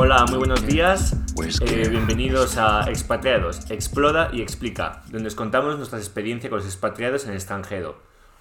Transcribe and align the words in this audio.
Hola, 0.00 0.24
muy 0.28 0.38
buenos 0.38 0.64
días. 0.64 1.16
Eh, 1.60 1.88
bienvenidos 1.88 2.56
a 2.56 2.88
Expatriados, 2.88 3.68
Explora 3.68 4.30
y 4.32 4.42
Explica, 4.42 5.02
donde 5.10 5.26
os 5.26 5.34
contamos 5.34 5.76
nuestras 5.76 6.02
experiencias 6.02 6.50
con 6.50 6.58
los 6.60 6.66
expatriados 6.68 7.24
en 7.24 7.30
el 7.30 7.36
extranjero. 7.36 7.96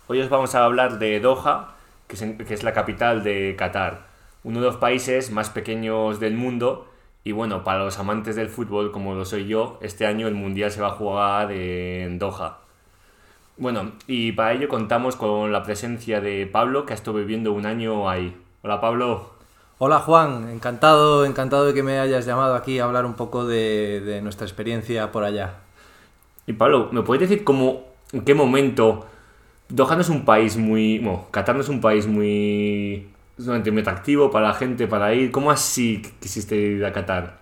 Hoy 0.06 0.22
os 0.22 0.30
vamos 0.30 0.54
a 0.54 0.64
hablar 0.64 1.00
de 1.00 1.20
Doha, 1.20 1.74
que 2.08 2.14
es, 2.16 2.22
en- 2.22 2.38
que 2.38 2.54
es 2.54 2.62
la 2.62 2.74
capital 2.74 3.24
de 3.24 3.56
Qatar, 3.58 4.06
uno 4.44 4.60
de 4.60 4.68
los 4.68 4.78
países 4.78 5.32
más 5.32 5.50
pequeños 5.50 6.20
del 6.20 6.36
mundo. 6.36 6.92
Y 7.24 7.32
bueno, 7.32 7.64
para 7.64 7.80
los 7.80 7.98
amantes 7.98 8.36
del 8.36 8.50
fútbol, 8.50 8.92
como 8.92 9.16
lo 9.16 9.26
soy 9.26 9.48
yo, 9.48 9.80
este 9.82 10.06
año 10.06 10.28
el 10.28 10.36
Mundial 10.36 10.70
se 10.70 10.82
va 10.82 10.90
a 10.90 10.92
jugar 10.92 11.52
en 11.52 12.20
Doha. 12.20 12.60
Bueno, 13.58 13.94
y 14.06 14.32
para 14.34 14.54
ello 14.54 14.68
contamos 14.68 15.16
con 15.16 15.52
la 15.52 15.64
presencia 15.64 16.22
de 16.22 16.46
Pablo, 16.46 16.86
que 16.86 16.94
ha 16.94 16.96
estado 16.96 17.18
viviendo 17.18 17.52
un 17.52 17.66
año 17.66 18.08
ahí. 18.08 18.38
Hola 18.62 18.80
Pablo. 18.80 19.37
Hola 19.80 20.00
Juan, 20.00 20.50
encantado, 20.50 21.24
encantado 21.24 21.66
de 21.68 21.74
que 21.76 21.84
me 21.84 22.00
hayas 22.00 22.26
llamado 22.26 22.56
aquí 22.56 22.80
a 22.80 22.86
hablar 22.86 23.06
un 23.06 23.14
poco 23.14 23.46
de, 23.46 24.02
de 24.02 24.24
nuestra 24.24 24.48
experiencia 24.48 25.12
por 25.12 25.24
allá. 25.24 25.60
Y 26.48 26.54
Pablo, 26.54 26.90
¿me 26.92 27.04
puedes 27.04 27.30
decir 27.30 27.44
cómo, 27.44 27.84
en 28.12 28.22
qué 28.22 28.34
momento 28.34 29.06
Doha 29.70 29.94
no 29.94 30.02
es 30.02 30.10
un 30.10 30.26
país 30.26 30.58
muy... 30.58 30.98
Bueno, 30.98 31.28
Qatar 31.30 31.54
no 31.54 31.62
es 31.62 31.70
un 31.70 31.80
país 31.80 32.08
muy... 32.08 33.08
solamente 33.38 33.70
muy 33.70 33.82
atractivo 33.84 34.32
para 34.32 34.48
la 34.48 34.54
gente 34.56 34.88
para 34.88 35.14
ir. 35.14 35.30
¿Cómo 35.30 35.52
así 35.52 36.02
quisiste 36.20 36.56
ir 36.56 36.84
a 36.84 36.92
Qatar? 36.92 37.38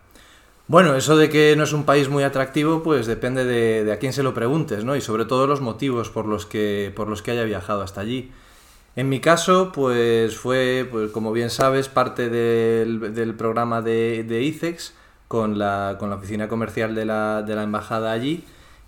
Bueno, 0.67 0.93
eso 0.95 1.15
de 1.15 1.29
que 1.29 1.55
no 1.55 1.63
es 1.63 1.71
un 1.71 1.85
país 1.85 2.09
muy 2.09 2.23
atractivo, 2.23 2.83
pues 2.83 3.07
depende 3.07 3.45
de, 3.45 3.85
de 3.85 3.93
a 3.93 3.97
quién 3.97 4.11
se 4.11 4.23
lo 4.23 4.33
preguntes, 4.33 4.83
¿no? 4.83 4.97
Y 4.97 4.99
sobre 4.99 5.23
todo 5.23 5.47
los 5.47 5.61
motivos 5.61 6.09
por 6.09 6.25
los 6.25 6.45
que, 6.45 6.91
por 6.97 7.07
los 7.07 7.21
que 7.21 7.31
haya 7.31 7.45
viajado 7.45 7.81
hasta 7.81 8.01
allí. 8.01 8.33
En 8.95 9.09
mi 9.09 9.19
caso, 9.19 9.71
pues 9.73 10.37
fue, 10.37 10.87
pues, 10.89 11.11
como 11.11 11.31
bien 11.33 11.49
sabes, 11.49 11.89
parte 11.89 12.29
del, 12.29 13.13
del 13.13 13.35
programa 13.35 13.81
de, 13.81 14.23
de 14.23 14.41
ICEX 14.43 14.93
con 15.27 15.57
la, 15.59 15.97
con 15.99 16.09
la 16.09 16.15
oficina 16.15 16.47
comercial 16.47 16.95
de 16.95 17.05
la, 17.05 17.41
de 17.41 17.55
la 17.55 17.63
embajada 17.63 18.11
allí 18.11 18.43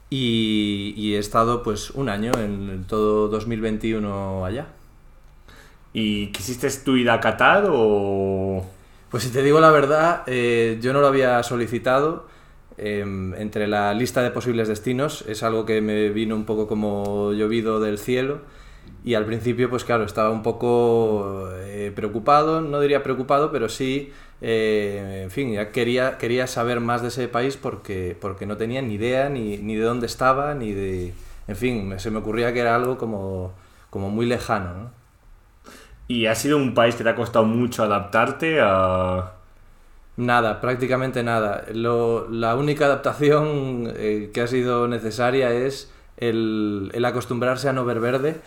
y, 0.10 0.94
y 0.96 1.16
he 1.16 1.20
estado 1.20 1.64
pues 1.64 1.92
un 1.92 2.10
año 2.10 2.32
en 2.38 2.86
todo 2.88 3.28
2021 3.28 4.46
allá. 4.46 4.68
¿Y 5.94 6.28
quisiste 6.28 6.70
tú 6.86 6.96
ir 6.96 7.10
a 7.10 7.20
Qatar 7.20 7.68
o...? 7.72 8.66
Pues 9.10 9.24
si 9.24 9.30
te 9.30 9.42
digo 9.42 9.60
la 9.60 9.72
verdad, 9.72 10.24
eh, 10.28 10.78
yo 10.82 10.94
no 10.94 11.02
lo 11.02 11.08
había 11.08 11.42
solicitado. 11.44 12.28
Em, 12.78 13.34
entre 13.36 13.68
la 13.68 13.94
lista 13.94 14.22
de 14.22 14.30
posibles 14.30 14.68
destinos 14.68 15.24
es 15.28 15.42
algo 15.42 15.66
que 15.66 15.82
me 15.82 16.10
vino 16.10 16.36
un 16.36 16.46
poco 16.46 16.68
como 16.68 17.34
llovido 17.34 17.80
del 17.80 17.98
cielo. 17.98 18.42
Y 19.04 19.14
al 19.16 19.26
principio, 19.26 19.70
pues 19.70 19.84
claro, 19.86 20.04
estaba 20.04 20.32
un 20.32 20.44
poco 20.44 21.50
eh, 21.54 21.92
preocupado, 21.96 22.62
no 22.62 22.80
diría 22.82 23.04
preocupado, 23.04 23.52
pero 23.52 23.70
sí, 23.70 24.12
eh, 24.42 25.22
en 25.24 25.32
fin, 25.32 25.54
ya 25.54 25.72
quería, 25.72 26.18
quería 26.18 26.46
saber 26.48 26.80
más 26.82 27.02
de 27.02 27.08
ese 27.10 27.28
país 27.30 27.56
porque, 27.58 28.18
porque 28.20 28.46
no 28.46 28.58
tenía 28.58 28.82
ni 28.82 28.96
idea 28.96 29.30
ni, 29.30 29.58
ni 29.58 29.76
de 29.76 29.84
dónde 29.84 30.08
estaba, 30.08 30.54
ni 30.56 30.74
de... 30.74 31.14
En 31.48 31.56
fin, 31.56 31.94
se 32.00 32.12
me 32.12 32.18
ocurría 32.20 32.54
que 32.54 32.60
era 32.60 32.76
algo 32.76 32.98
como, 32.98 33.54
como 33.90 34.10
muy 34.10 34.26
lejano, 34.26 34.74
¿no? 34.74 34.92
¿Y 36.08 36.28
ha 36.28 36.36
sido 36.36 36.58
un 36.58 36.74
país 36.74 36.96
que 36.96 37.04
te 37.04 37.10
ha 37.10 37.16
costado 37.16 37.46
mucho 37.46 37.84
adaptarte 37.84 38.60
a...? 38.62 39.34
Nada, 40.18 40.62
prácticamente 40.62 41.24
nada. 41.24 41.66
Lo- 41.74 42.28
la 42.30 42.56
única 42.56 42.86
adaptación 42.86 43.92
eh, 43.98 44.32
que 44.34 44.42
ha 44.42 44.48
sido 44.48 44.88
necesaria 44.88 45.52
es 45.54 45.92
el, 46.18 46.90
el 46.94 47.06
acostumbrarse 47.06 47.70
a 47.70 47.74
no 47.74 47.86
ver 47.86 48.00
verde. 48.00 48.38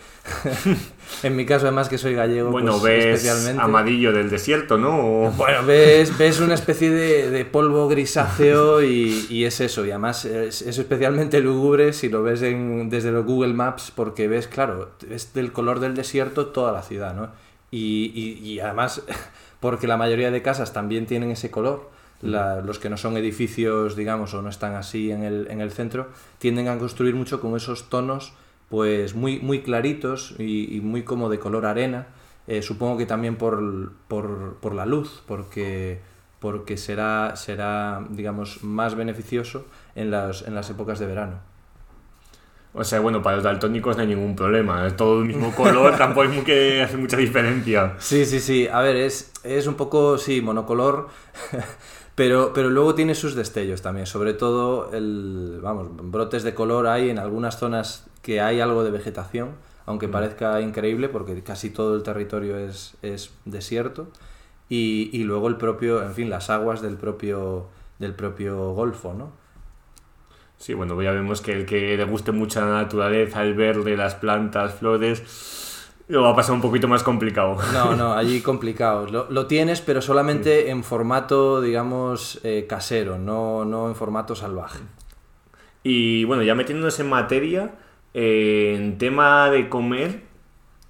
en 1.23 1.35
mi 1.35 1.45
caso, 1.45 1.67
además 1.67 1.89
que 1.89 1.97
soy 1.97 2.13
gallego, 2.13 2.51
Bueno, 2.51 2.73
pues, 2.79 2.83
ves 2.83 3.05
especialmente. 3.23 3.61
amarillo 3.63 4.11
del 4.11 4.29
desierto, 4.29 4.77
¿no? 4.77 4.97
O- 5.27 5.31
Bueno, 5.31 5.65
ves, 5.65 6.17
ves 6.17 6.39
una 6.39 6.53
especie 6.53 6.89
de, 6.89 7.29
de 7.29 7.45
polvo 7.45 7.87
grisáceo 7.87 8.81
y, 8.83 9.25
y 9.29 9.45
es 9.45 9.61
eso. 9.61 9.85
Y 9.85 9.91
además 9.91 10.25
es, 10.25 10.61
es 10.61 10.77
especialmente 10.77 11.39
lúgubre 11.39 11.93
si 11.93 12.09
lo 12.09 12.23
ves 12.23 12.41
en- 12.41 12.89
desde 12.89 13.11
los 13.11 13.25
Google 13.25 13.53
Maps 13.53 13.91
porque 13.95 14.27
ves, 14.27 14.47
claro, 14.47 14.91
es 15.09 15.33
del 15.33 15.51
color 15.51 15.79
del 15.79 15.95
desierto 15.95 16.47
toda 16.47 16.71
la 16.71 16.81
ciudad, 16.83 17.15
¿no? 17.15 17.29
Y, 17.71 18.11
y- 18.13 18.49
y 18.49 18.59
además 18.59 19.01
porque 19.61 19.87
la 19.87 19.95
mayoría 19.97 20.29
de 20.31 20.41
casas 20.41 20.73
también 20.73 21.05
tienen 21.05 21.31
ese 21.31 21.49
color. 21.51 21.89
La- 22.21 22.61
los 22.61 22.79
que 22.79 22.89
no 22.89 22.97
son 22.97 23.17
edificios, 23.17 23.95
digamos, 23.95 24.33
o 24.33 24.41
no 24.41 24.49
están 24.49 24.75
así 24.75 25.11
en 25.11 25.23
el, 25.23 25.47
en 25.49 25.61
el 25.61 25.71
centro, 25.71 26.09
tienden 26.39 26.67
a 26.67 26.77
construir 26.77 27.15
mucho 27.15 27.39
con 27.41 27.55
esos 27.55 27.89
tonos 27.89 28.33
pues 28.69 29.15
muy, 29.15 29.39
muy 29.39 29.61
claritos 29.63 30.33
y, 30.39 30.77
y 30.77 30.81
muy 30.81 31.03
como 31.03 31.29
de 31.29 31.39
color 31.39 31.65
arena. 31.65 32.07
Eh, 32.47 32.61
supongo 32.61 32.97
que 32.97 33.05
también 33.05 33.35
por, 33.35 33.91
por, 34.07 34.55
por 34.61 34.73
la 34.73 34.85
luz, 34.85 35.21
porque, 35.27 35.99
porque 36.39 36.77
será, 36.77 37.35
será, 37.35 38.05
digamos, 38.09 38.63
más 38.63 38.95
beneficioso 38.95 39.65
en 39.95 40.09
las, 40.09 40.43
en 40.43 40.55
las 40.55 40.69
épocas 40.69 40.99
de 40.99 41.05
verano. 41.05 41.39
O 42.73 42.85
sea, 42.85 43.01
bueno, 43.01 43.21
para 43.21 43.35
los 43.35 43.43
daltónicos 43.43 43.97
no 43.97 44.03
hay 44.03 44.07
ningún 44.07 44.33
problema. 44.35 44.87
Es 44.87 44.95
todo 44.95 45.19
el 45.19 45.25
mismo 45.25 45.53
color, 45.53 45.97
tampoco 45.97 46.21
hay 46.21 46.29
mu- 46.29 46.43
que 46.43 46.81
hacer 46.81 46.97
mucha 46.97 47.17
diferencia. 47.17 47.95
Sí, 47.99 48.25
sí, 48.25 48.39
sí. 48.39 48.67
A 48.71 48.79
ver, 48.79 48.95
es, 48.95 49.33
es 49.43 49.67
un 49.67 49.75
poco, 49.75 50.17
sí, 50.17 50.39
monocolor, 50.41 51.09
pero, 52.21 52.53
pero 52.53 52.69
luego 52.69 52.93
tiene 52.93 53.15
sus 53.15 53.33
destellos 53.33 53.81
también. 53.81 54.05
Sobre 54.05 54.35
todo, 54.35 54.93
el, 54.93 55.57
vamos, 55.59 55.87
brotes 56.03 56.43
de 56.43 56.53
color 56.53 56.85
hay 56.85 57.09
en 57.09 57.17
algunas 57.17 57.57
zonas 57.57 58.05
que 58.21 58.39
hay 58.41 58.59
algo 58.59 58.83
de 58.83 58.91
vegetación, 58.91 59.55
aunque 59.87 60.07
parezca 60.07 60.61
increíble 60.61 61.09
porque 61.09 61.41
casi 61.41 61.71
todo 61.71 61.95
el 61.95 62.03
territorio 62.03 62.59
es, 62.59 62.95
es 63.01 63.33
desierto. 63.45 64.07
Y, 64.69 65.09
y 65.11 65.23
luego 65.23 65.47
el 65.47 65.55
propio, 65.57 66.03
en 66.03 66.13
fin, 66.13 66.29
las 66.29 66.51
aguas 66.51 66.83
del 66.83 66.95
propio, 66.95 67.69
del 67.97 68.13
propio 68.13 68.71
golfo, 68.73 69.15
¿no? 69.15 69.31
Sí, 70.59 70.75
bueno, 70.75 71.01
ya 71.01 71.13
vemos 71.13 71.41
que 71.41 71.53
el 71.53 71.65
que 71.65 71.97
le 71.97 72.03
guste 72.03 72.31
mucho 72.31 72.61
la 72.61 72.83
naturaleza, 72.83 73.41
el 73.41 73.55
verde, 73.55 73.97
las 73.97 74.13
plantas, 74.13 74.75
flores, 74.75 75.23
lo 76.11 76.23
va 76.23 76.31
a 76.31 76.35
pasar 76.35 76.53
un 76.53 76.61
poquito 76.61 76.87
más 76.87 77.03
complicado. 77.03 77.57
No, 77.73 77.95
no, 77.95 78.13
allí 78.13 78.41
complicado. 78.41 79.07
Lo, 79.07 79.29
lo 79.29 79.47
tienes, 79.47 79.81
pero 79.81 80.01
solamente 80.01 80.69
en 80.69 80.83
formato, 80.83 81.61
digamos, 81.61 82.39
eh, 82.43 82.65
casero, 82.67 83.17
no, 83.17 83.65
no 83.65 83.87
en 83.87 83.95
formato 83.95 84.35
salvaje. 84.35 84.79
Y 85.83 86.25
bueno, 86.25 86.43
ya 86.43 86.53
metiéndonos 86.53 86.99
en 86.99 87.09
materia, 87.09 87.75
eh, 88.13 88.75
en 88.77 88.97
tema 88.97 89.49
de 89.49 89.69
comer, 89.69 90.21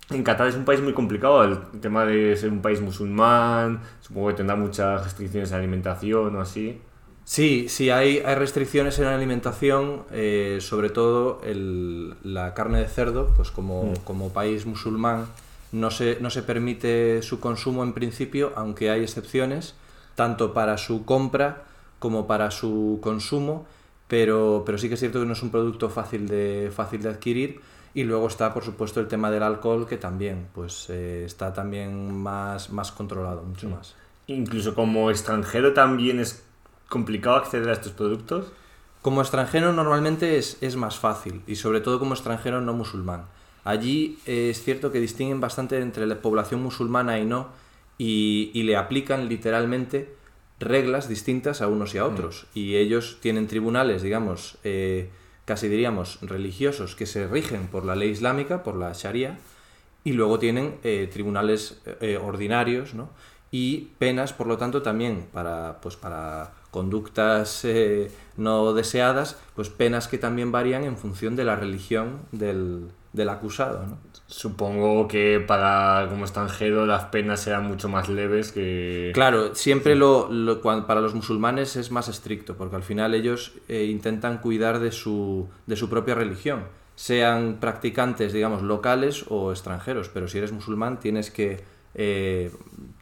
en 0.09 0.23
Qatar 0.23 0.47
es 0.47 0.55
un 0.55 0.65
país 0.65 0.81
muy 0.81 0.93
complicado. 0.93 1.43
El 1.43 1.79
tema 1.79 2.05
de 2.05 2.35
ser 2.35 2.49
un 2.49 2.61
país 2.61 2.81
musulmán, 2.81 3.81
supongo 4.01 4.29
que 4.29 4.33
tendrá 4.35 4.55
muchas 4.55 5.03
restricciones 5.03 5.51
de 5.51 5.55
alimentación 5.55 6.35
o 6.35 6.41
así. 6.41 6.81
Sí, 7.23 7.67
sí, 7.69 7.89
hay, 7.89 8.19
hay 8.25 8.35
restricciones 8.35 8.99
en 8.99 9.05
la 9.05 9.15
alimentación, 9.15 10.03
eh, 10.11 10.57
sobre 10.59 10.89
todo 10.89 11.39
el- 11.43 12.15
la 12.23 12.53
carne 12.53 12.79
de 12.79 12.87
cerdo, 12.87 13.33
pues 13.35 13.51
como, 13.51 14.01
como 14.03 14.33
país 14.33 14.65
musulmán 14.65 15.27
no 15.71 15.91
se, 15.91 16.17
no 16.19 16.29
se 16.29 16.43
permite 16.43 17.21
su 17.21 17.39
consumo 17.39 17.83
en 17.83 17.93
principio, 17.93 18.51
aunque 18.55 18.89
hay 18.89 19.03
excepciones, 19.03 19.75
tanto 20.15 20.53
para 20.53 20.77
su 20.77 21.05
compra 21.05 21.63
como 21.99 22.27
para 22.27 22.51
su 22.51 22.99
consumo, 23.01 23.65
pero, 24.07 24.63
pero 24.65 24.77
sí 24.77 24.88
que 24.89 24.95
es 24.95 24.99
cierto 24.99 25.19
que 25.21 25.25
no 25.25 25.33
es 25.33 25.43
un 25.43 25.51
producto 25.51 25.89
fácil 25.89 26.27
de, 26.27 26.71
fácil 26.75 27.01
de 27.03 27.09
adquirir. 27.09 27.61
Y 27.93 28.03
luego 28.03 28.27
está, 28.27 28.53
por 28.53 28.63
supuesto, 28.63 28.99
el 28.99 29.07
tema 29.07 29.29
del 29.31 29.43
alcohol, 29.43 29.85
que 29.88 29.97
también 29.97 30.47
pues, 30.53 30.88
eh, 30.89 31.23
está 31.25 31.53
también 31.53 32.13
más, 32.13 32.71
más 32.71 32.91
controlado, 32.91 33.43
mucho 33.43 33.69
más. 33.69 33.95
Incluso 34.27 34.73
como 34.75 35.09
extranjero 35.11 35.73
también 35.73 36.19
es 36.19 36.43
complicado 36.91 37.38
acceder 37.38 37.69
a 37.69 37.74
estos 37.74 37.94
productos. 37.94 38.52
Como 39.02 39.22
extranjero 39.22 39.72
normalmente 39.72 40.38
es, 40.38 40.57
es 40.62 40.75
más 40.75 41.00
fácil 41.00 41.41
y 41.47 41.56
sobre 41.56 41.79
todo 41.79 42.00
como 42.00 42.13
extranjero 42.13 42.59
no 42.59 42.74
musulmán. 42.74 43.25
Allí 43.63 44.19
eh, 44.25 44.50
es 44.50 44.62
cierto 44.62 44.91
que 44.91 45.00
distinguen 45.00 45.39
bastante 45.39 45.80
entre 45.80 46.06
la 46.06 46.21
población 46.21 46.62
musulmana 46.62 47.18
y 47.18 47.25
no 47.25 47.48
y, 47.98 48.51
y 48.54 48.63
le 48.63 48.75
aplican 48.75 49.30
literalmente 49.30 50.13
reglas 50.60 51.07
distintas 51.07 51.62
a 51.62 51.68
unos 51.68 51.95
y 51.95 51.98
a 51.98 52.06
otros. 52.06 52.45
Y 52.54 52.75
ellos 52.75 53.19
tienen 53.21 53.48
tribunales, 53.48 54.01
digamos, 54.01 54.57
eh, 54.65 55.10
casi 55.45 55.69
diríamos 55.69 56.19
religiosos 56.21 56.95
que 56.95 57.06
se 57.06 57.25
rigen 57.25 57.68
por 57.68 57.86
la 57.86 57.95
ley 57.95 58.10
islámica, 58.10 58.63
por 58.63 58.75
la 58.75 58.92
Sharia, 58.92 59.39
y 60.04 60.12
luego 60.12 60.39
tienen 60.39 60.75
eh, 60.83 61.10
tribunales 61.12 61.81
eh, 62.01 62.19
ordinarios, 62.21 62.94
¿no? 62.94 63.10
Y 63.50 63.89
penas, 63.98 64.33
por 64.33 64.48
lo 64.48 64.57
tanto, 64.57 64.81
también 64.81 65.27
para, 65.33 65.80
pues, 65.81 65.95
para 65.95 66.54
conductas 66.71 67.63
eh, 67.65 68.09
no 68.38 68.73
deseadas, 68.73 69.38
pues 69.56 69.69
penas 69.69 70.07
que 70.07 70.18
también 70.18 70.51
varían 70.51 70.83
en 70.83 70.97
función 70.97 71.35
de 71.35 71.44
la 71.44 71.56
religión 71.56 72.21
del, 72.31 72.88
del 73.13 73.29
acusado, 73.29 73.85
¿no? 73.85 73.97
Supongo 74.27 75.09
que 75.09 75.44
para 75.45 76.07
como 76.09 76.23
extranjero 76.23 76.85
las 76.85 77.03
penas 77.06 77.41
serán 77.41 77.68
mucho 77.68 77.89
más 77.89 78.07
leves 78.07 78.53
que... 78.53 79.12
Claro, 79.13 79.53
siempre 79.56 79.95
lo, 79.95 80.31
lo- 80.31 80.62
para 80.62 81.01
los 81.01 81.13
musulmanes 81.13 81.75
es 81.75 81.91
más 81.91 82.07
estricto, 82.07 82.56
porque 82.56 82.77
al 82.77 82.83
final 82.83 83.13
ellos 83.13 83.51
eh, 83.67 83.83
intentan 83.91 84.38
cuidar 84.38 84.79
de 84.79 84.94
su, 84.94 85.50
de 85.67 85.75
su 85.75 85.89
propia 85.89 86.15
religión, 86.15 86.63
sean 86.95 87.57
practicantes, 87.59 88.31
digamos, 88.31 88.62
locales 88.62 89.25
o 89.27 89.51
extranjeros, 89.51 90.07
pero 90.07 90.29
si 90.29 90.38
eres 90.38 90.53
musulmán 90.53 91.00
tienes 91.01 91.29
que 91.29 91.62
eh, 91.94 92.51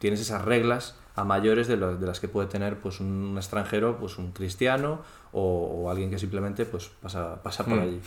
tienes 0.00 0.20
esas 0.20 0.44
reglas 0.44 0.96
a 1.20 1.24
mayores 1.24 1.68
de, 1.68 1.76
de 1.76 2.06
las 2.06 2.18
que 2.20 2.28
puede 2.28 2.48
tener 2.48 2.78
pues 2.78 3.00
un 3.00 3.34
extranjero, 3.36 3.98
pues 3.98 4.18
un 4.18 4.32
cristiano 4.32 5.00
o, 5.32 5.90
alguien 5.90 6.10
que 6.10 6.18
simplemente 6.18 6.64
pues 6.64 6.90
pasa, 7.00 7.42
pasa 7.42 7.64
por 7.64 7.78
hmm. 7.78 7.82
allí. 7.82 8.00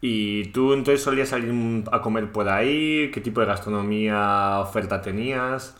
¿Y 0.00 0.48
tú 0.48 0.72
entonces 0.74 1.02
solías 1.02 1.30
salir 1.30 1.84
a 1.90 2.02
comer 2.02 2.30
por 2.30 2.48
ahí? 2.48 3.10
¿Qué 3.12 3.20
tipo 3.20 3.40
de 3.40 3.46
gastronomía 3.46 4.58
oferta 4.60 5.00
tenías? 5.00 5.74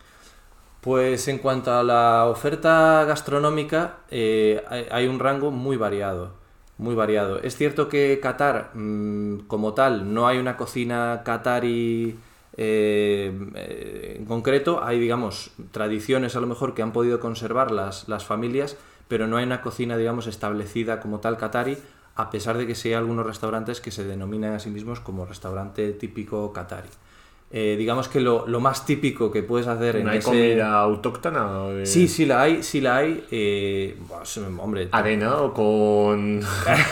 Pues 0.81 1.29
en 1.29 1.39
cuanto 1.39 1.73
a 1.73 1.83
la 1.83 2.27
oferta 2.27 3.05
gastronómica, 3.05 3.97
eh, 4.11 4.65
hay, 4.91 5.07
un 5.07 5.19
rango 5.19 5.51
muy 5.51 5.77
variado. 5.77 6.35
Muy 6.79 6.95
variado. 6.95 7.41
Es 7.43 7.57
cierto 7.57 7.89
que 7.89 8.21
Qatar, 8.21 8.71
mm, 8.75 9.47
como 9.49 9.75
tal, 9.75 10.13
no 10.15 10.27
hay 10.29 10.39
una 10.39 10.57
cocina 10.57 11.23
qatari 11.25 12.17
eh, 12.57 13.33
eh, 13.55 14.17
en 14.19 14.25
concreto. 14.25 14.83
Hay, 14.83 14.99
digamos, 14.99 15.51
tradiciones 15.73 16.37
a 16.37 16.41
lo 16.41 16.47
mejor 16.47 16.75
que 16.75 16.83
han 16.83 16.93
podido 16.93 17.21
conservar 17.21 17.71
las, 17.71 18.09
las 18.09 18.25
familias, 18.25 18.77
pero 19.09 19.27
no 19.27 19.37
hay 19.37 19.45
una 19.45 19.63
cocina, 19.63 19.97
digamos, 19.97 20.27
establecida 20.27 21.01
como 21.01 21.21
tal 21.21 21.37
qatari 21.37 21.79
a 22.17 22.31
pesar 22.31 22.57
de 22.57 22.67
que 22.67 22.75
sí 22.75 22.89
hay 22.89 22.95
algunos 22.95 23.27
restaurantes 23.27 23.81
que 23.81 23.91
se 23.91 24.05
denominan 24.05 24.55
a 24.55 24.59
sí 24.59 24.71
mismos 24.71 25.01
como 25.01 25.27
restaurante 25.27 25.93
típico 25.93 26.53
qatari. 26.53 26.89
Eh, 27.51 27.77
digamos 27.79 28.09
que 28.09 28.21
lo, 28.21 28.45
más 28.61 28.85
típico 28.85 29.31
que 29.31 29.43
puedes 29.43 29.69
hacer 29.69 29.97
en 29.97 30.09
hay 30.09 30.21
comida 30.21 30.81
autóctona? 30.81 31.85
Sí, 31.85 32.09
sí 32.09 32.27
la 32.27 32.43
hay, 32.43 32.63
sí 32.63 32.81
la 32.81 32.97
hay. 32.97 33.25
Eh, 33.31 33.97
hombre, 34.59 34.89
¿Arena 34.91 35.37
o 35.37 35.55
con...? 35.55 36.41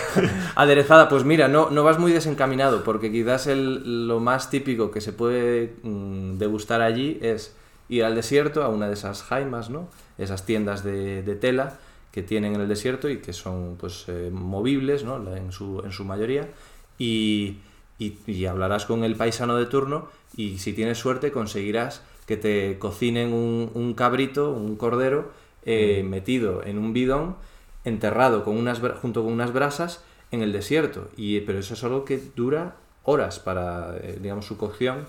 Aderezada, 0.54 1.08
pues 1.08 1.24
mira, 1.24 1.48
no, 1.48 1.70
no 1.70 1.82
vas 1.82 1.98
muy 1.98 2.12
desencaminado, 2.12 2.84
porque 2.84 3.10
quizás 3.10 3.46
el, 3.48 4.06
lo 4.06 4.20
más 4.20 4.48
típico 4.50 4.90
que 4.90 5.00
se 5.00 5.12
puede 5.12 5.74
mm, 5.82 6.38
degustar 6.38 6.82
allí 6.82 7.18
es 7.20 7.56
ir 7.88 8.04
al 8.04 8.14
desierto, 8.14 8.62
a 8.62 8.68
una 8.68 8.86
de 8.86 8.94
esas 8.94 9.22
jaimas, 9.22 9.70
¿no? 9.70 9.88
Esas 10.18 10.46
tiendas 10.46 10.84
de, 10.84 11.22
de 11.22 11.34
tela, 11.34 11.78
que 12.14 12.22
tienen 12.22 12.54
en 12.54 12.60
el 12.60 12.68
desierto 12.68 13.08
y 13.08 13.18
que 13.18 13.32
son 13.32 13.76
pues 13.76 14.04
eh, 14.06 14.30
movibles 14.32 15.02
¿no? 15.02 15.16
en, 15.34 15.50
su, 15.50 15.82
en 15.84 15.90
su 15.90 16.04
mayoría 16.04 16.48
y, 16.96 17.56
y, 17.98 18.46
hablarás 18.46 18.86
con 18.86 19.02
el 19.02 19.16
paisano 19.16 19.56
de 19.56 19.66
turno 19.66 20.08
y 20.36 20.58
si 20.58 20.72
tienes 20.72 20.98
suerte 20.98 21.32
conseguirás 21.32 22.02
que 22.26 22.36
te 22.36 22.78
cocinen 22.78 23.32
un, 23.32 23.70
un 23.74 23.94
cabrito, 23.94 24.52
un 24.52 24.76
cordero 24.76 25.30
eh, 25.64 26.02
mm. 26.04 26.08
metido 26.08 26.64
en 26.64 26.78
un 26.78 26.92
bidón 26.92 27.36
enterrado 27.84 28.44
con 28.44 28.56
unas, 28.56 28.80
junto 29.00 29.22
con 29.22 29.32
unas 29.32 29.52
brasas 29.52 30.02
en 30.30 30.42
el 30.42 30.52
desierto 30.52 31.08
y, 31.16 31.40
pero 31.40 31.58
eso 31.58 31.74
es 31.74 31.84
algo 31.84 32.04
que 32.04 32.20
dura 32.34 32.76
horas 33.02 33.38
para 33.38 33.96
eh, 33.98 34.18
digamos 34.20 34.46
su 34.46 34.56
cocción 34.56 35.06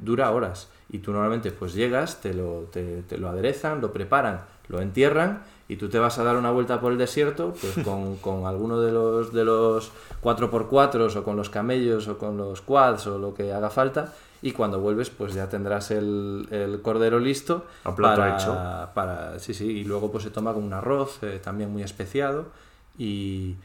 dura 0.00 0.30
horas 0.30 0.70
y 0.88 1.00
tú 1.00 1.12
normalmente 1.12 1.50
pues 1.50 1.74
llegas 1.74 2.22
te 2.22 2.32
lo, 2.32 2.70
te, 2.72 3.02
te 3.02 3.18
lo 3.18 3.28
aderezan 3.28 3.82
lo 3.82 3.92
preparan 3.92 4.46
lo 4.68 4.80
entierran 4.80 5.42
y 5.68 5.76
tú 5.76 5.88
te 5.88 5.98
vas 5.98 6.18
a 6.18 6.24
dar 6.24 6.36
una 6.36 6.50
vuelta 6.50 6.80
por 6.80 6.92
el 6.92 6.98
desierto, 6.98 7.54
pues 7.60 7.74
con, 7.84 8.16
con 8.16 8.46
alguno 8.46 8.80
de 8.80 8.92
los, 8.92 9.32
de 9.32 9.44
los 9.44 9.90
4x4 10.22 11.16
o 11.16 11.24
con 11.24 11.36
los 11.36 11.50
camellos 11.50 12.08
o 12.08 12.18
con 12.18 12.36
los 12.36 12.60
quads 12.62 13.06
o 13.08 13.18
lo 13.18 13.34
que 13.34 13.52
haga 13.52 13.70
falta, 13.70 14.12
y 14.42 14.52
cuando 14.52 14.80
vuelves 14.80 15.10
pues 15.10 15.34
ya 15.34 15.48
tendrás 15.48 15.90
el, 15.90 16.46
el 16.50 16.82
cordero 16.82 17.18
listo 17.18 17.66
a 17.84 17.94
plato 17.94 18.20
para, 18.20 18.36
hecho. 18.36 18.94
para 18.94 19.38
sí 19.38 19.54
sí 19.54 19.64
y 19.64 19.84
luego 19.84 20.12
pues 20.12 20.24
se 20.24 20.30
toma 20.30 20.52
con 20.52 20.62
un 20.62 20.72
arroz 20.72 21.22
eh, 21.22 21.40
también 21.42 21.72
muy 21.72 21.82
especiado 21.82 22.46
y, 22.98 23.56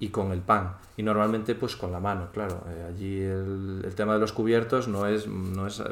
y, 0.00 0.08
con 0.08 0.32
el 0.32 0.40
pan 0.40 0.72
y 0.96 1.02
normalmente 1.02 1.54
pues 1.54 1.76
con 1.76 1.92
la 1.92 2.00
mano 2.00 2.28
claro 2.32 2.64
eh, 2.68 2.86
allí 2.88 3.20
el, 3.20 3.82
el, 3.84 3.94
tema 3.94 4.14
de 4.14 4.20
los 4.20 4.32
cubiertos 4.32 4.88
no 4.88 5.06
es 5.06 5.26
no 5.26 5.66
es 5.66 5.82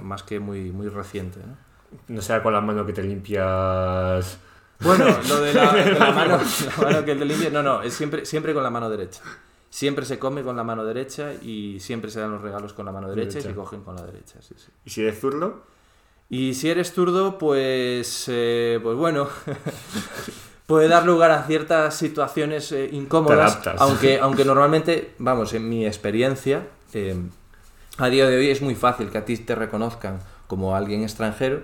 más 0.00 0.22
que 0.22 0.40
muy 0.40 0.72
muy 0.72 0.88
reciente 0.88 1.40
¿no? 1.40 1.69
No 2.08 2.22
sea 2.22 2.42
con 2.42 2.52
la 2.52 2.60
mano 2.60 2.84
que 2.86 2.92
te 2.92 3.02
limpias 3.02 4.38
bueno, 4.80 5.04
lo 5.28 5.40
de 5.40 5.52
la, 5.52 5.72
mano, 6.14 6.38
la 6.38 6.82
mano 6.82 7.04
que 7.04 7.12
el 7.12 7.28
limpia, 7.28 7.50
no, 7.50 7.62
no, 7.62 7.82
es 7.82 7.92
siempre, 7.92 8.24
siempre 8.24 8.54
con 8.54 8.62
la 8.62 8.70
mano 8.70 8.88
derecha. 8.88 9.20
Siempre 9.68 10.04
se 10.04 10.18
come 10.18 10.42
con 10.42 10.56
la 10.56 10.64
mano 10.64 10.84
derecha 10.84 11.32
y 11.34 11.78
siempre 11.80 12.10
se 12.10 12.18
dan 12.18 12.32
los 12.32 12.40
regalos 12.40 12.72
con 12.72 12.86
la 12.86 12.92
mano 12.92 13.08
derecha, 13.08 13.38
y 13.38 13.42
se 13.42 13.54
cogen 13.54 13.82
con 13.82 13.94
la 13.94 14.02
derecha. 14.02 14.40
Sí, 14.40 14.54
sí. 14.56 14.68
¿Y 14.84 14.90
si 14.90 15.02
eres 15.02 15.20
zurdo? 15.20 15.62
Y 16.28 16.54
si 16.54 16.70
eres 16.70 16.92
zurdo, 16.92 17.38
pues, 17.38 18.24
eh, 18.28 18.80
pues 18.82 18.96
bueno, 18.96 19.28
puede 20.66 20.88
dar 20.88 21.04
lugar 21.04 21.30
a 21.30 21.44
ciertas 21.44 21.94
situaciones 21.96 22.72
eh, 22.72 22.88
incómodas, 22.90 23.60
aunque, 23.78 24.18
aunque 24.18 24.44
normalmente, 24.44 25.14
vamos, 25.18 25.52
en 25.52 25.68
mi 25.68 25.86
experiencia, 25.86 26.66
eh, 26.94 27.16
a 27.98 28.08
día 28.08 28.26
de 28.26 28.38
hoy 28.38 28.50
es 28.50 28.62
muy 28.62 28.74
fácil 28.74 29.10
que 29.10 29.18
a 29.18 29.24
ti 29.24 29.36
te 29.36 29.54
reconozcan 29.54 30.20
como 30.50 30.74
alguien 30.74 31.04
extranjero 31.04 31.62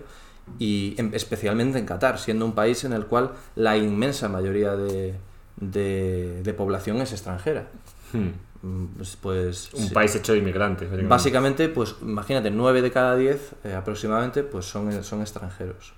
y 0.61 0.95
especialmente 1.13 1.79
en 1.79 1.87
Qatar, 1.87 2.21
siendo 2.21 2.45
un 2.45 2.53
país 2.53 2.85
en 2.85 2.93
el 2.93 3.07
cual 3.07 3.33
la 3.57 3.77
inmensa 3.77 4.29
mayoría 4.29 4.77
de, 4.77 5.15
de, 5.57 6.55
población 6.57 7.01
es 7.01 7.11
extranjera. 7.11 7.67
Hmm. 8.13 8.29
Mm, 8.63 8.87
pues, 8.97 9.19
pues, 9.21 9.75
un 9.75 9.91
país 9.91 10.15
hecho 10.15 10.33
de 10.33 10.39
inmigrantes. 10.39 10.89
Básicamente, 11.09 11.69
pues 11.69 11.97
imagínate, 12.01 12.51
9 12.53 12.81
de 12.81 12.91
cada 12.93 13.17
10 13.17 13.55
eh, 13.65 13.75
aproximadamente 13.75 14.45
pues 14.45 14.67
son, 14.67 15.03
son 15.03 15.21
extranjeros. 15.21 15.93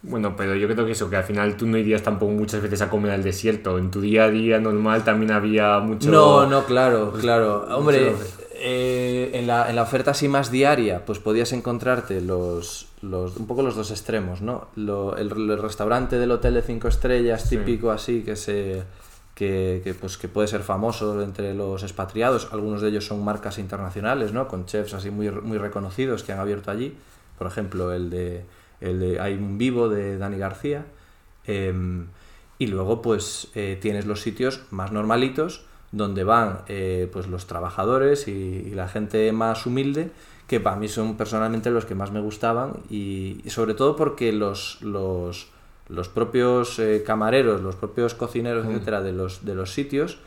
Bueno, 0.00 0.34
pero 0.34 0.54
yo 0.54 0.66
creo 0.68 0.86
que 0.86 0.92
eso, 0.92 1.10
que 1.10 1.16
al 1.16 1.24
final 1.24 1.56
tú 1.56 1.66
no 1.66 1.76
irías 1.76 2.02
tampoco 2.02 2.32
muchas 2.32 2.62
veces 2.62 2.80
a 2.80 2.88
comer 2.88 3.12
al 3.12 3.22
desierto. 3.22 3.78
En 3.78 3.90
tu 3.90 4.00
día 4.00 4.24
a 4.24 4.30
día 4.30 4.60
normal 4.60 5.04
también 5.04 5.32
había 5.32 5.78
mucho... 5.80 6.10
No, 6.10 6.46
no, 6.46 6.64
claro, 6.64 7.12
claro. 7.20 7.66
Hombre, 7.76 8.14
eh, 8.60 9.30
en, 9.34 9.46
la, 9.46 9.70
en, 9.70 9.76
la, 9.76 9.82
oferta 9.82 10.10
así 10.10 10.28
más 10.28 10.50
diaria, 10.50 11.04
pues 11.04 11.18
podías 11.18 11.52
encontrarte 11.52 12.20
los, 12.20 12.88
los 13.02 13.36
un 13.36 13.46
poco 13.46 13.62
los 13.62 13.76
dos 13.76 13.90
extremos, 13.90 14.42
¿no? 14.42 14.68
el, 14.76 15.58
restaurante 15.58 16.18
del 16.18 16.30
hotel 16.32 16.54
de 16.54 16.62
cinco 16.62 16.88
estrellas 16.88 17.48
típico 17.48 17.90
así 17.90 18.22
que 18.22 18.36
se 18.36 18.82
que, 19.38 19.82
que, 19.84 19.94
pues, 19.94 20.18
que 20.18 20.26
puede 20.26 20.48
ser 20.48 20.62
famoso 20.62 21.22
entre 21.22 21.54
los 21.54 21.84
expatriados. 21.84 22.48
Algunos 22.50 22.82
de 22.82 22.88
ellos 22.88 23.06
son 23.06 23.24
marcas 23.24 23.58
internacionales, 23.58 24.32
¿no? 24.32 24.48
Con 24.48 24.66
chefs 24.66 24.94
así 24.94 25.12
muy, 25.12 25.30
muy 25.30 25.58
reconocidos 25.58 26.24
que 26.24 26.32
han 26.32 26.40
abierto 26.40 26.72
allí. 26.72 26.96
Por 27.38 27.46
ejemplo, 27.46 27.92
el 27.92 28.10
de, 28.10 28.44
el 28.80 28.98
de 28.98 29.20
Hay 29.20 29.34
un 29.34 29.56
vivo 29.56 29.88
de 29.88 30.18
Dani 30.18 30.38
García. 30.38 30.86
Em, 31.46 32.08
y 32.58 32.66
luego, 32.66 33.00
pues, 33.00 33.46
eh, 33.54 33.78
tienes 33.80 34.06
los 34.06 34.22
sitios 34.22 34.62
más 34.72 34.90
normalitos 34.90 35.67
donde 35.92 36.24
van 36.24 36.60
eh, 36.68 37.08
pues 37.12 37.28
los 37.28 37.46
trabajadores 37.46 38.28
y, 38.28 38.70
la 38.74 38.88
gente 38.88 39.32
más 39.32 39.66
humilde, 39.66 40.10
que 40.46 40.60
para 40.60 40.76
mí 40.76 40.88
son 40.88 41.16
personalmente 41.16 41.70
los 41.70 41.84
que 41.84 41.94
más 41.94 42.12
me 42.12 42.20
gustaban 42.20 42.74
y, 42.90 43.42
sobre 43.46 43.74
todo 43.74 43.96
porque 43.96 44.32
los, 44.32 44.80
los, 44.82 45.48
los 45.88 46.08
propios 46.08 46.78
eh, 46.78 47.02
camareros, 47.06 47.62
los 47.62 47.76
propios 47.76 48.14
cocineros, 48.14 48.66
mm. 48.66 48.70
etcétera, 48.70 49.02
de 49.02 49.12
los, 49.12 49.44
de 49.44 49.54
los 49.54 49.72
sitios 49.72 50.18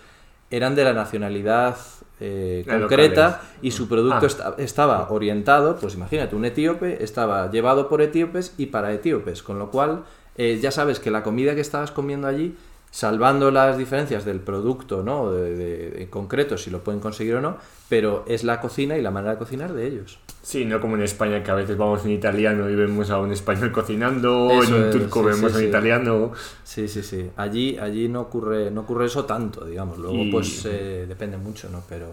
eran 0.49 0.75
de 0.75 0.83
la 0.83 0.93
nacionalidad 0.93 1.77
eh, 2.19 2.65
concreta 2.67 3.41
y 3.61 3.71
su 3.71 3.87
producto 3.87 4.27
ah. 4.43 4.55
estaba 4.57 5.09
orientado, 5.09 5.77
pues 5.77 5.95
imagínate, 5.95 6.35
un 6.35 6.43
etíope 6.43 7.03
estaba 7.03 7.49
llevado 7.49 7.87
por 7.87 8.01
etíopes 8.01 8.53
y 8.57 8.65
para 8.65 8.91
etíopes, 8.91 9.43
con 9.43 9.59
lo 9.59 9.71
cual 9.71 10.03
ya 10.37 10.71
sabes 10.71 10.99
que 10.99 11.11
la 11.11 11.21
comida 11.21 11.53
que 11.53 11.61
estabas 11.61 11.91
comiendo 11.91 12.25
allí 12.27 12.55
salvando 12.91 13.51
las 13.51 13.77
diferencias 13.77 14.25
del 14.25 14.41
producto, 14.41 15.01
¿no? 15.01 15.31
De, 15.31 16.07
concreto, 16.09 16.57
si 16.57 16.69
lo 16.69 16.83
pueden 16.83 16.99
conseguir 16.99 17.35
o 17.35 17.41
no, 17.41 17.57
pero 17.87 18.25
es 18.27 18.43
la 18.43 18.59
cocina 18.59 18.97
y 18.97 19.01
la 19.01 19.11
manera 19.11 19.33
de 19.33 19.39
cocinar 19.39 19.73
de 19.73 19.87
ellos. 19.87 20.19
Sí, 20.43 20.65
no 20.65 20.81
como 20.81 20.97
en 20.97 21.03
España, 21.03 21.41
que 21.41 21.51
a 21.51 21.55
veces 21.55 21.77
vamos 21.77 22.03
en 22.03 22.11
italiano 22.11 22.69
y 22.69 22.75
vemos 22.75 23.09
a 23.09 23.19
un 23.19 23.31
español 23.31 23.71
cocinando, 23.71 24.47
o 24.47 24.63
en 24.63 24.73
un 24.73 24.91
turco 24.91 25.23
vemos 25.23 25.53
a 25.55 25.57
un 25.57 25.63
italiano. 25.63 26.33
Sí, 26.63 26.87
sí, 26.89 27.01
sí. 27.01 27.29
Allí, 27.37 27.77
allí 27.77 28.09
no, 28.09 28.21
ocurre, 28.21 28.69
no 28.71 28.81
ocurre 28.81 29.05
eso 29.05 29.23
tanto, 29.23 29.65
digamos. 29.65 29.97
Luego, 29.97 30.23
pues 30.29 30.65
eh, 30.65 31.05
depende 31.07 31.37
mucho, 31.37 31.69
¿no? 31.69 31.83
Pero. 31.87 32.07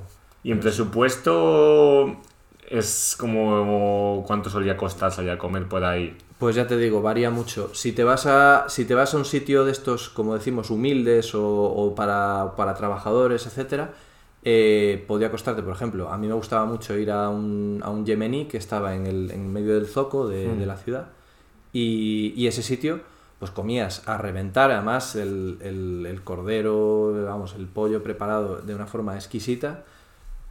Y 0.45 0.53
en 0.53 0.61
presupuesto 0.61 2.19
es 2.69 3.17
como 3.19 4.23
cuánto 4.27 4.49
solía 4.49 4.77
costar 4.77 5.11
salir 5.11 5.33
a 5.33 5.39
comer 5.39 5.67
por 5.67 5.83
ahí. 5.83 6.17
Pues 6.39 6.55
ya 6.55 6.69
te 6.69 6.77
digo, 6.77 7.03
varía 7.03 7.31
mucho. 7.31 7.75
Si 7.75 7.93
te 7.93 8.05
vas 8.05 8.25
a, 8.27 8.67
si 8.69 8.85
te 8.85 8.95
vas 8.95 9.13
a 9.13 9.17
un 9.17 9.25
sitio 9.25 9.65
de 9.65 9.73
estos, 9.73 10.09
como 10.09 10.35
decimos, 10.35 10.71
humildes 10.71 11.33
o, 11.35 11.95
para, 11.97 12.75
trabajadores, 12.77 13.45
etcétera, 13.47 13.93
eh, 14.45 15.05
podría 15.09 15.33
costarte, 15.33 15.63
por 15.63 15.73
ejemplo, 15.73 16.11
a 16.11 16.17
mí 16.17 16.29
me 16.29 16.35
gustaba 16.35 16.65
mucho 16.65 16.97
ir 16.97 17.11
a 17.11 17.29
un, 17.29 17.81
a 17.83 17.91
un 17.91 18.07
yemení 18.07 18.47
que 18.47 18.57
estaba 18.57 18.95
en 18.95 19.07
el 19.07 19.33
en 19.33 19.53
medio 19.53 19.75
del 19.75 19.89
zoco 19.89 20.29
de, 20.29 20.47
mm. 20.47 20.63
la 20.63 20.77
ciudad 20.77 21.09
y, 21.73 22.47
ese 22.47 22.63
sitio, 22.63 23.01
pues 23.41 23.51
comías 23.51 24.07
a 24.07 24.17
reventar, 24.17 24.71
además 24.71 25.17
el, 25.17 25.59
el, 25.61 26.23
cordero, 26.23 27.25
vamos, 27.25 27.55
el 27.55 27.67
pollo 27.67 28.03
preparado 28.03 28.59
de 28.63 28.75
una 28.77 28.87
forma 28.87 29.17
exquisita, 29.17 29.85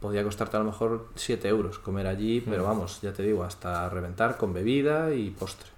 podía 0.00 0.22
costarte 0.22 0.56
a 0.58 0.60
lo 0.60 0.66
mejor 0.66 1.08
7 1.14 1.48
euros 1.48 1.78
comer 1.78 2.06
allí, 2.06 2.42
pero 2.42 2.64
mm. 2.64 2.66
vamos, 2.66 3.00
ya 3.00 3.14
te 3.14 3.22
digo, 3.22 3.42
hasta 3.42 3.88
reventar 3.88 4.36
con 4.36 4.52
bebida 4.52 5.14
y 5.14 5.30
postre. 5.30 5.77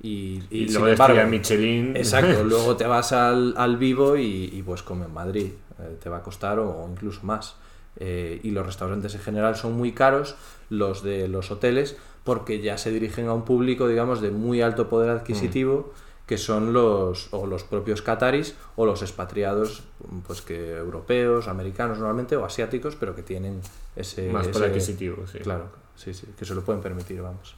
Y, 0.00 0.42
y, 0.50 0.68
luego 0.68 0.88
embargo, 0.88 1.28
Michelin. 1.28 1.96
Exacto, 1.96 2.44
luego 2.48 2.76
te 2.76 2.86
vas 2.86 3.12
al, 3.12 3.54
al 3.56 3.76
vivo 3.76 4.16
y, 4.16 4.62
pues 4.64 4.82
come 4.82 5.06
en 5.06 5.14
Madrid. 5.14 5.50
Eh, 5.80 5.96
te 6.02 6.08
va 6.08 6.18
a 6.18 6.22
costar 6.22 6.58
o, 6.58 6.88
incluso 6.90 7.20
más. 7.24 7.56
Eh, 7.96 8.40
y 8.42 8.52
los 8.52 8.64
restaurantes 8.64 9.14
en 9.14 9.20
general 9.20 9.56
son 9.56 9.72
muy 9.72 9.92
caros, 9.92 10.36
los 10.70 11.02
de 11.02 11.26
los 11.26 11.50
hoteles, 11.50 11.96
porque 12.22 12.60
ya 12.60 12.78
se 12.78 12.90
dirigen 12.92 13.26
a 13.26 13.32
un 13.32 13.44
público, 13.44 13.88
digamos, 13.88 14.20
de 14.20 14.30
muy 14.30 14.62
alto 14.62 14.88
poder 14.88 15.10
adquisitivo. 15.10 15.92
Mm 15.94 16.08
que 16.28 16.36
son 16.36 16.74
los 16.74 17.32
o 17.32 17.46
los 17.46 17.64
propios 17.64 18.02
cataris 18.02 18.54
o 18.76 18.84
los 18.84 19.00
expatriados 19.00 19.82
pues 20.26 20.42
que 20.42 20.76
europeos, 20.76 21.48
americanos 21.48 21.98
normalmente 21.98 22.36
o 22.36 22.44
asiáticos, 22.44 22.96
pero 22.96 23.16
que 23.16 23.22
tienen 23.22 23.62
ese 23.96 24.30
más 24.30 24.46
poder 24.48 24.68
adquisitivo, 24.68 25.26
sí. 25.26 25.38
Claro, 25.38 25.70
sí, 25.96 26.12
sí, 26.12 26.26
que 26.38 26.44
se 26.44 26.54
lo 26.54 26.62
pueden 26.62 26.82
permitir, 26.82 27.22
vamos. 27.22 27.56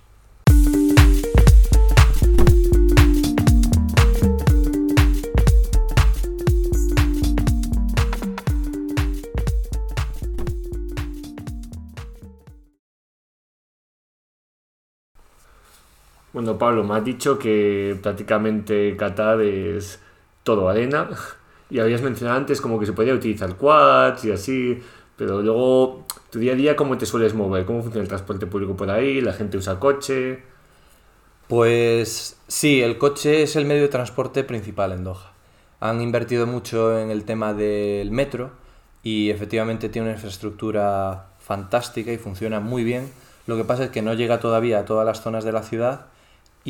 Bueno, 16.33 16.57
Pablo, 16.59 16.85
me 16.85 16.95
has 16.95 17.05
dicho 17.05 17.39
que 17.39 17.99
prácticamente 18.01 18.97
Qatar 18.97 19.41
es 19.41 19.99
todo 20.45 20.69
arena 20.69 21.11
y 21.71 21.81
habías 21.81 22.03
mencionado 22.03 22.39
antes 22.39 22.61
como 22.61 22.79
que 22.79 22.87
se 22.87 22.93
podía 22.93 23.15
utilizar 23.15 23.57
quads 23.57 24.25
y 24.25 24.33
así, 24.33 24.81
pero 25.17 25.43
luego 25.43 26.07
tu 26.31 26.39
día 26.39 26.53
a 26.53 26.57
día, 26.57 26.77
¿cómo 26.77 26.97
te 26.97 27.05
sueles 27.07 27.35
mover? 27.35 27.65
¿Cómo 27.65 27.83
funciona 27.83 28.03
el 28.03 28.09
transporte 28.09 28.47
público 28.47 28.77
por 28.77 28.91
ahí? 28.91 29.21
¿La 29.21 29.33
gente 29.33 29.57
usa 29.57 29.81
coche? 29.81 30.43
Pues 31.49 32.39
sí, 32.47 32.81
el 32.81 32.97
coche 32.97 33.43
es 33.43 33.57
el 33.57 33.67
medio 33.67 33.83
de 33.83 33.89
transporte 33.89 34.45
principal 34.45 34.93
en 34.93 35.03
Doha. 35.03 35.33
Han 35.81 36.01
invertido 36.01 36.47
mucho 36.47 36.97
en 36.97 37.11
el 37.11 37.25
tema 37.25 37.55
del 37.55 38.13
metro 38.13 38.53
y 39.03 39.31
efectivamente 39.31 39.89
tiene 39.89 40.09
una 40.09 40.15
infraestructura 40.15 41.31
fantástica 41.41 42.13
y 42.13 42.19
funciona 42.19 42.61
muy 42.61 42.85
bien. 42.85 43.11
Lo 43.49 43.57
que 43.57 43.65
pasa 43.65 43.85
es 43.85 43.91
que 43.91 44.01
no 44.01 44.15
llega 44.15 44.39
todavía 44.39 44.79
a 44.79 44.85
todas 44.85 45.05
las 45.05 45.23
zonas 45.23 45.43
de 45.43 45.51
la 45.51 45.65
ciudad 45.65 46.07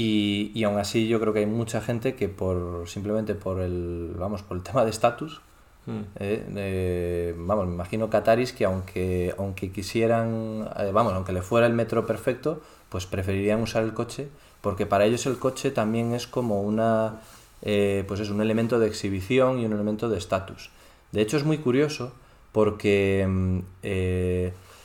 y, 0.01 0.51
y, 0.55 0.65
aún 0.65 0.79
así 0.79 1.09
yo 1.09 1.21
creo 1.21 1.35
que 1.35 1.41
hay 1.41 1.47
mucha 1.47 1.83
gente 1.83 2.15
que 2.15 2.29
por 2.31 2.89
simplemente 2.89 3.35
por 3.35 3.61
el 3.61 4.15
vamos 4.19 4.43
por 4.43 4.57
el 4.57 4.63
tema 4.69 4.85
de 4.85 4.91
estatus 4.91 5.43
mm. 5.85 6.01
eh, 6.17 7.35
vamos 7.37 7.67
me 7.67 7.75
imagino 7.75 8.09
cataris 8.09 8.55
que 8.55 8.65
aunque 8.65 9.35
aunque 9.37 9.71
quisieran 9.71 10.71
eh, 10.79 10.91
vamos 10.93 11.13
aunque 11.13 11.33
le 11.33 11.43
fuera 11.43 11.67
el 11.67 11.75
metro 11.75 12.07
perfecto 12.07 12.63
pues 12.89 13.05
preferirían 13.05 13.61
usar 13.61 13.83
el 13.83 13.93
coche 13.93 14.29
porque 14.63 14.87
para 14.87 15.05
ellos 15.05 15.27
el 15.27 15.39
coche 15.39 15.71
también 15.71 16.15
es 16.15 16.27
como 16.27 16.63
una 16.63 17.21
eh, 17.61 18.05
pues 18.09 18.21
es 18.21 18.31
un 18.31 18.41
elemento 18.41 18.79
de 18.79 18.87
exhibición 18.87 19.59
y 19.59 19.67
un 19.67 19.75
elemento 19.75 20.09
de 20.09 20.17
estatus 20.17 20.71
de 21.13 21.21
hecho 21.21 21.37
es 21.37 21.45
muy 21.45 21.59
curioso 21.59 22.13
porque 22.53 23.27
mm, 23.29 23.59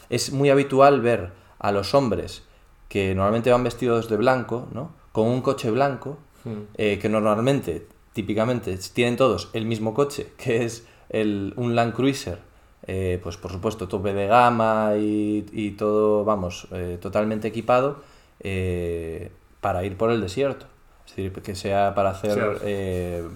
es 0.09 0.31
muy 0.33 0.49
habitual 0.49 0.99
ver 0.99 1.31
a 1.57 1.71
los 1.71 1.95
hombres 1.95 2.43
que 2.89 3.15
normalmente 3.15 3.51
van 3.51 3.63
vestidos 3.63 4.07
de 4.09 4.17
blanco, 4.17 4.67
¿no? 4.71 5.04
Con 5.15 5.27
un 5.27 5.39
coche 5.39 5.71
blanco, 5.71 6.17
hmm. 6.43 6.75
eh, 6.75 6.99
que 6.99 7.07
normalmente, 7.07 7.87
típicamente, 8.11 8.77
tienen 8.93 9.15
todos 9.15 9.49
el 9.53 9.65
mismo 9.65 9.93
coche, 9.93 10.33
que 10.37 10.65
es 10.65 10.85
el, 11.07 11.53
un 11.55 11.73
Land 11.73 11.93
Cruiser, 11.93 12.39
eh, 12.85 13.17
pues 13.23 13.37
por 13.37 13.49
supuesto 13.49 13.87
tope 13.87 14.13
de 14.13 14.27
gama 14.27 14.91
y, 14.99 15.73
todo, 15.77 16.25
vamos, 16.25 16.67
eh, 16.73 16.97
totalmente 16.99 17.47
equipado 17.47 18.03
para 19.61 19.85
ir 19.85 19.95
por 19.95 20.11
el 20.11 20.19
desierto. 20.19 20.65
Es 21.05 21.15
decir, 21.15 21.31
que 21.31 21.55
sea 21.55 21.95
para 21.95 22.09
hacer 22.09 22.59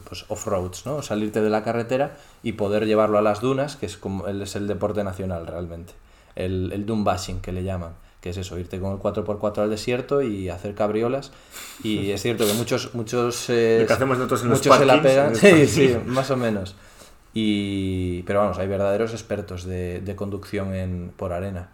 pues 0.03 0.25
off-roads, 0.27 0.85
¿no? 0.85 1.01
Salirte 1.01 1.41
de 1.41 1.49
la 1.49 1.63
carretera 1.63 2.17
y 2.43 2.53
poder 2.53 2.87
llevarlo 2.87 3.17
a 3.19 3.21
las 3.21 3.39
dunas, 3.39 3.77
que 3.77 3.85
es 3.85 3.95
como 3.95 4.27
es 4.27 4.57
el 4.57 4.67
deporte 4.67 5.05
nacional 5.05 5.47
realmente. 5.47 5.93
El, 6.35 6.73
el 6.73 6.85
dune 6.85 7.05
bashing 7.05 7.39
que 7.39 7.53
le 7.53 7.63
llaman 7.63 7.93
que 8.21 8.31
es 8.31 8.37
eso, 8.37 8.57
irte 8.59 8.79
con 8.79 8.91
el 8.91 8.99
4x4 8.99 9.59
al 9.59 9.69
desierto 9.69 10.21
y 10.21 10.49
hacer 10.49 10.75
cabriolas. 10.75 11.31
Y 11.83 12.11
es 12.11 12.21
cierto 12.21 12.45
que 12.45 12.53
muchos, 12.53 12.93
muchos, 12.93 13.49
eh, 13.49 13.85
que 13.87 13.93
hacemos 13.93 14.17
nosotros 14.17 14.43
en 14.43 14.49
muchos 14.49 14.77
se 14.77 14.85
la 14.85 15.01
pegan, 15.01 15.35
sí, 15.35 15.67
sí, 15.67 15.97
más 16.05 16.29
o 16.31 16.37
menos. 16.37 16.75
Y, 17.33 18.23
pero 18.23 18.39
vamos, 18.39 18.57
hay 18.57 18.67
verdaderos 18.67 19.11
expertos 19.13 19.63
de, 19.63 20.01
de 20.01 20.15
conducción 20.15 20.73
en, 20.73 21.11
por 21.15 21.31
arena. 21.31 21.69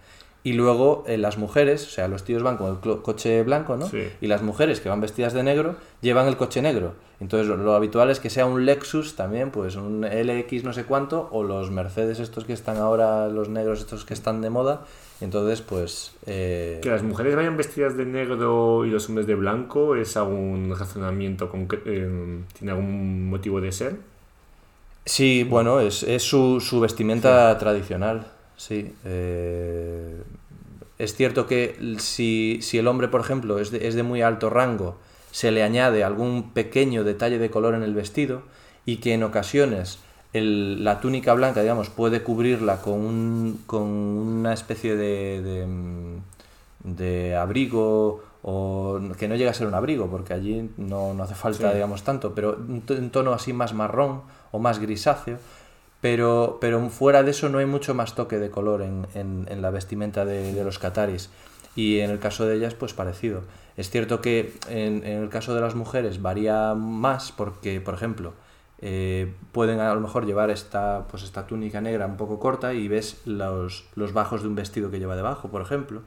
Y 0.46 0.54
luego 0.54 1.04
eh, 1.08 1.18
las 1.18 1.40
mujeres, 1.40 1.88
o 1.88 1.90
sea, 1.90 2.08
los 2.08 2.24
tíos 2.24 2.44
van 2.44 2.58
con 2.58 2.70
el 2.70 3.02
coche 3.02 3.42
blanco, 3.42 3.78
¿no? 3.78 3.90
Y 4.22 4.28
las 4.28 4.44
mujeres 4.44 4.80
que 4.80 4.90
van 4.90 5.02
vestidas 5.02 5.34
de 5.34 5.42
negro 5.42 5.76
llevan 6.02 6.28
el 6.28 6.38
coche 6.38 6.62
negro. 6.62 6.94
Entonces 7.20 7.48
lo, 7.48 7.74
habitual 7.74 8.12
es 8.12 8.20
que 8.20 8.30
sea 8.30 8.46
un 8.46 8.64
Lexus 8.64 9.16
también, 9.16 9.50
pues 9.50 9.76
un 9.76 10.06
LX 10.06 10.64
no 10.64 10.72
sé 10.72 10.84
cuánto, 10.84 11.30
o 11.32 11.42
los 11.42 11.72
Mercedes 11.72 12.20
estos 12.20 12.46
que 12.46 12.54
están 12.54 12.78
ahora, 12.78 13.28
los 13.28 13.50
negros 13.50 13.80
estos 13.80 14.06
que 14.06 14.14
están 14.14 14.42
de 14.42 14.52
moda. 14.52 14.86
Entonces, 15.20 15.62
pues... 15.62 16.14
Eh... 16.28 16.80
Que 16.84 16.92
las 16.92 17.02
mujeres 17.02 17.36
vayan 17.36 17.58
vestidas 17.58 17.98
de 17.98 18.06
negro 18.06 18.86
y 18.86 18.92
los 18.92 19.10
hombres 19.10 19.26
de 19.26 19.34
blanco, 19.34 19.96
¿es 19.96 20.16
algún 20.16 20.76
razonamiento, 20.78 21.50
con, 21.50 21.68
eh, 21.88 22.40
tiene 22.56 22.72
algún 22.72 23.32
motivo 23.32 23.60
de 23.62 23.72
ser? 23.72 23.96
Sí, 25.06 25.44
bueno, 25.44 25.80
es, 25.80 26.04
es 26.04 26.22
su, 26.22 26.60
su 26.60 26.80
vestimenta 26.80 27.58
tradicional. 27.58 28.35
Sí. 28.58 28.94
Eh, 29.04 30.22
es 30.98 31.16
cierto 31.16 31.46
que 31.46 31.78
si, 32.00 32.60
el 32.74 32.88
hombre, 32.88 33.08
por 33.08 33.22
ejemplo, 33.22 33.60
es 33.60 33.72
de, 33.72 33.88
es 33.88 33.96
de, 33.96 34.04
muy 34.04 34.22
alto 34.22 34.50
rango, 34.50 34.98
se 35.32 35.52
le 35.52 35.64
añade 35.64 36.04
algún 36.04 36.52
pequeño 36.54 37.04
detalle 37.04 37.38
de 37.38 37.50
color 37.50 37.76
en 37.76 37.84
el 37.84 37.94
vestido 37.94 38.44
y 38.86 38.98
que 38.98 39.14
en 39.14 39.24
ocasiones 39.24 40.00
la 40.34 41.00
túnica 41.00 41.34
blanca, 41.34 41.62
digamos, 41.62 41.90
puede 41.90 42.22
cubrirla 42.24 42.82
con, 42.82 43.60
con 43.66 43.84
una 43.84 44.54
especie 44.54 44.96
de, 44.96 45.68
de, 46.84 47.36
abrigo 47.36 48.22
o 48.42 49.00
que 49.18 49.28
no 49.28 49.36
llega 49.36 49.52
a 49.52 49.54
ser 49.54 49.68
un 49.68 49.74
abrigo, 49.74 50.08
porque 50.08 50.34
allí 50.34 50.70
no, 50.78 51.16
hace 51.24 51.36
falta, 51.36 51.74
digamos, 51.74 52.04
tanto, 52.04 52.36
pero 52.36 52.58
un 52.58 53.10
tono 53.12 53.34
así 53.34 53.54
más 53.54 53.74
marrón 53.74 54.22
o 54.52 54.60
más 54.60 54.80
grisáceo, 54.80 55.38
pero, 56.06 56.60
pero 56.62 56.88
fuera 56.92 57.24
de 57.24 57.32
eso 57.32 57.50
no 57.50 57.58
hay 57.58 57.66
mucho 57.66 57.96
más 57.96 58.14
toque 58.14 58.38
de 58.38 58.52
color 58.52 58.84
en, 58.84 59.08
en, 59.16 59.62
la 59.64 59.72
vestimenta 59.72 60.24
de, 60.24 60.64
los 60.64 60.78
cataris. 60.78 61.32
Y 61.76 61.98
en 61.98 62.12
el 62.12 62.20
caso 62.20 62.46
de 62.46 62.58
ellas, 62.58 62.76
pues 62.76 62.94
parecido. 62.94 63.42
Es 63.76 63.90
cierto 63.90 64.22
que 64.22 64.54
en, 64.70 65.04
el 65.04 65.30
caso 65.30 65.56
de 65.56 65.62
las 65.62 65.74
mujeres 65.74 66.22
varía 66.22 66.76
más 66.76 67.32
porque, 67.32 67.82
por 67.82 67.96
ejemplo, 67.96 68.34
eh, 68.82 69.34
pueden 69.52 69.80
a 69.80 69.96
lo 69.96 70.00
mejor 70.00 70.28
llevar 70.28 70.52
esta, 70.52 71.08
pues 71.10 71.24
esta 71.24 71.48
túnica 71.48 71.82
negra 71.82 72.06
un 72.06 72.18
poco 72.18 72.40
corta 72.40 72.76
y 72.76 72.88
ves 72.88 73.20
los, 73.26 73.86
los 73.96 74.14
bajos 74.14 74.44
de 74.44 74.48
un 74.48 74.54
vestido 74.54 74.92
que 74.92 75.00
lleva 75.00 75.16
debajo, 75.16 75.50
por 75.50 75.64
ejemplo, 75.64 76.04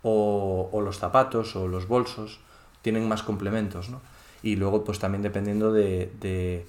o, 0.00 0.80
los 0.82 0.96
zapatos 0.96 1.56
o 1.56 1.68
los 1.68 1.86
bolsos, 1.86 2.40
tienen 2.80 3.06
más 3.06 3.22
complementos, 3.22 3.90
¿no? 3.90 4.00
Y 4.42 4.56
luego, 4.56 4.82
pues 4.82 4.98
también 4.98 5.20
dependiendo 5.20 5.74
de, 5.74 6.10
de, 6.22 6.66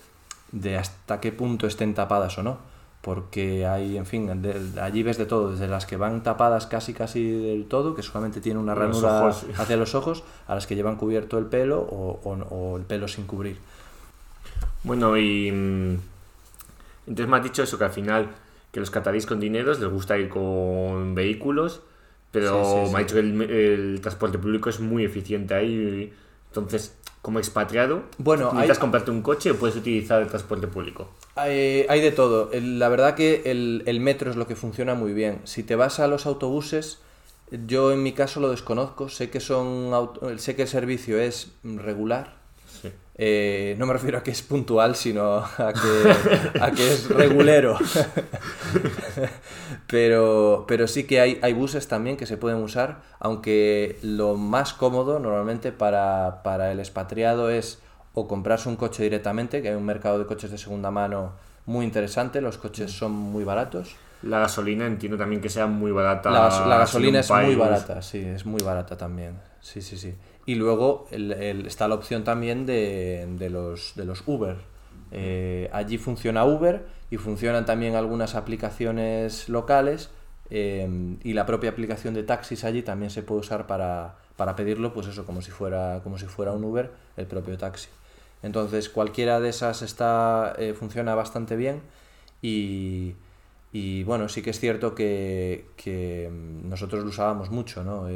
de 0.52 0.78
hasta 0.78 1.22
qué 1.22 1.32
punto 1.32 1.66
estén 1.66 1.94
tapadas 1.94 2.38
o 2.38 2.44
no 2.44 2.73
porque 3.04 3.66
hay, 3.66 3.98
en 3.98 4.06
fin, 4.06 4.30
allí 4.82 5.04
ves 5.04 5.18
de 5.18 5.26
todo, 5.26 5.52
desde 5.52 5.68
las 5.68 5.86
que 5.86 5.98
van 5.98 6.24
tapadas 6.24 6.68
casi 6.68 6.94
casi 6.94 7.22
del 7.22 7.66
todo, 7.66 7.96
que 7.96 8.02
solamente 8.02 8.40
tienen 8.40 8.64
una 8.64 8.74
ranura 8.76 9.28
hacia 9.28 9.76
los 9.76 9.94
ojos, 9.94 10.24
a 10.48 10.56
las 10.56 10.68
que 10.68 10.76
llevan 10.78 10.96
cubierto 10.96 11.38
el 11.38 11.48
pelo 11.48 11.82
o, 11.82 12.78
el 12.78 12.84
pelo 12.84 13.10
sin 13.10 13.26
cubrir. 13.26 13.58
Bueno, 14.84 15.18
y 15.18 15.52
mm, 15.52 15.98
entonces 17.08 17.28
me 17.28 17.36
has 17.36 17.44
dicho 17.44 17.62
eso, 17.62 17.78
que 17.78 17.84
al 17.84 17.92
final 17.92 18.30
que 18.72 18.80
los 18.80 18.90
catarís 18.90 19.26
con 19.26 19.42
dineros 19.42 19.82
les 19.82 19.90
gusta 19.90 20.18
ir 20.18 20.30
con 20.30 21.14
vehículos, 21.14 21.82
pero 22.32 22.88
me 22.90 22.96
ha 22.96 23.00
dicho 23.00 23.16
que 23.16 23.20
el, 23.20 23.42
el, 23.42 24.00
transporte 24.02 24.38
público 24.38 24.70
es 24.70 24.80
muy 24.80 25.04
eficiente 25.04 25.54
ahí, 25.54 26.14
entonces 26.48 26.96
como 27.24 27.40
expatriado, 27.40 28.04
bueno, 28.18 28.52
¿necesitas 28.52 28.80
comprarte 28.80 29.10
un 29.10 29.22
coche 29.22 29.52
o 29.52 29.56
puedes 29.56 29.78
utilizar 29.78 30.22
el 30.22 30.28
transporte 30.28 30.68
público? 30.68 31.08
Hay, 31.36 31.86
hay 31.88 32.02
de 32.02 32.12
todo. 32.12 32.50
la 32.52 32.90
verdad 32.90 33.16
que 33.16 33.44
el, 33.46 33.82
el, 33.86 34.02
metro 34.02 34.30
es 34.30 34.36
lo 34.36 34.46
que 34.46 34.58
funciona 34.58 34.94
muy 34.94 35.14
bien. 35.14 35.40
Si 35.46 35.64
te 35.64 35.78
vas 35.78 36.02
a 36.02 36.08
los 36.08 36.26
autobuses, 36.26 37.00
yo 37.66 37.94
en 37.94 38.04
mi 38.04 38.12
caso 38.12 38.42
lo 38.42 38.50
desconozco. 38.50 39.08
Sé 39.08 39.30
que, 39.30 39.40
son, 39.40 39.92
sé 40.38 40.58
que 40.58 40.64
el 40.64 40.68
servicio 40.68 41.18
es 41.18 41.54
regular, 41.64 42.36
eh, 43.16 43.76
no 43.78 43.86
me 43.86 43.94
refiero 43.94 44.18
a 44.18 44.24
que 44.24 44.32
es 44.32 44.42
puntual, 44.42 44.96
sino 44.96 45.38
a 45.38 45.74
que, 45.74 46.60
a 46.60 46.72
que 46.72 46.94
es 46.94 47.10
regulero. 47.10 47.78
pero, 49.88 50.66
pero 50.68 50.88
sí 50.88 51.04
que 51.04 51.20
hay, 51.20 51.40
hay 51.42 51.54
buses 51.54 51.88
también 51.88 52.18
que 52.18 52.26
se 52.26 52.38
pueden 52.38 52.60
usar, 52.60 53.02
aunque 53.20 54.00
lo 54.02 54.36
más 54.36 54.74
cómodo 54.74 55.20
normalmente 55.20 55.72
para, 55.72 56.42
para 56.44 56.72
el 56.72 56.80
expatriado 56.80 57.50
es 57.50 57.80
o 58.16 58.28
comprarse 58.28 58.70
un 58.70 58.76
coche 58.76 59.04
directamente, 59.04 59.62
que 59.62 59.70
hay 59.70 59.76
un 59.76 59.86
mercado 59.86 60.20
de 60.20 60.26
coches 60.26 60.52
de 60.52 60.58
segunda 60.58 60.92
mano 60.92 61.34
muy 61.66 61.86
interesante, 61.86 62.42
los 62.42 62.58
coches 62.58 62.92
son 62.92 63.12
muy 63.12 63.44
baratos. 63.44 63.96
La 64.24 64.40
gasolina 64.40 64.86
entiendo 64.86 65.18
también 65.18 65.42
que 65.42 65.50
sea 65.50 65.68
muy 65.68 65.92
barata. 65.92 66.30
La, 66.30 66.68
la 66.68 66.78
gasolina 66.78 67.20
es 67.20 67.30
muy 67.30 67.56
barata, 67.56 68.02
sí, 68.02 68.20
es 68.20 68.46
muy 68.46 68.62
barata 68.62 68.98
también. 68.98 69.40
Sí, 69.60 69.82
sí, 69.82 69.98
sí. 69.98 70.16
Y 70.46 70.56
luego 70.56 71.08
está 71.12 71.88
la 71.88 71.96
opción 71.96 72.24
también 72.24 72.66
de, 72.66 73.48
los, 73.50 73.94
de 73.96 74.06
los 74.06 74.24
Uber. 74.26 74.58
Eh, 75.12 75.70
allí 75.72 75.98
funciona 75.98 76.44
Uber 76.44 76.86
y 77.12 77.18
funcionan 77.18 77.66
también 77.66 77.96
algunas 77.96 78.36
aplicaciones 78.36 79.48
locales 79.48 80.10
eh, 80.50 81.18
y 81.24 81.34
la 81.34 81.46
propia 81.46 81.70
aplicación 81.70 82.14
de 82.14 82.24
taxis 82.24 82.64
allí 82.64 82.82
también 82.82 83.12
se 83.12 83.24
puede 83.24 83.42
usar 83.42 83.68
para, 83.68 84.16
para 84.36 84.56
pedirlo, 84.56 84.94
pues 84.94 85.08
eso, 85.08 85.26
como 85.26 85.42
si, 85.42 85.52
fuera, 85.52 86.02
como 86.04 86.18
si 86.18 86.26
fuera 86.26 86.52
un 86.52 86.64
Uber, 86.64 86.92
el 87.16 87.28
propio 87.28 87.58
taxi. 87.58 87.88
Entonces 88.42 88.90
cualquiera 88.90 89.40
de 89.40 89.50
esas 89.50 89.82
está, 89.82 90.54
eh, 90.58 90.74
funciona 90.74 91.16
bastante 91.16 91.56
bien 91.56 91.82
y, 92.42 93.14
bueno, 94.04 94.28
sí 94.28 94.42
que 94.42 94.50
es 94.50 94.60
cierto 94.60 94.94
que, 94.94 96.30
mm, 96.30 96.68
nosotros 96.68 97.04
lo 97.04 97.10
usábamos 97.10 97.50
mucho, 97.50 97.84
¿no? 97.84 98.08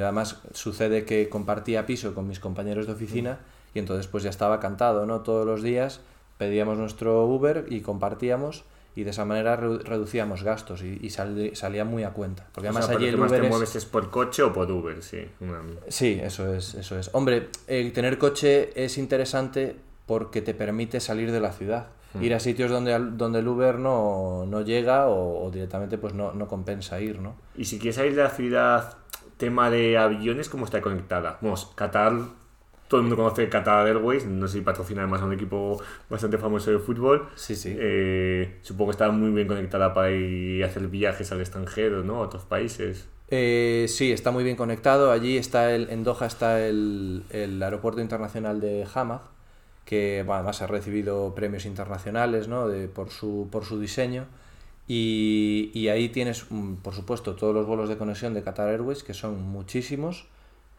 Además 0.00 0.40
sucede 0.52 1.04
que 1.04 1.28
compartía 1.28 1.86
piso 1.86 2.14
con 2.14 2.26
mis 2.26 2.40
compañeros 2.40 2.86
de 2.86 2.92
oficina 2.92 3.38
y 3.74 3.78
entonces 3.78 4.06
pues 4.06 4.24
ya 4.24 4.30
estaba 4.30 4.60
cantado, 4.60 5.06
¿no? 5.06 5.20
Todos 5.20 5.46
los 5.46 5.62
días 5.62 6.00
pedíamos 6.38 6.78
nuestro 6.78 7.24
Uber 7.26 7.66
y 7.68 7.80
compartíamos 7.80 8.64
y 8.96 9.02
de 9.02 9.10
esa 9.10 9.24
manera 9.24 9.56
reducíamos 9.56 10.44
gastos 10.44 10.82
y, 10.82 11.10
salía 11.10 11.84
muy 11.84 12.04
a 12.04 12.10
cuenta. 12.10 12.46
Porque 12.52 12.68
además 12.68 12.88
allí 12.88 13.06
el 13.06 13.18
Uber 13.18 13.40
te 13.40 13.48
mueves 13.48 13.74
es 13.74 13.84
por 13.84 14.10
coche 14.10 14.42
o 14.42 14.52
por 14.52 14.70
Uber, 14.70 15.02
sí. 15.02 15.26
Sí, 15.88 16.20
eso 16.22 16.54
es, 16.54 16.74
eso 16.74 16.98
es. 16.98 17.10
Hombre, 17.12 17.48
el 17.66 17.92
tener 17.92 18.18
coche 18.18 18.70
es 18.76 18.96
interesante 18.98 19.76
porque 20.06 20.42
te 20.42 20.54
permite 20.54 21.00
salir 21.00 21.32
de 21.32 21.40
la 21.40 21.52
ciudad. 21.52 21.88
Hmm. 22.12 22.22
Ir 22.22 22.34
a 22.34 22.40
sitios 22.40 22.70
donde, 22.70 22.96
donde 23.16 23.40
el 23.40 23.48
Uber 23.48 23.80
no, 23.80 24.44
no 24.46 24.60
llega 24.60 25.08
o, 25.08 25.50
directamente 25.50 25.98
pues 25.98 26.14
no, 26.14 26.32
no 26.32 26.46
compensa 26.46 27.00
ir, 27.00 27.18
¿no? 27.18 27.34
Y 27.56 27.64
si 27.64 27.80
quieres 27.80 27.96
salir 27.96 28.14
de 28.14 28.22
la 28.22 28.30
ciudad, 28.30 28.96
tema 29.44 29.70
de 29.70 29.98
aviones, 29.98 30.48
¿cómo 30.48 30.64
está 30.64 30.80
conectada? 30.80 31.38
Vamos, 31.42 31.70
Qatar 31.74 32.14
todo 32.88 33.00
el 33.00 33.06
mundo 33.06 33.16
conoce 33.16 33.48
Qatar 33.48 33.86
Airways, 33.86 34.24
no 34.26 34.46
sé 34.46 34.58
si 34.58 34.60
patrocina 34.60 35.02
además 35.02 35.20
a 35.22 35.24
un 35.24 35.32
equipo 35.32 35.82
bastante 36.08 36.38
famoso 36.38 36.70
de 36.70 36.78
fútbol. 36.78 37.28
Sí, 37.34 37.56
sí. 37.56 37.74
Eh, 37.78 38.58
supongo 38.62 38.90
que 38.90 38.92
está 38.92 39.10
muy 39.10 39.30
bien 39.30 39.48
conectada 39.48 39.92
para 39.92 40.10
ir 40.10 40.62
a 40.62 40.68
hacer 40.68 40.86
viajes 40.88 41.32
al 41.32 41.40
extranjero, 41.40 42.04
¿no? 42.04 42.16
A 42.16 42.20
otros 42.20 42.44
países. 42.44 43.08
Eh, 43.28 43.86
sí, 43.88 44.12
está 44.12 44.30
muy 44.30 44.44
bien 44.44 44.56
conectado. 44.56 45.10
Allí 45.10 45.38
está 45.38 45.74
el, 45.74 45.90
en 45.90 46.04
Doha 46.04 46.26
está 46.26 46.64
el, 46.64 47.24
el 47.30 47.62
aeropuerto 47.62 48.00
internacional 48.00 48.60
de 48.60 48.86
Hamad, 48.94 49.20
que 49.84 50.24
además 50.26 50.62
ha 50.62 50.66
recibido 50.66 51.34
premios 51.34 51.64
internacionales 51.64 52.48
¿no? 52.48 52.68
de, 52.68 52.86
por, 52.88 53.10
su, 53.10 53.48
por 53.50 53.64
su 53.64 53.80
diseño. 53.80 54.26
Y, 54.86 55.88
ahí 55.88 56.10
tienes, 56.10 56.46
mm, 56.50 56.74
por 56.76 56.94
supuesto, 56.94 57.34
todos 57.34 57.54
los 57.54 57.66
vuelos 57.66 57.88
de 57.88 57.96
conexión 57.96 58.34
de 58.34 58.42
Qatar 58.42 58.68
Airways, 58.68 59.02
que 59.02 59.14
son 59.14 59.42
muchísimos 59.42 60.26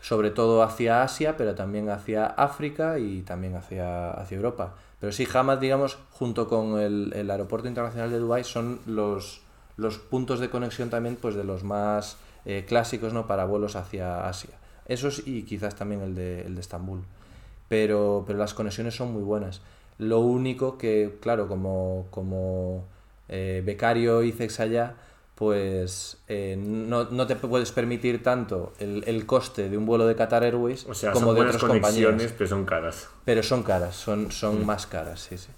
sobre 0.05 0.29
todo 0.29 0.61
hacia 0.61 1.01
Asia, 1.01 1.35
pero 1.35 1.55
también 1.55 1.89
hacia 1.89 2.27
África 2.27 2.99
y 2.99 3.21
también 3.23 3.55
hacia, 3.55 4.11
hacia 4.11 4.35
Europa. 4.37 4.75
Pero 4.99 5.11
sí, 5.11 5.27
Hamad, 5.33 5.57
digamos, 5.57 5.97
junto 6.11 6.47
con 6.47 6.79
el, 6.79 7.11
el 7.15 7.31
Aeropuerto 7.31 7.67
Internacional 7.67 8.11
de 8.11 8.19
Dubái, 8.19 8.43
son 8.43 8.79
los, 8.85 9.41
los 9.77 9.97
puntos 9.97 10.39
de 10.39 10.51
conexión 10.51 10.91
también 10.91 11.15
pues, 11.15 11.33
de 11.33 11.43
los 11.43 11.63
más 11.63 12.17
eh, 12.45 12.65
clásicos 12.67 13.13
¿no? 13.13 13.25
para 13.25 13.45
vuelos 13.45 13.75
hacia 13.75 14.27
Asia. 14.27 14.51
Esos 14.87 15.25
y 15.25 15.41
quizás 15.41 15.75
también 15.75 16.01
el 16.01 16.13
de, 16.13 16.41
el 16.41 16.53
de 16.53 16.61
Estambul. 16.61 17.01
Pero, 17.67 18.23
pero 18.27 18.37
las 18.37 18.53
conexiones 18.53 18.95
son 18.95 19.11
muy 19.11 19.23
buenas. 19.23 19.61
Lo 19.97 20.19
único 20.19 20.77
que, 20.77 21.17
claro, 21.19 21.47
como, 21.47 22.05
como 22.11 22.83
eh, 23.29 23.61
becario 23.65 24.23
ICEX 24.23 24.59
allá, 24.59 24.95
pues 25.35 26.17
eh, 26.27 26.55
no, 26.57 27.05
no, 27.05 27.27
te 27.27 27.35
puedes 27.35 27.71
permitir 27.71 28.23
tanto 28.23 28.73
el, 28.79 29.03
el, 29.05 29.25
coste 29.25 29.69
de 29.69 29.77
un 29.77 29.85
vuelo 29.85 30.07
de 30.07 30.15
Qatar 30.15 30.43
Airways 30.43 30.87
como 31.11 31.33
de 31.33 31.41
otras 31.41 31.61
compañías. 31.61 32.33
Pero 32.37 32.49
son 32.49 32.65
caras. 32.65 33.09
Pero 33.25 33.43
son 33.43 33.63
caras, 33.63 33.95
son, 33.95 34.31
son 34.31 34.61
mm. 34.61 34.65
más 34.65 34.87
caras, 34.87 35.19
sí, 35.21 35.37
sí. 35.37 35.49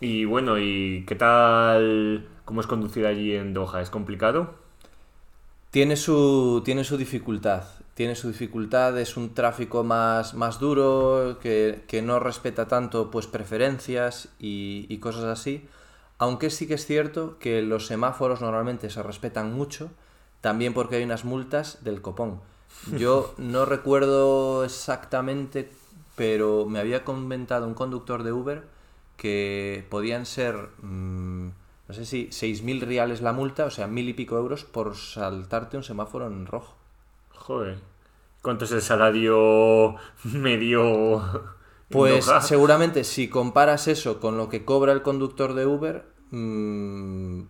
Y 0.00 0.24
bueno, 0.24 0.58
¿y 0.58 1.04
qué 1.06 1.14
tal 1.14 2.26
¿Cómo 2.46 2.60
es 2.60 2.68
conducir 2.68 3.06
allí 3.06 3.34
en 3.34 3.52
Doha? 3.54 3.82
¿Es 3.82 3.90
complicado? 3.90 4.54
Tiene 5.72 5.96
su, 5.96 6.62
tiene 6.64 6.84
su 6.84 6.96
dificultad. 6.96 7.64
Tiene 7.94 8.14
su 8.14 8.28
dificultad, 8.28 8.96
es 9.00 9.16
un 9.16 9.34
tráfico 9.34 9.82
más, 9.82 10.34
más 10.34 10.60
duro, 10.60 11.38
que, 11.40 12.02
no 12.04 12.20
respeta 12.20 12.68
tanto 12.68 13.10
pues, 13.10 13.26
preferencias 13.26 14.28
y, 14.38 14.96
cosas 14.98 15.24
así. 15.24 15.66
Aunque 16.18 16.50
sí 16.50 16.68
que 16.68 16.74
es 16.74 16.86
cierto 16.86 17.36
que 17.40 17.62
los 17.62 17.88
semáforos 17.88 18.40
normalmente 18.40 18.90
se 18.90 19.02
respetan 19.02 19.52
mucho, 19.52 19.90
también 20.40 20.72
porque 20.72 20.96
hay 20.96 21.02
unas 21.02 21.24
multas 21.24 21.82
del 21.82 22.00
copón. 22.00 22.40
Yo 22.96 23.34
no 23.38 23.64
recuerdo 23.64 24.64
exactamente, 24.64 25.68
pero 26.14 26.64
me 26.66 26.78
había 26.78 27.02
comentado 27.02 27.66
un 27.66 27.74
conductor 27.74 28.22
de 28.22 28.30
Uber 28.30 28.62
que 29.16 29.84
podían 29.90 30.26
ser... 30.26 30.68
Mm, 30.80 31.48
no 31.88 31.94
sé 31.94 32.04
si 32.04 32.28
6.000 32.28 32.80
reales 32.80 33.20
la 33.20 33.32
multa, 33.32 33.64
o 33.66 33.70
sea, 33.70 33.86
mil 33.86 34.08
y 34.08 34.14
pico 34.14 34.36
euros 34.36 34.64
por 34.64 34.96
saltarte 34.96 35.76
un 35.76 35.84
semáforo 35.84 36.26
en 36.26 36.46
rojo. 36.46 36.74
Joder. 37.30 37.78
¿Cuánto 38.42 38.64
es 38.64 38.72
el 38.72 38.82
salario 38.82 39.96
medio? 40.24 41.46
Pues 41.88 42.28
seguramente 42.42 43.04
si 43.04 43.28
comparas 43.28 43.86
eso 43.86 44.18
con 44.18 44.36
lo 44.36 44.48
que 44.48 44.64
cobra 44.64 44.92
el 44.92 45.02
conductor 45.02 45.54
de 45.54 45.66
Uber, 45.66 46.04
mm, 46.30 47.42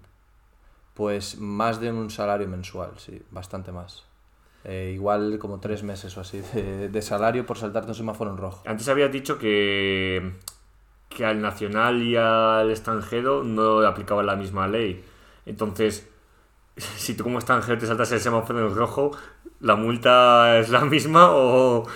pues 0.92 1.38
más 1.38 1.80
de 1.80 1.90
un 1.90 2.10
salario 2.10 2.46
mensual, 2.46 2.90
sí, 2.98 3.22
bastante 3.30 3.72
más. 3.72 4.04
Eh, 4.64 4.92
igual 4.94 5.38
como 5.38 5.60
tres 5.60 5.82
meses 5.82 6.16
o 6.18 6.20
así 6.20 6.42
de, 6.52 6.88
de, 6.88 7.02
salario 7.02 7.46
por 7.46 7.56
saltarte 7.56 7.90
un 7.90 7.94
semáforo 7.94 8.30
en 8.30 8.36
rojo. 8.36 8.62
Antes 8.66 8.88
había 8.88 9.08
dicho 9.08 9.38
que 9.38 10.34
que 11.08 11.24
al 11.24 11.40
nacional 11.40 12.02
y 12.02 12.16
al 12.16 12.70
extranjero 12.70 13.42
no 13.44 13.80
le 13.80 13.86
aplicaba 13.86 14.22
la 14.22 14.36
misma 14.36 14.68
ley. 14.68 15.04
Entonces, 15.46 16.08
si 16.76 17.14
tú 17.14 17.24
como 17.24 17.38
extranjero 17.38 17.78
te 17.78 17.86
saltas 17.86 18.12
el 18.12 18.20
semáforo 18.20 18.66
en 18.66 18.74
rojo, 18.74 19.12
¿la 19.60 19.76
multa 19.76 20.58
es 20.58 20.68
la 20.68 20.84
misma 20.84 21.30
o...? 21.30 21.86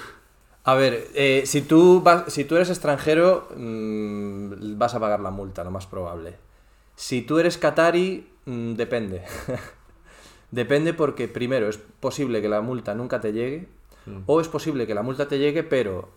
A 0.62 0.74
ver, 0.74 1.08
eh, 1.14 1.44
si, 1.46 1.62
tú 1.62 2.02
vas, 2.02 2.32
si 2.32 2.44
tú 2.44 2.56
eres 2.56 2.68
extranjero, 2.68 3.48
mm, 3.56 4.76
vas 4.78 4.94
a 4.94 5.00
pagar 5.00 5.20
la 5.20 5.30
multa, 5.30 5.64
lo 5.64 5.70
más 5.70 5.86
probable. 5.86 6.36
Si 6.96 7.22
tú 7.22 7.38
eres 7.38 7.56
qatari, 7.56 8.28
mm, 8.44 8.74
depende. 8.74 9.22
depende 10.50 10.92
porque, 10.92 11.28
primero, 11.28 11.68
es 11.68 11.78
posible 11.78 12.42
que 12.42 12.48
la 12.50 12.60
multa 12.60 12.94
nunca 12.94 13.20
te 13.20 13.32
llegue, 13.32 13.68
mm. 14.04 14.18
o 14.26 14.40
es 14.40 14.48
posible 14.48 14.86
que 14.86 14.94
la 14.94 15.02
multa 15.02 15.28
te 15.28 15.38
llegue, 15.38 15.62
pero 15.62 16.10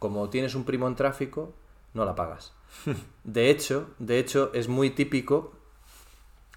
como 0.00 0.28
tienes 0.28 0.56
un 0.56 0.64
primo 0.64 0.88
en 0.88 0.96
tráfico, 0.96 1.54
no 1.94 2.04
la 2.04 2.14
pagas. 2.14 2.52
De 3.24 3.50
hecho, 3.50 3.88
de 3.98 4.18
hecho, 4.18 4.50
es 4.52 4.68
muy 4.68 4.90
típico 4.90 5.54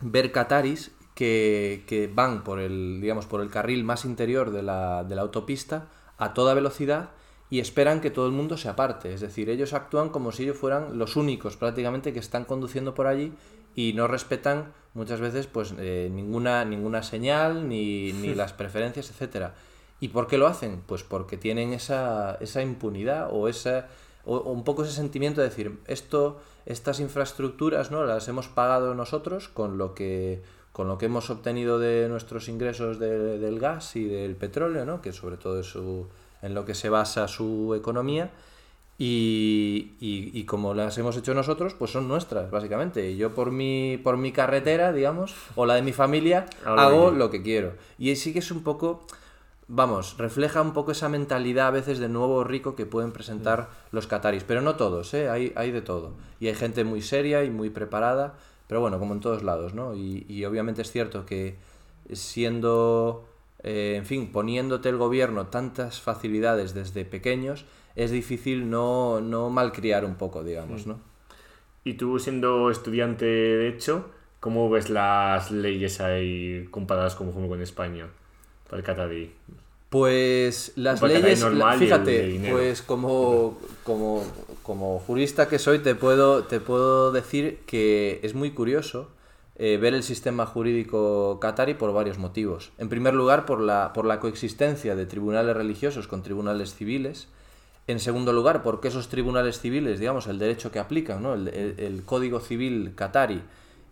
ver 0.02 0.32
cataris 0.32 0.92
que, 1.16 2.12
van 2.14 2.44
por 2.44 2.60
el, 2.60 3.00
digamos, 3.02 3.26
por 3.26 3.42
el 3.42 3.50
carril 3.50 3.84
más 3.84 4.06
interior 4.06 4.52
de 4.52 4.64
la, 4.64 5.04
de 5.04 5.16
la 5.16 5.22
autopista 5.22 5.88
a 6.18 6.34
toda 6.34 6.54
velocidad 6.54 7.12
y 7.50 7.60
esperan 7.60 8.02
que 8.02 8.12
todo 8.12 8.26
el 8.26 8.34
mundo 8.34 8.58
se 8.58 8.70
aparte. 8.70 9.14
Es 9.14 9.22
decir, 9.22 9.50
ellos 9.50 9.74
actúan 9.74 10.10
como 10.10 10.32
si 10.32 10.44
ellos 10.44 10.58
fueran 10.58 10.98
los 10.98 11.16
únicos 11.16 11.56
prácticamente 11.56 12.14
que 12.14 12.20
están 12.20 12.46
conduciendo 12.46 12.94
por 12.94 13.08
allí 13.08 13.34
y 13.76 13.94
no 13.94 14.08
respetan 14.08 14.74
muchas 14.94 15.20
veces 15.20 15.48
pues 15.48 15.74
eh, 15.78 16.10
ninguna, 16.12 16.66
ninguna 16.66 17.04
señal 17.04 17.70
ni, 17.70 18.12
ni 18.14 18.34
las 18.36 18.54
preferencias, 18.54 19.10
etcétera. 19.10 19.56
¿Y 20.00 20.10
por 20.10 20.28
qué 20.28 20.38
lo 20.38 20.48
hacen? 20.48 20.84
Pues 20.86 21.04
porque 21.04 21.38
tienen 21.38 21.74
esa, 21.74 22.38
esa 22.42 22.62
impunidad 22.62 23.30
o 23.32 23.48
esa 23.48 23.88
o, 24.28 24.52
un 24.52 24.64
poco 24.64 24.84
ese 24.84 24.94
sentimiento 24.94 25.42
de 25.42 25.50
decir, 25.50 25.80
esto, 25.88 26.40
estas 26.66 27.00
infraestructuras, 27.00 27.90
¿no? 27.90 28.04
Las 28.06 28.28
hemos 28.28 28.48
pagado 28.48 28.94
nosotros 28.94 29.48
con 29.48 29.78
lo 29.78 29.94
que 29.96 30.42
con 30.78 30.88
lo 30.88 31.00
que 31.00 31.08
hemos 31.08 31.32
obtenido 31.32 31.80
de 31.80 32.08
nuestros 32.08 32.48
ingresos 32.50 33.00
del 33.00 33.60
gas 33.60 33.96
y 33.96 34.04
del 34.06 34.36
petróleo, 34.36 34.86
¿no? 34.86 35.02
que 35.02 35.12
sobre 35.12 35.36
todo 35.38 35.60
es 35.62 35.66
su, 35.66 36.06
en 36.44 36.54
lo 36.54 36.66
que 36.66 36.76
se 36.76 36.90
basa 36.90 37.28
su 37.28 37.74
economía, 37.76 38.30
y, 39.00 39.92
y, 40.00 40.44
como 40.46 40.74
las 40.74 40.98
hemos 40.98 41.16
hecho 41.18 41.36
nosotros, 41.36 41.76
pues 41.76 41.92
son 41.92 42.08
nuestras, 42.08 42.50
básicamente. 42.50 43.12
Y 43.12 43.18
yo 43.18 43.34
por 43.36 43.52
mi, 43.52 44.00
por 44.04 44.18
mi 44.18 44.32
carretera, 44.32 44.92
digamos, 44.92 45.36
o 45.56 45.68
la 45.68 45.76
de 45.76 45.84
mi 45.84 45.94
familia, 45.94 46.48
hago 46.66 47.12
lo 47.12 47.30
que 47.30 47.44
quiero. 47.44 47.74
Y 48.00 48.16
sí 48.16 48.34
que 48.34 48.40
es 48.40 48.50
un 48.50 48.64
poco 48.64 49.06
vamos, 49.68 50.18
refleja 50.18 50.62
un 50.62 50.74
poco 50.74 50.92
esa 50.92 51.10
mentalidad 51.10 51.68
a 51.68 51.72
veces 51.72 52.00
de 52.00 52.10
nuevo 52.10 52.44
rico 52.44 52.76
que 52.76 52.86
pueden 52.86 53.12
presentar 53.12 53.70
los 53.92 54.08
cataris. 54.08 54.44
Pero 54.44 54.62
no 54.62 54.76
todos, 54.76 55.14
¿eh? 55.14 55.30
hay, 55.30 55.54
hay 55.56 55.72
de 55.72 55.82
todo. 55.82 56.14
Y 56.40 56.48
hay 56.48 56.56
gente 56.56 56.84
muy 56.84 57.02
seria 57.02 57.44
y 57.44 57.50
muy 57.50 57.70
preparada, 57.70 58.36
pero 58.68 58.82
bueno, 58.82 59.00
como 59.00 59.14
en 59.14 59.20
todos 59.20 59.44
lados, 59.44 59.74
¿no? 59.74 59.96
Y, 59.96 60.46
obviamente 60.46 60.82
es 60.82 60.92
cierto 60.92 61.26
que 61.26 61.58
siendo, 62.12 63.26
eh, 63.64 63.96
en 63.98 64.06
fin, 64.06 64.32
poniéndote 64.32 64.90
el 64.90 64.98
gobierno 64.98 65.48
tantas 65.48 66.02
facilidades 66.02 66.74
desde 66.74 67.06
pequeños, 67.06 67.66
es 67.96 68.12
difícil 68.12 68.70
no, 68.70 69.22
no 69.22 69.50
malcriar 69.50 70.06
un 70.06 70.16
poco, 70.16 70.44
digamos, 70.44 70.88
¿no? 70.88 71.00
Y 71.84 71.94
tú 71.94 72.20
siendo 72.20 72.70
estudiante 72.70 73.26
de 73.26 73.70
hecho, 73.70 74.12
¿Cómo 74.40 74.70
ves 74.70 74.92
las 74.92 75.50
leyes 75.50 76.00
ahí 76.00 76.68
comparadas 76.70 77.16
como 77.16 77.32
con 77.32 77.60
España 77.60 78.08
para 78.70 78.80
el 78.80 78.84
catarí? 78.86 79.32
Pues 79.90 80.74
las 80.76 81.02
leyes, 81.02 81.46
fíjate, 81.80 82.50
pues 82.52 82.82
como, 82.82 83.58
como, 83.84 84.24
como, 84.62 85.00
jurista 85.00 85.48
que 85.48 85.60
soy 85.60 85.80
te 85.80 85.96
puedo, 85.96 86.44
te 86.44 86.60
puedo 86.60 87.14
decir 87.14 87.60
que 87.66 88.20
es 88.22 88.34
muy 88.36 88.52
curioso 88.52 89.10
eh, 89.60 89.78
ver 89.78 89.94
el 89.94 90.04
sistema 90.04 90.46
jurídico 90.46 91.40
catarí 91.40 91.74
por 91.74 91.94
varios 91.94 92.18
motivos. 92.18 92.72
En 92.78 92.90
primer 92.90 93.14
lugar, 93.14 93.46
por 93.46 93.62
la, 93.62 93.94
por 93.94 94.06
la 94.06 94.20
coexistencia 94.20 94.96
de 94.96 95.06
tribunales 95.06 95.56
religiosos 95.56 96.08
con 96.08 96.22
tribunales 96.22 96.76
civiles. 96.76 97.30
En 97.88 98.02
segundo 98.02 98.34
lugar, 98.34 98.64
porque 98.64 98.90
esos 98.90 99.08
tribunales 99.08 99.62
civiles, 99.62 100.00
digamos, 100.00 100.28
el 100.28 100.38
derecho 100.38 100.70
que 100.70 100.80
aplican, 100.80 101.24
¿no? 101.24 101.34
el, 101.34 101.48
el, 101.48 102.04
Código 102.04 102.42
Civil 102.42 102.92
catarí 102.96 103.42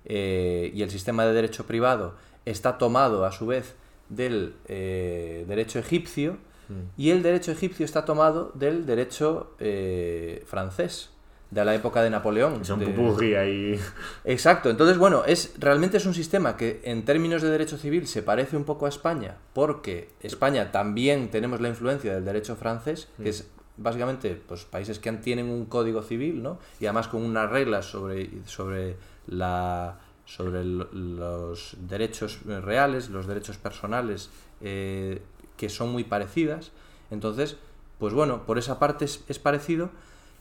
eh, 0.04 0.70
y 0.76 0.82
el 0.84 0.92
sistema 0.92 1.26
de 1.26 1.34
derecho 1.34 1.66
privado 1.66 2.16
está 2.44 2.78
tomado 2.78 3.26
a 3.26 3.32
su 3.32 3.48
vez 3.48 3.76
del 4.10 4.56
eh, 4.68 5.46
derecho 5.48 5.80
egipcio 5.80 6.38
mm. 6.70 6.74
y 6.98 7.10
el 7.10 7.24
derecho 7.24 7.52
egipcio 7.52 7.86
está 7.86 8.06
tomado 8.06 8.52
del 8.56 8.86
derecho 8.86 9.56
eh, 9.60 10.44
francés 10.46 11.10
de 11.52 11.64
la 11.64 11.74
época 11.76 12.02
de 12.02 12.10
Napoleón. 12.10 12.62
Es 12.62 12.70
un 12.70 12.80
de... 12.80 13.38
ahí. 13.38 13.80
Exacto. 14.26 14.70
Entonces, 14.70 14.98
bueno, 14.98 15.24
es 15.26 15.54
realmente 15.58 15.98
es 15.98 16.06
un 16.06 16.14
sistema 16.14 16.58
que 16.58 16.82
en 16.84 17.06
términos 17.06 17.42
de 17.42 17.50
derecho 17.50 17.78
civil 17.78 18.08
se 18.08 18.24
parece 18.24 18.58
un 18.58 18.64
poco 18.66 18.86
a 18.86 18.90
España, 18.90 19.38
porque 19.54 20.10
España 20.22 20.72
también 20.72 21.30
tenemos 21.30 21.62
la 21.62 21.70
influencia 21.70 22.14
del 22.14 22.26
derecho 22.26 22.56
francés, 22.56 23.08
que 23.18 23.24
mm. 23.24 23.28
es 23.28 23.48
básicamente 23.78 24.42
pues 24.48 24.66
países 24.66 25.00
que 25.00 25.12
tienen 25.14 25.50
un 25.50 25.66
código 25.66 26.02
civil, 26.02 26.42
¿no? 26.42 26.60
Y 26.80 26.86
además 26.86 27.08
con 27.08 27.24
unas 27.24 27.50
reglas 27.50 27.86
sobre, 27.86 28.30
sobre 28.46 28.98
la 29.28 30.00
sobre 30.26 30.64
los 30.64 31.76
derechos 31.80 32.40
reales, 32.46 33.10
los 33.10 33.28
derechos 33.28 33.58
personales, 33.58 34.30
eh, 34.62 35.22
que 35.58 35.70
son 35.70 35.92
muy 35.92 36.04
parecidas. 36.04 36.72
Entonces, 37.12 37.58
pues 38.00 38.14
bueno, 38.14 38.46
por 38.46 38.58
esa 38.58 38.80
parte 38.80 39.06
es, 39.06 39.40
parecido. 39.40 39.92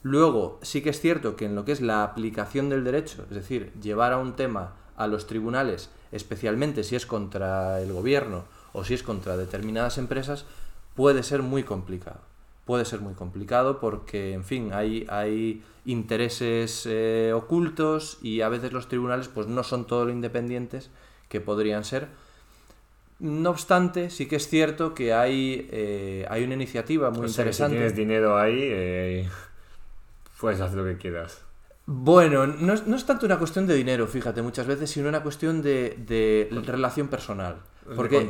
Luego, 0.03 0.59
sí 0.61 0.81
que 0.81 0.89
es 0.89 0.99
cierto 0.99 1.35
que 1.35 1.45
en 1.45 1.55
lo 1.55 1.65
que 1.65 1.71
es 1.71 1.81
la 1.81 2.03
aplicación 2.03 2.69
del 2.69 2.83
derecho, 2.83 3.23
es 3.29 3.35
decir, 3.35 3.71
llevar 3.81 4.13
a 4.13 4.17
un 4.17 4.35
tema 4.35 4.73
a 4.97 5.07
los 5.07 5.27
tribunales, 5.27 5.89
especialmente 6.11 6.83
si 6.83 6.95
es 6.95 7.05
contra 7.05 7.81
el 7.81 7.91
gobierno 7.91 8.45
o 8.73 8.83
si 8.83 8.93
es 8.93 9.03
contra 9.03 9.37
determinadas 9.37 9.97
empresas, 9.97 10.45
puede 10.95 11.23
ser 11.23 11.41
muy 11.41 11.63
complicado 11.63 12.34
puede 12.65 12.85
ser 12.85 12.99
muy 12.99 13.13
complicado 13.13 13.79
porque, 13.79 14.33
en 14.33 14.43
fin, 14.43 14.71
hay, 14.73 15.05
hay 15.09 15.63
intereses 15.85 16.85
eh, 16.89 17.31
ocultos 17.33 18.17
y 18.21 18.41
a 18.41 18.49
veces 18.49 18.73
los 18.73 18.87
tribunales 18.87 19.27
pues 19.27 19.47
no 19.47 19.63
son 19.63 19.85
todo 19.85 20.05
lo 20.05 20.11
independientes 20.11 20.89
que 21.29 21.41
podrían 21.41 21.85
ser. 21.85 22.07
No 23.19 23.51
obstante, 23.51 24.09
sí 24.09 24.27
que 24.27 24.35
es 24.35 24.47
cierto 24.49 24.93
que 24.93 25.13
hay, 25.13 25.69
eh, 25.71 26.25
hay 26.29 26.43
una 26.43 26.55
iniciativa 26.55 27.11
muy 27.11 27.27
interesante. 27.27 27.75
Si 27.75 27.77
tienes 27.77 27.95
dinero 27.95 28.37
ahí, 28.37 28.59
eh, 28.59 29.29
puedes 30.39 30.59
hacer 30.59 30.77
lo 30.77 30.85
que 30.85 30.97
quieras. 30.97 31.41
Bueno, 31.85 32.47
no 32.47 32.73
es, 32.73 32.87
no 32.87 32.95
es, 32.95 33.05
tanto 33.05 33.27
una 33.27 33.37
cuestión 33.37 33.67
de 33.67 33.75
dinero, 33.75 34.07
fíjate, 34.07 34.41
muchas 34.41 34.65
veces, 34.65 34.89
sino 34.89 35.07
una 35.07 35.21
cuestión 35.21 35.61
de, 35.61 35.95
de 36.07 36.49
relación 36.65 37.09
personal. 37.09 37.57
Porque 37.95 38.27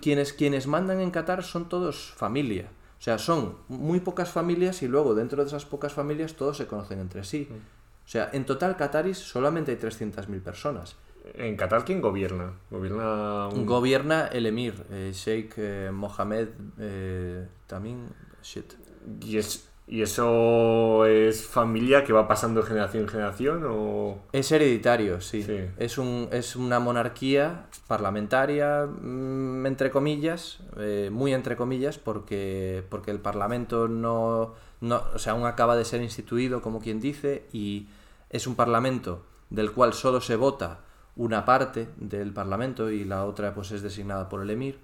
quienes, 0.00 0.32
quienes 0.32 0.68
mandan 0.68 1.00
en 1.00 1.10
Qatar 1.10 1.42
son 1.42 1.68
todos 1.68 2.12
familia. 2.16 2.68
O 3.04 3.10
sea, 3.12 3.18
son 3.18 3.56
muy 3.68 4.00
pocas 4.00 4.30
familias 4.30 4.82
y 4.82 4.88
luego 4.88 5.14
dentro 5.14 5.42
de 5.42 5.48
esas 5.48 5.66
pocas 5.66 5.92
familias 5.92 6.36
todos 6.36 6.56
se 6.56 6.66
conocen 6.66 7.00
entre 7.00 7.22
sí. 7.22 7.46
Mm. 7.50 7.54
O 7.54 8.08
sea, 8.08 8.30
en 8.32 8.46
total 8.46 8.78
Qataris 8.78 9.18
solamente 9.18 9.72
hay 9.72 9.76
300.000 9.76 10.40
personas. 10.40 10.96
¿En 11.34 11.54
Qatar 11.54 11.84
quién 11.84 12.00
gobierna? 12.00 12.54
Gobierna, 12.70 13.50
gobierna 13.66 14.28
el 14.28 14.46
emir, 14.46 14.86
eh, 14.90 15.10
Sheikh 15.12 15.52
eh, 15.58 15.90
Mohammed 15.92 16.48
eh, 16.78 17.46
también. 17.66 18.08
Shit. 18.42 18.72
¿Y 19.20 19.36
es 19.36 19.68
¿Y 19.86 20.00
eso 20.00 21.04
es 21.04 21.46
familia 21.46 22.04
que 22.04 22.14
va 22.14 22.26
pasando 22.26 22.62
de 22.62 22.66
generación 22.66 23.02
en 23.02 23.08
generación? 23.08 23.64
O... 23.68 24.18
Es 24.32 24.50
hereditario, 24.50 25.20
sí. 25.20 25.44
Es, 25.76 25.98
un, 25.98 26.28
es 26.32 26.56
una 26.56 26.80
monarquía 26.80 27.66
parlamentaria, 27.86 28.86
mm, 28.86 29.66
entre 29.66 29.90
comillas, 29.90 30.60
eh, 30.78 31.10
muy 31.12 31.34
entre 31.34 31.56
comillas, 31.56 31.98
porque, 31.98 32.82
porque 32.88 33.10
el 33.10 33.20
Parlamento 33.20 33.86
no, 33.86 34.54
no, 34.80 35.02
o 35.14 35.18
sea, 35.18 35.34
aún 35.34 35.44
acaba 35.44 35.76
de 35.76 35.84
ser 35.84 36.00
instituido, 36.00 36.62
como 36.62 36.80
quien 36.80 36.98
dice, 36.98 37.44
y 37.52 37.86
es 38.30 38.46
un 38.46 38.54
Parlamento 38.54 39.22
del 39.50 39.72
cual 39.72 39.92
solo 39.92 40.22
se 40.22 40.36
vota 40.36 40.80
una 41.14 41.44
parte 41.44 41.88
del 41.98 42.32
Parlamento 42.32 42.90
y 42.90 43.04
la 43.04 43.26
otra 43.26 43.54
pues 43.54 43.70
es 43.70 43.82
designada 43.82 44.30
por 44.30 44.40
el 44.40 44.48
Emir. 44.48 44.78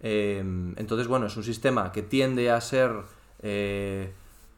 Eh, 0.00 0.40
entonces, 0.76 1.06
bueno, 1.06 1.26
es 1.26 1.36
un 1.36 1.44
sistema 1.44 1.92
que 1.92 2.02
tiende 2.02 2.50
a 2.50 2.60
ser... 2.60 2.90
Eh, 3.42 4.12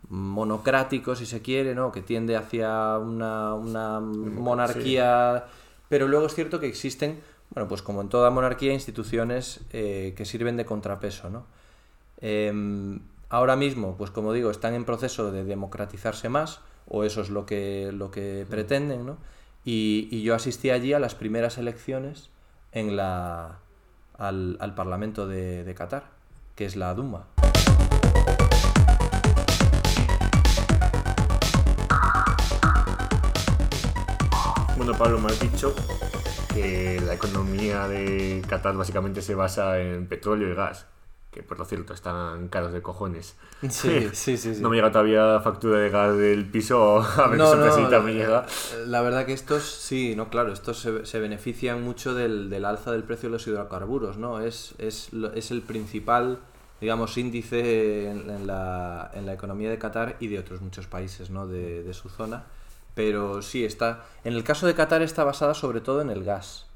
monocrático, 0.09 1.17
si 1.17 1.27
se 1.27 1.43
quiere, 1.43 1.75
¿no? 1.75 1.93
que 1.93 2.03
tiende 2.03 2.37
hacia 2.37 2.99
una, 2.99 4.01
monarquía, 4.01 5.47
pero 5.89 6.09
luego 6.09 6.27
es 6.27 6.35
cierto 6.35 6.61
que 6.61 6.67
existen, 6.67 7.21
bueno, 7.51 7.69
pues 7.69 7.83
como 7.83 8.01
en 8.01 8.09
toda 8.09 8.31
monarquía, 8.31 8.73
instituciones 8.73 9.61
eh, 9.73 10.15
que 10.17 10.25
sirven 10.25 10.57
de 10.57 10.65
contrapeso. 10.65 11.31
¿no? 11.31 11.47
Em, 12.21 13.01
ahora 13.29 13.57
mismo, 13.57 13.97
pues 13.97 14.11
como 14.11 14.33
digo, 14.33 14.51
están 14.51 14.75
en 14.75 14.85
proceso 14.85 15.33
de 15.33 15.45
democratizarse 15.45 16.29
más, 16.29 16.61
o 16.89 17.05
eso 17.05 17.21
es 17.21 17.31
lo 17.31 17.47
que, 17.47 17.91
lo 17.93 18.11
que 18.11 18.47
pretenden, 18.49 19.07
¿no? 19.07 19.17
y, 19.65 20.23
yo 20.23 20.35
asistí 20.35 20.71
allí 20.71 20.93
a 20.93 20.99
las 20.99 21.15
primeras 21.15 21.57
elecciones 21.59 22.31
en 22.73 22.97
la, 22.97 23.59
al, 24.19 24.75
Parlamento 24.75 25.27
de, 25.27 25.65
de 25.65 25.75
Qatar, 25.75 26.05
que 26.55 26.65
es 26.65 26.77
la 26.77 26.95
Duma. 26.95 27.27
Bueno, 34.85 34.99
Pablo, 34.99 35.21
me 35.21 35.29
has 35.29 35.39
dicho 35.39 35.73
que 36.53 37.01
la 37.07 37.15
economía 37.15 37.87
de 37.87 38.43
Qatar 38.49 38.77
básicamente 38.77 39.23
se 39.23 39.37
basa 39.37 39.79
en 39.79 40.09
petróleo 40.09 40.51
y 40.51 40.57
gas, 40.57 40.87
que 41.31 41.45
por 41.45 41.57
lo 41.57 41.65
cierto 41.65 41.95
están 41.95 42.49
caros 42.49 42.73
de 42.73 42.83
cojones. 42.83 43.37
Sí, 43.71 44.09
sí, 44.13 44.37
sí. 44.37 44.55
No 44.59 44.71
me 44.71 44.75
llega 44.75 44.91
todavía 44.91 45.23
la 45.23 45.41
factura 45.41 45.79
de 45.79 45.89
gas 45.89 46.17
del 46.17 46.51
piso, 46.51 46.99
a 47.17 47.29
ver 47.29 47.39
no, 47.39 47.55
no, 47.55 48.03
me 48.03 48.13
llega. 48.13 48.45
La 48.89 49.03
verdad 49.03 49.25
que 49.25 49.35
estos, 49.35 49.63
sí, 49.63 50.17
no, 50.17 50.31
claro, 50.31 50.53
estos 50.53 50.85
se, 51.05 51.21
benefician 51.21 51.81
mucho 51.85 52.13
del, 52.13 52.51
del, 52.51 52.65
alza 52.65 52.91
del 52.91 53.05
precio 53.05 53.29
de 53.29 53.35
los 53.35 53.47
hidrocarburos, 53.47 54.17
¿no? 54.17 54.41
Es, 54.41 54.75
es, 54.79 55.11
es 55.37 55.53
el 55.53 55.63
principal 55.63 56.41
digamos, 56.81 57.17
índice 57.17 58.11
en, 58.11 58.49
la, 58.49 59.13
en, 59.15 59.27
la, 59.27 59.33
economía 59.33 59.71
de 59.71 59.79
Qatar 59.79 60.17
y 60.19 60.27
de 60.27 60.41
otros 60.41 60.61
muchos 60.61 60.89
países 60.89 61.31
¿no? 61.31 61.47
de, 61.47 61.85
de 61.85 61.95
su 61.95 62.09
zona. 62.09 62.43
Pero 62.95 63.43
sí, 63.43 63.65
está. 63.65 64.05
En 64.25 64.35
el 64.35 64.45
caso 64.45 64.67
de 64.67 64.75
Qatar 64.75 65.03
está 65.03 65.25
basada 65.25 65.55
sobre 65.55 65.81
todo 65.81 66.01
en 66.03 66.11
el 66.11 66.25
gas. 66.25 66.67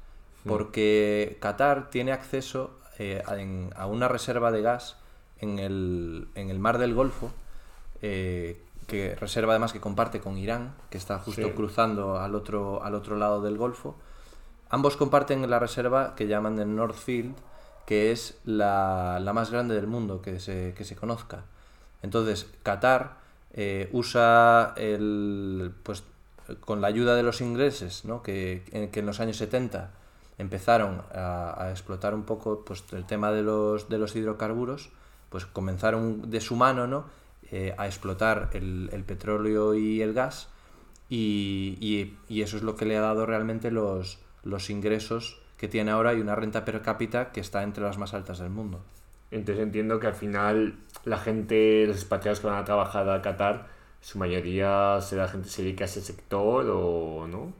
Hmm. 0.43 0.49
Porque 0.49 1.37
Qatar 1.39 1.89
tiene 1.89 2.11
acceso 2.11 2.71
eh, 2.99 3.21
a, 3.75 3.85
una 3.85 4.07
reserva 4.07 4.51
de 4.51 4.61
gas 4.61 4.97
en 5.39 5.59
el, 5.59 6.27
en 6.35 6.49
el 6.49 6.59
mar 6.59 6.79
del 6.79 6.95
Golfo, 6.95 7.31
eh, 8.01 8.59
que 8.87 9.15
reserva 9.15 9.53
además 9.53 9.73
que 9.73 9.79
comparte 9.79 10.19
con 10.19 10.37
Irán, 10.37 10.73
que 10.89 10.97
está 10.97 11.19
justo 11.19 11.53
cruzando 11.53 12.19
al 12.19 12.33
otro, 12.33 12.83
al 12.83 12.95
otro 12.95 13.17
lado 13.17 13.41
del 13.41 13.57
Golfo. 13.57 13.95
Ambos 14.69 14.97
comparten 14.97 15.47
la 15.49 15.59
reserva 15.59 16.15
que 16.15 16.27
llaman 16.27 16.55
de 16.55 16.65
Northfield, 16.65 17.35
que 17.85 18.11
es 18.11 18.37
la, 18.43 19.19
la 19.21 19.31
más 19.33 19.51
grande 19.51 19.75
del 19.75 19.87
mundo 19.87 20.21
que 20.21 20.39
se, 20.39 20.73
que 20.75 20.83
se 20.83 20.95
conozca. 20.95 21.45
Entonces, 22.01 22.47
Qatar 22.63 23.17
eh, 23.59 23.89
usa 23.91 24.75
el, 24.77 25.73
pues, 25.81 26.03
con 26.59 26.79
la 26.79 26.87
ayuda 26.87 27.15
de 27.15 27.23
los 27.23 27.41
ingleses, 27.41 28.05
¿no? 28.05 28.21
que, 28.21 28.63
en, 28.71 29.05
los 29.05 29.19
años 29.19 29.37
70 29.37 29.89
empezaron 30.37 31.01
a, 31.11 31.69
explotar 31.71 32.13
un 32.13 32.21
poco 32.21 32.63
pues, 32.63 32.83
el 32.91 33.05
tema 33.05 33.31
de 33.31 33.41
los, 33.41 33.89
de 33.89 33.97
los 33.97 34.15
hidrocarburos, 34.15 34.91
pues 35.29 35.47
comenzaron 35.47 36.29
de 36.29 36.39
su 36.39 36.55
mano 36.55 36.85
¿no? 36.85 37.05
Eh, 37.51 37.73
a 37.79 37.87
explotar 37.87 38.51
el, 38.53 38.91
el, 38.93 39.03
petróleo 39.03 39.73
y 39.73 40.01
el 40.03 40.13
gas 40.13 40.49
y, 41.09 41.77
y, 41.81 42.15
y, 42.29 42.43
eso 42.43 42.57
es 42.57 42.63
lo 42.63 42.75
que 42.75 42.85
le 42.85 42.95
ha 42.95 43.01
dado 43.01 43.25
realmente 43.25 43.71
los, 43.71 44.19
los 44.43 44.69
ingresos 44.69 45.41
que 45.57 45.67
tiene 45.67 45.89
ahora 45.89 46.13
y 46.13 46.21
una 46.21 46.35
renta 46.35 46.63
per 46.63 46.81
cápita 46.83 47.31
que 47.31 47.39
está 47.39 47.63
entre 47.63 47.83
las 47.83 47.97
más 47.97 48.13
altas 48.13 48.37
del 48.37 48.51
mundo. 48.51 48.81
Entonces 49.31 49.63
entiendo 49.63 49.99
que 49.99 50.07
al 50.07 50.15
final 50.15 50.75
la 51.05 51.17
gente, 51.17 51.85
los 51.87 51.97
expatriados 51.97 52.39
que 52.39 52.47
van 52.47 52.57
a 52.57 52.65
trabajar 52.65 53.09
a 53.09 53.21
Qatar, 53.21 53.67
su 54.01 54.17
mayoría 54.17 54.99
será 55.01 55.27
gente 55.27 55.47
que 55.47 55.53
se 55.53 55.63
dedica 55.63 55.83
a 55.83 55.87
ese 55.87 56.01
sector 56.01 56.65
o 56.69 57.27
no. 57.27 57.53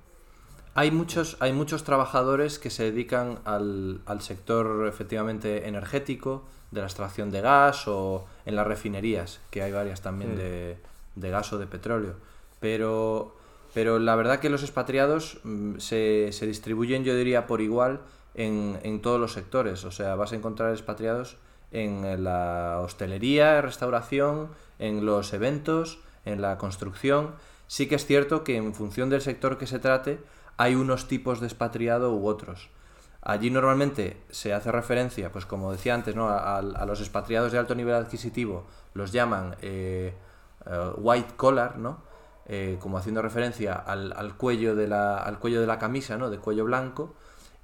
Hay 0.76 0.92
muchos, 0.92 1.38
hay 1.40 1.54
muchos 1.54 1.84
trabajadores 1.84 2.60
que 2.60 2.70
se 2.70 2.84
dedican 2.84 3.40
al, 3.46 4.02
al 4.06 4.22
sector 4.22 4.88
efectivamente 4.88 5.68
energético, 5.68 6.46
de 6.72 6.82
la 6.82 6.88
extracción 6.88 7.32
de 7.32 7.42
gas 7.42 7.88
o 7.88 8.26
en 8.46 8.56
las 8.56 8.68
refinerías, 8.68 9.40
que 9.50 9.64
hay 9.64 9.72
varias 9.72 10.02
también 10.02 10.36
de, 10.36 10.78
de 11.16 11.30
gas 11.30 11.52
o 11.54 11.58
de 11.58 11.66
petróleo. 11.66 12.16
Pero 12.60 13.36
Pero 13.74 14.00
la 14.00 14.16
verdad 14.16 14.40
que 14.40 14.50
los 14.50 14.64
expatriados 14.64 15.40
mm, 15.44 15.78
se, 15.80 16.32
se 16.32 16.48
distribuyen, 16.48 17.04
yo 17.04 17.16
diría, 17.16 17.48
por 17.48 17.62
igual 17.62 18.02
en, 18.36 18.80
en 18.84 19.02
todos 19.02 19.20
los 19.20 19.34
sectores. 19.34 19.84
O 19.86 19.92
sea, 19.92 20.16
vas 20.16 20.32
a 20.32 20.36
encontrar 20.36 20.72
expatriados 20.72 21.38
en 21.72 22.24
la 22.24 22.80
hostelería, 22.82 23.62
restauración, 23.62 24.50
en 24.80 25.06
los 25.06 25.34
eventos, 25.34 26.00
en 26.26 26.42
la 26.42 26.58
construcción. 26.58 27.36
Sí 27.68 27.88
que 27.88 27.96
es 27.96 28.06
cierto 28.06 28.44
que 28.44 28.56
en 28.56 28.74
función 28.74 29.10
del 29.10 29.22
sector 29.22 29.58
que 29.58 29.68
se 29.68 29.80
trate, 29.80 30.20
hay 30.58 30.76
unos 30.76 31.08
tipos 31.08 31.40
de 31.40 31.48
expatriado 31.48 32.14
u 32.14 32.28
otros. 32.28 32.70
Allí 33.22 33.50
normalmente 33.50 34.22
se 34.30 34.54
hace 34.54 34.72
referencia, 34.72 35.32
pues 35.32 35.46
como 35.46 35.72
decía 35.72 35.94
antes, 35.94 36.16
¿no? 36.16 36.30
a, 36.30 36.62
los 36.62 37.02
expatriados 37.02 37.52
de 37.52 37.58
alto 37.58 37.76
nivel 37.76 37.96
adquisitivo 37.96 38.66
los 38.94 39.12
llaman 39.12 39.56
eh, 39.62 40.14
eh, 40.66 40.92
white 40.98 41.36
collar, 41.36 41.78
¿no? 41.78 42.00
Eh, 42.50 42.78
como 42.80 42.98
haciendo 42.98 43.22
referencia 43.22 43.74
al, 43.74 44.14
al, 44.14 44.38
cuello 44.38 44.76
de 44.76 44.88
la, 44.88 45.18
al 45.18 45.38
cuello 45.38 45.60
de 45.60 45.68
la 45.68 45.78
camisa, 45.78 46.18
¿no? 46.18 46.30
de 46.30 46.38
cuello 46.38 46.64
blanco, 46.64 47.14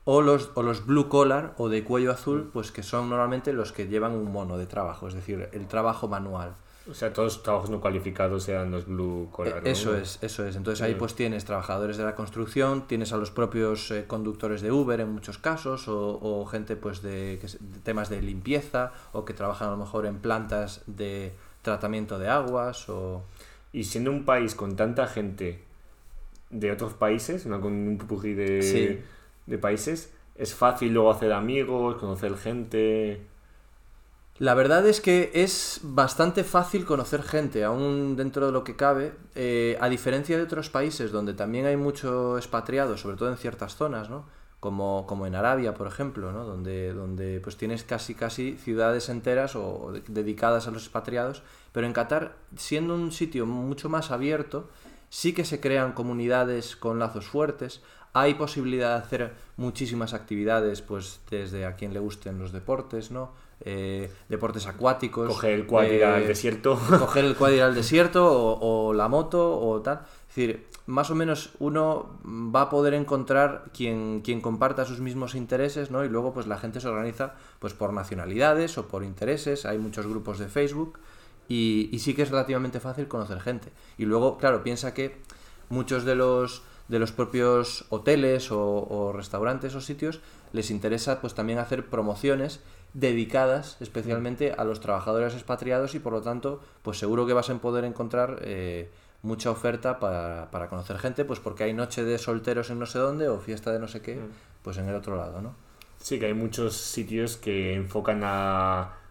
o 0.06 0.22
los, 0.22 0.52
o 0.56 0.63
los 0.63 0.86
blue 0.86 1.08
collar 1.08 1.54
o 1.58 1.70
de 1.70 1.84
cuello 1.84 2.12
azul, 2.12 2.50
pues 2.52 2.72
que 2.72 2.84
son 2.84 3.10
normalmente 3.10 3.54
los 3.54 3.72
que 3.72 3.88
llevan 3.88 4.13
un 4.13 4.32
mono 4.32 4.58
de 4.58 4.66
trabajo, 4.66 5.08
es 5.08 5.13
decir, 5.13 5.50
el 5.52 5.68
trabajo 5.68 6.08
manual. 6.08 6.56
O 6.89 6.94
sea, 6.94 7.13
todos 7.13 7.36
los 7.36 7.44
trabajos 7.44 7.70
no 7.70 7.80
cualificados 7.80 8.44
sean 8.44 8.70
los 8.70 8.86
blue 8.86 9.30
collar. 9.32 9.63
¿no? 9.63 9.70
Eso 9.70 9.96
es, 9.96 10.20
eso 10.22 10.46
es. 10.46 10.58
Entonces 10.58 10.82
ahí 10.82 10.96
pues 10.96 11.16
tienes 11.16 11.46
trabajadores 11.46 11.96
de 11.96 12.04
la 12.04 12.13
construcción, 12.13 12.88
tienes 12.88 13.13
a 13.13 13.18
los 13.18 13.32
propios 13.32 13.89
eh, 13.92 14.04
conductores 14.06 14.62
de 14.62 14.70
Uber 14.70 15.00
en 15.00 15.10
muchos 15.10 15.38
casos, 15.38 15.88
o, 15.88 16.20
o 16.22 16.46
gente 16.46 16.76
pues 16.76 17.02
de, 17.02 17.39
que, 17.39 17.48
de, 17.48 17.80
temas 17.84 18.10
de 18.10 18.22
limpieza, 18.22 18.92
o 19.13 19.24
que 19.24 19.34
trabajan 19.34 19.70
a 19.70 19.72
lo 19.72 19.78
mejor 19.78 20.06
en 20.06 20.18
plantas 20.18 20.82
de 20.86 21.32
tratamiento 21.62 22.20
de 22.20 22.28
aguas, 22.28 22.89
o... 22.89 23.24
Y 23.72 23.86
siendo 23.86 24.12
un 24.12 24.24
país 24.24 24.54
con 24.54 24.76
tanta 24.76 25.08
gente 25.08 25.63
de 26.52 26.72
otros 26.72 26.94
países, 26.94 27.48
¿no? 27.48 27.60
con 27.60 27.72
un 27.74 27.98
pupurrí 27.98 28.36
de, 28.36 28.62
sí. 28.62 29.00
De 29.45 29.58
países, 29.58 30.13
es 30.36 30.53
fácil 30.53 30.93
luego 30.93 31.12
hacer 31.12 31.34
amigos, 31.34 31.95
conocer 31.95 32.36
gente... 32.38 33.27
La 34.39 34.56
verdad 34.56 34.86
es 34.88 34.99
que 34.99 35.32
es 35.36 35.79
bastante 35.84 36.43
fácil 36.43 36.86
conocer 36.86 37.21
gente, 37.21 37.63
aún 37.63 38.15
dentro 38.15 38.47
de 38.47 38.51
lo 38.51 38.63
que 38.63 38.75
cabe, 38.75 39.13
eh, 39.36 39.77
a 39.79 39.89
diferencia 39.89 40.36
de 40.36 40.43
otros 40.43 40.71
países 40.71 41.12
donde 41.12 41.36
también 41.36 41.67
hay 41.67 41.77
mucho 41.77 42.38
expatriado, 42.38 42.97
sobre 42.97 43.15
todo 43.15 43.29
en 43.29 43.38
ciertas 43.38 43.75
zonas, 43.75 44.10
¿no? 44.10 44.25
Como, 44.60 45.06
como 45.06 45.27
en 45.27 45.36
Arabia, 45.36 45.75
por 45.75 45.88
ejemplo, 45.88 46.32
¿no? 46.32 46.45
donde, 46.45 46.93
donde 46.93 47.41
pues 47.41 47.58
tienes 47.58 47.84
casi 47.84 48.15
casi 48.15 48.58
ciudades 48.58 49.10
enteras 49.10 49.58
o, 49.58 49.93
dedicadas 50.08 50.67
a 50.67 50.71
los 50.71 50.84
expatriados, 50.84 51.43
pero 51.73 51.86
en 51.86 51.93
Qatar, 51.93 52.36
siendo 52.56 52.95
un 52.95 53.12
sitio 53.12 53.45
mucho 53.45 53.89
más 53.89 54.10
abierto, 54.10 54.69
sí 55.10 55.34
que 55.34 55.45
se 55.45 55.60
crean 55.60 55.91
comunidades 55.91 56.75
con 56.75 56.97
lazos 56.97 57.27
fuertes, 57.27 57.82
hay 58.13 58.36
posibilidad 58.36 58.97
de 58.97 59.04
hacer 59.04 59.34
muchísimas 59.58 60.13
actividades, 60.13 60.82
pues 60.82 61.19
desde 61.30 61.65
a 61.65 61.76
quien 61.76 61.93
le 61.93 61.99
gusten 61.99 62.38
los 62.38 62.52
deportes, 62.52 63.10
¿no? 63.12 63.32
Eh, 63.62 64.12
deportes 64.30 64.67
acuáticos. 64.67 65.28
Coger 65.28 65.52
el 65.52 65.65
quad 65.65 65.86
eh, 65.86 66.06
al 66.06 66.28
desierto. 66.28 66.80
Coger 66.99 67.26
el 67.26 67.36
quad 67.36 67.60
al 67.60 67.73
desierto 67.73 68.26
o, 68.26 68.88
o, 68.88 68.93
la 68.93 69.08
moto 69.08 69.60
o 69.60 69.82
tal. 69.82 70.02
Es 70.30 70.36
decir, 70.36 70.67
más 70.86 71.10
o 71.10 71.15
menos 71.15 71.52
uno 71.60 72.19
va 72.23 72.63
a 72.63 72.69
poder 72.69 72.93
encontrar 72.93 73.65
quien, 73.73 74.21
quien 74.21 74.41
comparta 74.41 74.86
sus 74.86 74.99
mismos 74.99 75.34
intereses, 75.34 75.91
¿no? 75.91 76.04
Y 76.04 76.10
luego 76.10 76.34
pues 76.34 76.45
la 76.45 76.58
gente 76.58 76.82
se 76.82 76.88
organiza 76.88 77.34
pues 77.60 77.73
por 77.73 77.93
nacionalidades 77.93 78.78
o 78.78 78.88
por 78.88 79.04
intereses. 79.04 79.65
Hay 79.65 79.80
muchos 79.80 80.06
grupos 80.06 80.39
de 80.39 80.49
Facebook 80.49 80.99
y, 81.47 81.89
y 81.91 81.99
sí 81.99 82.13
que 82.13 82.23
es 82.23 82.30
relativamente 82.30 82.80
fácil 82.80 83.08
conocer 83.08 83.39
gente. 83.39 83.71
Y 83.97 84.06
luego, 84.06 84.38
claro, 84.38 84.62
piensa 84.62 84.93
que 84.93 85.17
muchos 85.69 86.04
de 86.04 86.15
los 86.15 86.63
de 86.88 87.00
los 87.00 87.12
propios 87.12 87.86
hoteles 87.89 88.52
o, 88.52 88.60
o, 88.60 89.13
restaurantes 89.13 89.76
o 89.76 89.82
sitios 89.82 90.19
les 90.52 90.69
interesa 90.69 91.22
pues 91.22 91.34
también 91.34 91.60
hacer 91.60 91.86
promociones 91.86 92.60
dedicadas 92.93 93.78
especialmente 93.80 94.54
a 94.58 94.63
los 94.63 94.80
trabajadores 94.80 95.34
expatriados 95.34 95.96
y 95.96 96.00
por 96.00 96.13
lo 96.13 96.22
tanto 96.22 96.62
pues 96.82 97.00
seguro 97.00 97.26
que 97.26 97.34
vas 97.34 97.50
a 97.50 97.58
poder 97.58 97.86
encontrar 97.86 98.39
eh, 98.41 98.91
mucha 99.22 99.50
oferta 99.50 100.00
para, 100.00 100.52
para, 100.52 100.69
conocer 100.69 101.00
gente 101.00 101.26
pues 101.26 101.39
porque 101.39 101.63
hay 101.63 101.74
noche 101.74 102.04
de 102.04 102.17
solteros 102.17 102.69
en 102.69 102.80
no 102.80 102.86
sé 102.86 103.00
dónde 103.00 103.30
o 103.30 103.39
fiesta 103.39 103.72
de 103.72 103.80
no 103.80 103.88
sé 103.88 104.02
qué 104.02 104.19
pues 104.62 104.78
en 104.78 104.89
el 104.89 104.96
otro 104.96 105.15
lado 105.15 105.41
no 105.41 105.56
sí 106.00 106.19
que 106.19 106.28
hay 106.28 106.34
muchos 106.34 106.76
sitios 106.76 107.38
que 107.38 107.74
enfocan 107.74 108.22
a 108.24 109.03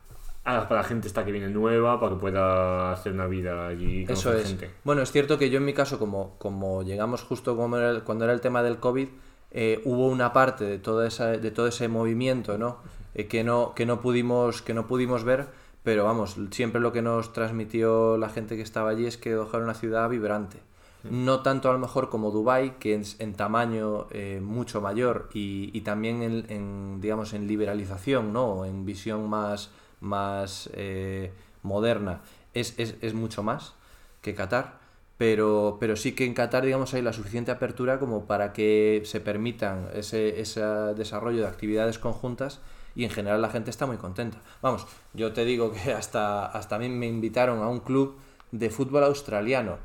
Ah, 0.45 0.67
para 0.69 0.83
la 0.83 0.89
gente 0.89 1.07
esta 1.07 1.25
que 1.25 1.31
viene 1.31 1.49
nueva, 1.49 2.01
para 2.01 2.15
que 2.15 2.21
pueda 2.21 2.93
hacer 2.93 3.13
una 3.13 3.27
vida 3.27 3.69
allí. 3.69 4.05
Eso 4.09 4.33
es. 4.33 4.49
Gente. 4.49 4.71
Bueno, 4.83 5.03
es 5.03 5.13
cierto 5.13 5.39
que 5.39 5.51
yo 5.51 5.59
en 5.59 5.65
mi 5.65 5.73
caso, 5.73 6.01
como, 6.01 6.37
como 6.39 6.83
llegamos 6.83 7.23
justo 7.23 7.57
como 7.57 7.77
era 7.77 7.91
el, 7.91 8.03
cuando 8.03 8.25
era 8.25 8.33
el 8.33 8.41
tema 8.41 8.63
del 8.63 8.79
COVID, 8.79 9.09
eh, 9.53 9.81
hubo 9.85 10.09
una 10.09 10.33
parte 10.33 10.65
de, 10.65 10.79
toda 10.79 11.07
esa, 11.07 11.29
de 11.29 11.51
todo 11.51 11.67
ese 11.67 11.87
movimiento 11.87 12.57
¿no? 12.57 12.79
Eh, 13.15 13.29
que, 13.29 13.45
no, 13.45 13.75
que, 13.75 13.87
no 13.87 14.01
pudimos, 14.01 14.63
que 14.63 14.75
no 14.75 14.87
pudimos 14.87 15.23
ver, 15.23 15.47
pero 15.85 16.05
vamos, 16.05 16.37
siempre 16.51 16.81
lo 16.81 16.93
que 16.93 17.03
nos 17.03 17.33
transmitió 17.33 18.17
la 18.17 18.31
gente 18.31 18.57
que 18.57 18.63
estaba 18.63 18.91
allí 18.91 19.07
es 19.07 19.19
que 19.19 19.33
Doha 19.33 19.51
era 19.53 19.65
una 19.65 19.75
ciudad 19.75 20.09
vibrante. 20.09 20.59
No 21.05 21.41
tanto 21.41 21.69
a 21.69 21.73
lo 21.73 21.81
mejor 21.81 22.11
como 22.11 22.31
Dubai 22.31 22.79
que 22.79 22.95
es 22.95 23.17
en 23.19 23.35
tamaño 23.35 24.07
eh, 24.13 24.41
mucho 24.41 24.81
mayor 24.81 25.29
y, 25.35 25.71
y 25.77 25.81
también 25.81 26.23
en, 26.23 26.47
en, 26.49 27.01
digamos, 27.01 27.33
en 27.33 27.49
liberalización, 27.49 28.33
¿no? 28.33 28.65
en 28.65 28.85
visión 28.85 29.29
más 29.29 29.71
más 30.03 30.69
eh, 30.75 31.33
moderna 31.63 32.21
es, 32.55 32.79
es, 32.79 32.97
es, 33.01 33.15
mucho 33.15 33.43
más 33.43 33.75
que 34.21 34.35
Qatar, 34.35 34.79
pero, 35.17 35.79
pero 35.81 35.97
sí 35.97 36.13
que 36.13 36.25
en 36.25 36.35
Qatar 36.35 36.65
digamos, 36.65 36.93
hay 36.95 37.03
la 37.03 37.13
suficiente 37.13 37.51
apertura 37.51 37.99
como 37.99 38.27
para 38.27 38.53
que 38.53 39.03
se 39.05 39.21
permitan 39.21 39.89
ese, 39.95 40.41
ese 40.41 40.61
desarrollo 40.97 41.41
de 41.41 41.49
actividades 41.49 41.99
conjuntas 41.99 42.61
y 42.95 43.05
en 43.05 43.11
general 43.11 43.41
la 43.41 43.49
gente 43.49 43.71
está 43.71 43.87
muy 43.87 43.97
contenta. 43.97 44.39
Vamos, 44.61 44.87
yo 45.15 45.33
te 45.33 45.45
digo 45.45 45.73
que 45.73 45.93
hasta, 45.93 46.47
hasta 46.47 46.77
a 46.77 46.79
mí 46.79 46.89
me 46.89 47.07
invitaron 47.07 47.63
a 47.63 47.69
un 47.69 47.81
club 47.81 48.19
de 48.53 48.71
fútbol 48.71 49.03
australiano. 49.05 49.79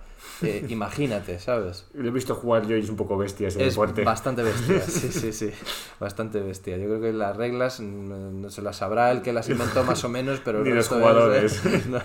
Eh, 0.43 0.65
imagínate, 0.69 1.39
¿sabes? 1.39 1.87
Lo 1.93 2.07
he 2.07 2.11
visto 2.11 2.35
jugar 2.35 2.67
yo 2.67 2.77
y 2.77 2.81
es 2.81 2.89
un 2.89 2.95
poco 2.95 3.17
bestia 3.17 3.47
ese 3.47 3.65
es 3.65 3.73
deporte. 3.73 4.03
Bastante 4.03 4.43
bestia, 4.43 4.81
sí, 4.87 5.11
sí, 5.11 5.33
sí. 5.33 5.51
Bastante 5.99 6.39
bestia. 6.41 6.77
Yo 6.77 6.85
creo 6.85 7.01
que 7.01 7.13
las 7.13 7.35
reglas 7.35 7.79
no 7.79 8.49
se 8.49 8.61
las 8.61 8.77
sabrá 8.77 9.11
el 9.11 9.21
que 9.21 9.33
las 9.33 9.49
inventó 9.49 9.83
más 9.83 10.03
o 10.03 10.09
menos, 10.09 10.41
pero 10.43 10.59
Ni 10.63 10.71
los 10.71 10.87
jugadores. 10.87 11.65
Es, 11.65 11.87
no. 11.87 11.99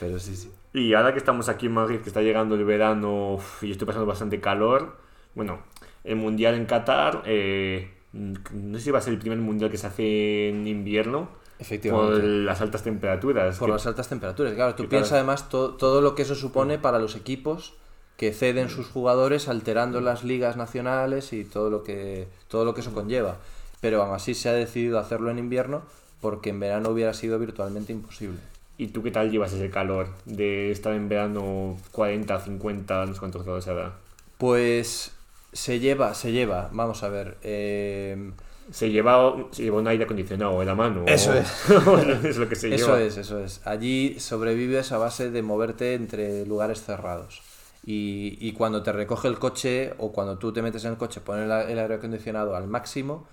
Pero 0.00 0.18
sí, 0.18 0.36
sí. 0.36 0.50
Y 0.72 0.94
ahora 0.94 1.12
que 1.12 1.18
estamos 1.18 1.48
aquí 1.48 1.66
en 1.66 1.72
Madrid, 1.72 2.00
que 2.00 2.08
está 2.08 2.22
llegando 2.22 2.54
el 2.54 2.64
verano 2.64 3.34
uf, 3.34 3.62
y 3.62 3.72
estoy 3.72 3.86
pasando 3.86 4.06
bastante 4.06 4.40
calor, 4.40 4.96
bueno, 5.34 5.62
el 6.04 6.16
mundial 6.16 6.54
en 6.54 6.64
Qatar, 6.64 7.22
eh, 7.26 7.90
no 8.12 8.78
sé 8.78 8.84
si 8.84 8.90
va 8.90 8.98
a 8.98 9.02
ser 9.02 9.12
el 9.12 9.18
primer 9.18 9.38
mundial 9.38 9.70
que 9.70 9.76
se 9.76 9.86
hace 9.86 10.48
en 10.48 10.66
invierno. 10.66 11.41
Efectivamente. 11.58 12.20
Por 12.20 12.24
las 12.24 12.60
altas 12.60 12.82
temperaturas. 12.82 13.58
Por 13.58 13.68
que... 13.68 13.72
las 13.72 13.86
altas 13.86 14.08
temperaturas, 14.08 14.54
claro. 14.54 14.74
Tú 14.74 14.88
piensas 14.88 15.12
además 15.12 15.48
to 15.48 15.74
todo 15.74 16.00
lo 16.00 16.14
que 16.14 16.22
eso 16.22 16.34
supone 16.34 16.78
para 16.78 16.98
los 16.98 17.16
equipos 17.16 17.74
que 18.16 18.32
ceden 18.32 18.68
sus 18.68 18.86
jugadores 18.86 19.48
alterando 19.48 20.00
las 20.00 20.22
ligas 20.22 20.56
nacionales 20.56 21.32
y 21.32 21.44
todo 21.44 21.70
lo 21.70 21.82
que, 21.82 22.28
todo 22.48 22.64
lo 22.64 22.74
que 22.74 22.80
eso 22.80 22.92
conlleva. 22.92 23.36
Pero 23.80 24.02
aún 24.02 24.14
así 24.14 24.34
se 24.34 24.48
ha 24.48 24.52
decidido 24.52 24.98
hacerlo 24.98 25.30
en 25.30 25.38
invierno 25.38 25.82
porque 26.20 26.50
en 26.50 26.60
verano 26.60 26.90
hubiera 26.90 27.14
sido 27.14 27.38
virtualmente 27.38 27.92
imposible. 27.92 28.38
¿Y 28.78 28.88
tú 28.88 29.02
qué 29.02 29.10
tal 29.10 29.30
llevas 29.30 29.52
ese 29.52 29.70
calor 29.70 30.08
de 30.24 30.70
estar 30.70 30.94
en 30.94 31.08
verano 31.08 31.76
40, 31.90 32.40
50, 32.40 33.06
no 33.06 33.12
sé 33.14 33.18
cuántos 33.18 33.44
grados 33.44 33.64
será? 33.64 33.92
Pues 34.38 35.12
se 35.52 35.80
lleva, 35.80 36.14
se 36.14 36.32
lleva, 36.32 36.70
vamos 36.72 37.02
a 37.02 37.08
ver. 37.08 37.36
Eh, 37.42 38.32
se 38.72 38.90
lleva, 38.90 39.36
se 39.50 39.64
lleva 39.64 39.78
un 39.78 39.86
aire 39.86 40.04
acondicionado 40.04 40.60
en 40.60 40.66
la 40.66 40.74
mano. 40.74 41.04
Eso 41.06 41.30
o... 41.30 41.34
es. 41.34 41.70
es 42.24 42.38
lo 42.38 42.48
que 42.48 42.56
se 42.56 42.74
eso 42.74 42.86
lleva. 42.86 43.02
es, 43.02 43.16
eso 43.18 43.38
es. 43.38 43.60
Allí 43.66 44.18
sobrevives 44.18 44.92
a 44.92 44.98
base 44.98 45.30
de 45.30 45.42
moverte 45.42 45.94
entre 45.94 46.46
lugares 46.46 46.82
cerrados. 46.82 47.42
Y, 47.84 48.38
y, 48.40 48.52
cuando 48.52 48.82
te 48.82 48.92
recoge 48.92 49.28
el 49.28 49.38
coche 49.38 49.92
o 49.98 50.12
cuando 50.12 50.38
tú 50.38 50.52
te 50.52 50.62
metes 50.62 50.84
en 50.84 50.92
el 50.92 50.96
coche, 50.96 51.20
pones 51.20 51.44
el, 51.44 51.70
el 51.70 51.78
aire 51.78 51.94
acondicionado 51.94 52.54
al 52.54 52.68
máximo, 52.68 53.26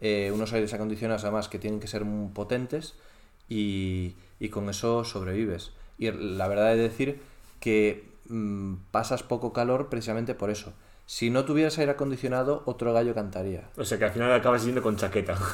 eh, 0.00 0.30
unos 0.32 0.52
aires 0.52 0.72
acondicionados 0.72 1.24
además 1.24 1.48
que 1.48 1.58
tienen 1.58 1.80
que 1.80 1.88
ser 1.88 2.04
muy 2.04 2.30
potentes 2.32 2.94
y, 3.48 4.14
y 4.38 4.48
con 4.48 4.70
eso 4.70 5.04
sobrevives. 5.04 5.72
Y 5.98 6.10
la 6.10 6.48
verdad 6.48 6.72
es 6.74 6.78
decir 6.78 7.20
que 7.60 8.08
mmm, 8.28 8.74
pasas 8.90 9.22
poco 9.22 9.52
calor 9.52 9.88
precisamente 9.88 10.34
por 10.34 10.50
eso. 10.50 10.72
Si 11.06 11.30
no 11.30 11.44
tuvieras 11.44 11.78
aire 11.78 11.92
acondicionado, 11.92 12.62
otro 12.66 12.92
gallo 12.92 13.14
cantaría. 13.14 13.70
O 13.76 13.84
sea 13.84 13.98
que 13.98 14.04
al 14.04 14.10
final 14.10 14.32
acabas 14.32 14.64
yendo 14.64 14.82
con 14.82 14.96
chaqueta. 14.96 15.38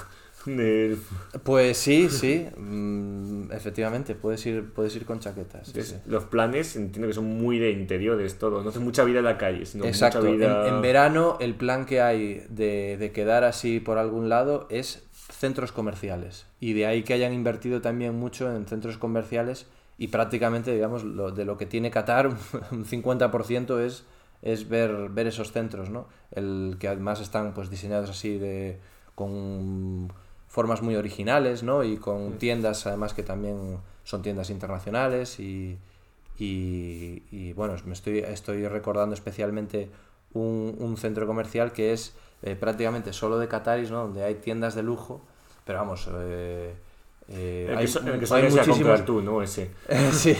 De... 0.46 0.96
Pues 1.44 1.76
sí, 1.76 2.08
sí, 2.08 2.48
mm, 2.56 3.52
efectivamente, 3.52 4.16
puedes 4.16 4.44
ir, 4.44 4.72
puedes 4.72 4.96
ir 4.96 5.04
con 5.04 5.20
chaquetas. 5.20 5.68
Sí, 5.68 5.82
sí. 5.82 5.94
Los 6.06 6.24
planes 6.24 6.74
entiendo 6.74 7.06
que 7.06 7.14
son 7.14 7.26
muy 7.26 7.60
de 7.60 7.70
interiores, 7.70 8.38
todo. 8.40 8.60
No 8.60 8.70
hace 8.70 8.80
mucha 8.80 9.04
vida 9.04 9.20
en 9.20 9.26
la 9.26 9.38
calle, 9.38 9.64
sino 9.66 9.84
Exacto. 9.84 10.18
mucha 10.18 10.32
vida... 10.32 10.66
En, 10.66 10.74
en, 10.74 10.82
verano, 10.82 11.36
el 11.38 11.54
plan 11.54 11.86
que 11.86 12.00
hay 12.00 12.44
de, 12.48 12.96
de 12.96 13.12
quedar 13.12 13.44
así 13.44 13.78
por 13.78 13.98
algún 13.98 14.28
lado 14.28 14.66
es 14.68 15.04
centros 15.12 15.70
comerciales. 15.70 16.46
Y 16.58 16.72
de 16.72 16.86
ahí 16.86 17.04
que 17.04 17.14
hayan 17.14 17.32
invertido 17.32 17.80
también 17.80 18.14
mucho 18.14 18.52
en 18.52 18.66
centros 18.66 18.98
comerciales 18.98 19.66
y 19.98 20.08
prácticamente, 20.08 20.72
digamos, 20.72 21.04
lo, 21.04 21.30
de 21.30 21.44
lo 21.44 21.56
que 21.56 21.66
tiene 21.66 21.90
Qatar, 21.90 22.26
un 22.70 22.84
50% 22.84 23.80
es, 23.80 24.04
es 24.42 24.68
ver, 24.68 25.08
ver 25.10 25.28
esos 25.28 25.52
centros, 25.52 25.88
¿no? 25.88 26.06
El 26.30 26.76
que 26.78 26.88
además 26.88 27.20
están 27.20 27.54
pues 27.54 27.70
diseñados 27.70 28.10
así 28.10 28.38
de 28.38 28.78
con 29.14 30.12
formas 30.48 30.82
muy 30.82 30.96
originales, 30.96 31.62
¿no? 31.62 31.84
Y 31.84 31.96
con 31.96 32.38
tiendas 32.38 32.86
además 32.86 33.14
que 33.14 33.22
también 33.22 33.78
son 34.04 34.22
tiendas 34.22 34.50
internacionales 34.50 35.38
y, 35.38 35.78
y, 36.38 37.52
bueno, 37.52 37.74
me 37.86 37.92
estoy, 37.92 38.18
estoy 38.18 38.66
recordando 38.66 39.14
especialmente 39.14 39.90
un, 40.34 40.74
un 40.78 40.96
centro 40.96 41.26
comercial 41.26 41.72
que 41.72 41.92
es 41.92 42.14
eh, 42.42 42.56
prácticamente 42.56 43.12
solo 43.12 43.38
de 43.38 43.46
Qataris, 43.46 43.90
¿no? 43.90 44.02
Donde 44.02 44.24
hay 44.24 44.34
tiendas 44.36 44.74
de 44.74 44.82
lujo, 44.82 45.22
pero 45.64 45.78
vamos... 45.78 46.08
Eh, 46.12 46.74
eh, 47.28 47.66
el 47.70 48.18
que, 48.18 48.34
hay, 48.34 48.50
muchísimas... 48.50 49.04
tú, 49.04 49.22
¿no? 49.22 49.42
Ese. 49.42 49.70
sí. 50.12 50.36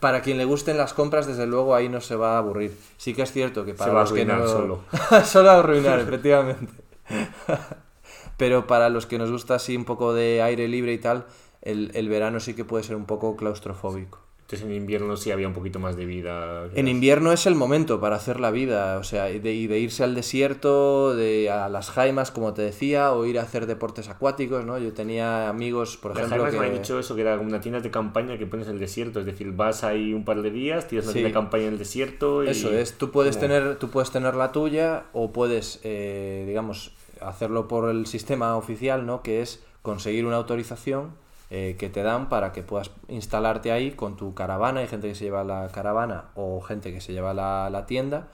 Para 0.00 0.22
quien 0.22 0.38
le 0.38 0.44
gusten 0.44 0.76
las 0.76 0.94
compras, 0.94 1.26
desde 1.26 1.46
luego 1.46 1.74
ahí 1.74 1.88
no 1.88 2.00
se 2.00 2.16
va 2.16 2.34
a 2.34 2.38
aburrir. 2.38 2.76
Sí 2.96 3.14
que 3.14 3.22
es 3.22 3.32
cierto 3.32 3.64
que 3.64 3.74
para 3.74 3.92
los 3.92 4.12
que 4.12 4.24
no... 4.24 4.46
solo. 4.46 4.84
solo 5.24 5.50
a 5.50 5.58
arruinar, 5.58 6.00
efectivamente. 6.00 6.72
Pero 8.36 8.66
para 8.66 8.88
los 8.88 9.06
que 9.06 9.18
nos 9.18 9.30
gusta 9.30 9.56
así 9.56 9.76
un 9.76 9.84
poco 9.84 10.14
de 10.14 10.42
aire 10.42 10.68
libre 10.68 10.92
y 10.92 10.98
tal, 10.98 11.26
el, 11.62 11.90
el 11.94 12.08
verano 12.08 12.40
sí 12.40 12.54
que 12.54 12.64
puede 12.64 12.84
ser 12.84 12.96
un 12.96 13.04
poco 13.04 13.36
claustrofóbico. 13.36 14.29
Entonces 14.50 14.68
en 14.68 14.74
invierno 14.74 15.16
sí 15.16 15.30
había 15.30 15.46
un 15.46 15.54
poquito 15.54 15.78
más 15.78 15.94
de 15.94 16.06
vida. 16.06 16.68
En 16.74 16.88
invierno 16.88 17.30
es 17.30 17.46
el 17.46 17.54
momento 17.54 18.00
para 18.00 18.16
hacer 18.16 18.40
la 18.40 18.50
vida, 18.50 18.98
o 18.98 19.04
sea, 19.04 19.26
de, 19.26 19.38
de 19.38 19.78
irse 19.78 20.02
al 20.02 20.16
desierto, 20.16 21.14
de 21.14 21.48
a 21.48 21.68
las 21.68 21.90
jaimas, 21.90 22.32
como 22.32 22.52
te 22.52 22.62
decía, 22.62 23.12
o 23.12 23.24
ir 23.26 23.38
a 23.38 23.42
hacer 23.42 23.66
deportes 23.66 24.08
acuáticos, 24.08 24.64
¿no? 24.64 24.76
Yo 24.78 24.92
tenía 24.92 25.48
amigos, 25.48 25.96
por 25.98 26.10
ejemplo, 26.10 26.42
jaimas 26.42 26.54
me 26.54 26.66
han 26.66 26.72
dicho 26.72 26.98
eso, 26.98 27.14
que 27.14 27.20
era 27.20 27.38
una 27.38 27.60
tienda 27.60 27.78
de 27.78 27.92
campaña 27.92 28.38
que 28.38 28.46
pones 28.46 28.66
en 28.66 28.72
el 28.72 28.80
desierto, 28.80 29.20
es 29.20 29.26
decir, 29.26 29.52
vas 29.52 29.84
ahí 29.84 30.12
un 30.12 30.24
par 30.24 30.42
de 30.42 30.50
días, 30.50 30.88
tienes 30.88 31.06
una 31.06 31.12
tienda 31.12 31.28
de 31.28 31.34
campaña 31.34 31.66
en 31.66 31.74
el 31.74 31.78
desierto 31.78 32.42
y... 32.42 32.48
Eso 32.48 32.72
es, 32.72 32.98
tú 32.98 33.12
puedes, 33.12 33.38
tener, 33.38 33.76
tú 33.76 33.90
puedes 33.90 34.10
tener 34.10 34.34
la 34.34 34.50
tuya 34.50 35.04
o 35.12 35.32
puedes, 35.32 35.78
eh, 35.84 36.42
digamos, 36.48 36.92
hacerlo 37.20 37.68
por 37.68 37.88
el 37.88 38.06
sistema 38.06 38.56
oficial, 38.56 39.06
¿no? 39.06 39.22
Que 39.22 39.42
es 39.42 39.62
conseguir 39.82 40.26
una 40.26 40.38
autorización 40.38 41.12
eh, 41.50 41.76
que 41.78 41.88
te 41.88 42.02
dan 42.02 42.28
para 42.28 42.52
que 42.52 42.62
puedas 42.62 42.92
instalarte 43.08 43.72
ahí 43.72 43.90
con 43.90 44.16
tu 44.16 44.34
caravana. 44.34 44.80
Hay 44.80 44.86
gente 44.86 45.08
que 45.08 45.14
se 45.14 45.24
lleva 45.24 45.44
la 45.44 45.68
caravana 45.68 46.26
o 46.34 46.60
gente 46.60 46.92
que 46.92 47.00
se 47.00 47.12
lleva 47.12 47.34
la, 47.34 47.84
tienda. 47.86 48.28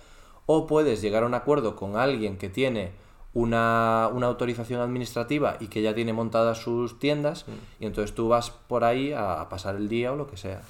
O 0.45 0.67
puedes 0.67 1.01
llegar 1.01 1.23
a 1.23 1.27
un 1.27 1.35
acuerdo 1.35 1.77
con 1.77 1.97
alguien 1.97 2.37
que 2.37 2.49
tiene 2.49 2.93
una, 3.33 4.05
autorización 4.05 4.81
administrativa 4.81 5.57
y 5.61 5.69
que 5.69 5.83
ya 5.83 5.95
tiene 5.95 6.13
montadas 6.13 6.59
sus 6.59 6.99
tiendas. 6.99 7.47
Mm. 7.49 7.83
Y 7.83 7.87
entonces 7.87 8.15
tú 8.15 8.29
vas 8.29 8.51
por 8.51 8.85
ahí 8.85 9.13
a 9.13 9.49
pasar 9.49 9.77
el 9.77 9.89
día 9.89 10.13
o 10.13 10.17
lo 10.17 10.27
que 10.27 10.37
sea. 10.37 10.61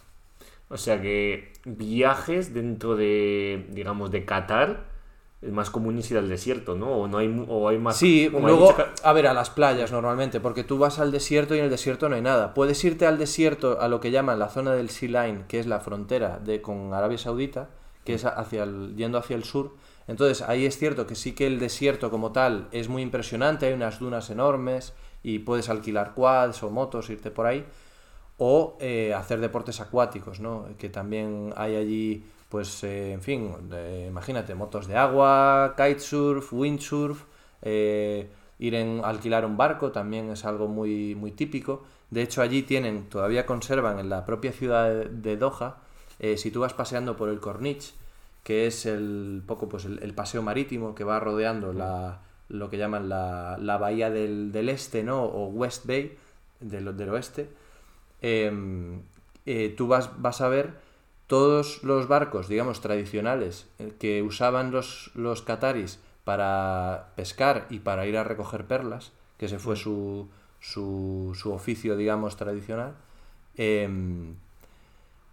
O 0.68 0.76
sea 0.76 1.00
que 1.00 1.52
viajes 1.64 2.52
dentro 2.52 2.96
de, 2.96 3.66
digamos, 3.70 4.10
de 4.10 4.24
Qatar 4.24 4.95
es 5.42 5.52
más 5.52 5.70
común 5.70 5.98
ir 5.98 6.16
al 6.16 6.28
desierto, 6.28 6.76
¿no? 6.76 6.90
O, 6.92 7.08
no 7.08 7.18
hay, 7.18 7.44
o 7.48 7.68
hay 7.68 7.78
más... 7.78 7.98
Sí, 7.98 8.28
luego, 8.30 8.74
a 9.02 9.12
ver, 9.12 9.26
a 9.26 9.34
las 9.34 9.50
playas 9.50 9.92
normalmente, 9.92 10.40
porque 10.40 10.64
tú 10.64 10.78
vas 10.78 10.98
al 10.98 11.12
desierto 11.12 11.54
y 11.54 11.58
en 11.58 11.64
el 11.64 11.70
desierto 11.70 12.08
no 12.08 12.16
hay 12.16 12.22
nada. 12.22 12.54
Puedes 12.54 12.82
irte 12.84 13.06
al 13.06 13.18
desierto, 13.18 13.80
a 13.80 13.88
lo 13.88 14.00
que 14.00 14.10
llaman 14.10 14.38
la 14.38 14.48
zona 14.48 14.72
del 14.72 14.88
Sea 14.88 15.26
Line, 15.26 15.44
que 15.46 15.60
es 15.60 15.66
la 15.66 15.80
frontera 15.80 16.38
de, 16.38 16.62
con 16.62 16.94
Arabia 16.94 17.18
Saudita, 17.18 17.68
que 18.04 18.14
es 18.14 18.24
hacia 18.24 18.62
el, 18.62 18.96
yendo 18.96 19.18
hacia 19.18 19.36
el 19.36 19.44
sur. 19.44 19.74
Entonces, 20.08 20.40
ahí 20.42 20.64
es 20.64 20.78
cierto 20.78 21.06
que 21.06 21.14
sí 21.14 21.32
que 21.32 21.46
el 21.46 21.58
desierto 21.58 22.10
como 22.10 22.32
tal 22.32 22.68
es 22.72 22.88
muy 22.88 23.02
impresionante, 23.02 23.66
hay 23.66 23.74
unas 23.74 23.98
dunas 23.98 24.30
enormes 24.30 24.94
y 25.22 25.40
puedes 25.40 25.68
alquilar 25.68 26.14
quads 26.14 26.62
o 26.62 26.70
motos, 26.70 27.10
irte 27.10 27.30
por 27.30 27.46
ahí. 27.46 27.66
O 28.38 28.76
eh, 28.80 29.14
hacer 29.14 29.40
deportes 29.40 29.80
acuáticos, 29.80 30.40
¿no? 30.40 30.66
Que 30.78 30.88
también 30.88 31.52
hay 31.56 31.74
allí 31.74 32.24
pues 32.48 32.84
eh, 32.84 33.12
en 33.12 33.22
fin, 33.22 33.52
imagínate, 34.06 34.54
motos 34.54 34.86
de 34.86 34.96
agua, 34.96 35.74
kitesurf, 35.76 36.52
windsurf, 36.52 37.24
eh, 37.62 38.30
ir 38.58 38.74
en 38.74 39.00
alquilar 39.04 39.44
un 39.44 39.56
barco 39.56 39.90
también 39.90 40.30
es 40.30 40.44
algo 40.44 40.68
muy, 40.68 41.14
muy 41.14 41.32
típico. 41.32 41.84
De 42.10 42.22
hecho, 42.22 42.42
allí 42.42 42.62
tienen, 42.62 43.08
todavía 43.08 43.46
conservan 43.46 43.98
en 43.98 44.08
la 44.08 44.24
propia 44.24 44.52
ciudad 44.52 45.06
de 45.06 45.36
Doha, 45.36 45.78
eh, 46.20 46.36
si 46.36 46.50
tú 46.50 46.60
vas 46.60 46.72
paseando 46.72 47.16
por 47.16 47.28
el 47.28 47.40
Corniche, 47.40 47.94
que 48.44 48.66
es 48.68 48.86
el 48.86 49.42
poco 49.46 49.68
pues 49.68 49.84
el, 49.84 50.14
paseo 50.14 50.40
marítimo 50.42 50.94
que 50.94 51.02
va 51.02 51.18
rodeando 51.18 51.72
la, 51.72 52.20
lo 52.48 52.70
que 52.70 52.78
llaman 52.78 53.08
la, 53.08 53.58
la 53.60 53.76
bahía 53.76 54.10
del, 54.10 54.52
del, 54.52 54.68
este, 54.68 55.02
¿no? 55.02 55.24
O 55.24 55.48
West 55.48 55.84
Bay, 55.86 56.16
del, 56.60 56.96
del 56.96 57.08
oeste, 57.10 57.50
em, 58.22 59.02
tú 59.76 59.88
vas, 59.88 60.10
vas 60.22 60.40
a 60.40 60.48
ver 60.48 60.85
todos 61.26 61.82
los 61.82 62.08
barcos, 62.08 62.48
digamos, 62.48 62.80
tradicionales 62.80 63.66
eh, 63.78 63.94
que 63.98 64.22
usaban 64.22 64.70
los, 64.70 65.10
los 65.14 65.42
cataris 65.42 65.98
para 66.24 67.12
pescar 67.16 67.66
y 67.70 67.80
para 67.80 68.06
ir 68.06 68.16
a 68.16 68.24
recoger 68.24 68.66
perlas, 68.66 69.12
que 69.38 69.46
ese 69.46 69.58
fue 69.58 69.74
mm. 69.74 69.78
su, 69.78 70.28
su, 70.60 71.36
su 71.40 71.52
oficio, 71.52 71.96
digamos, 71.96 72.36
tradicional, 72.36 72.94
em, 73.56 74.34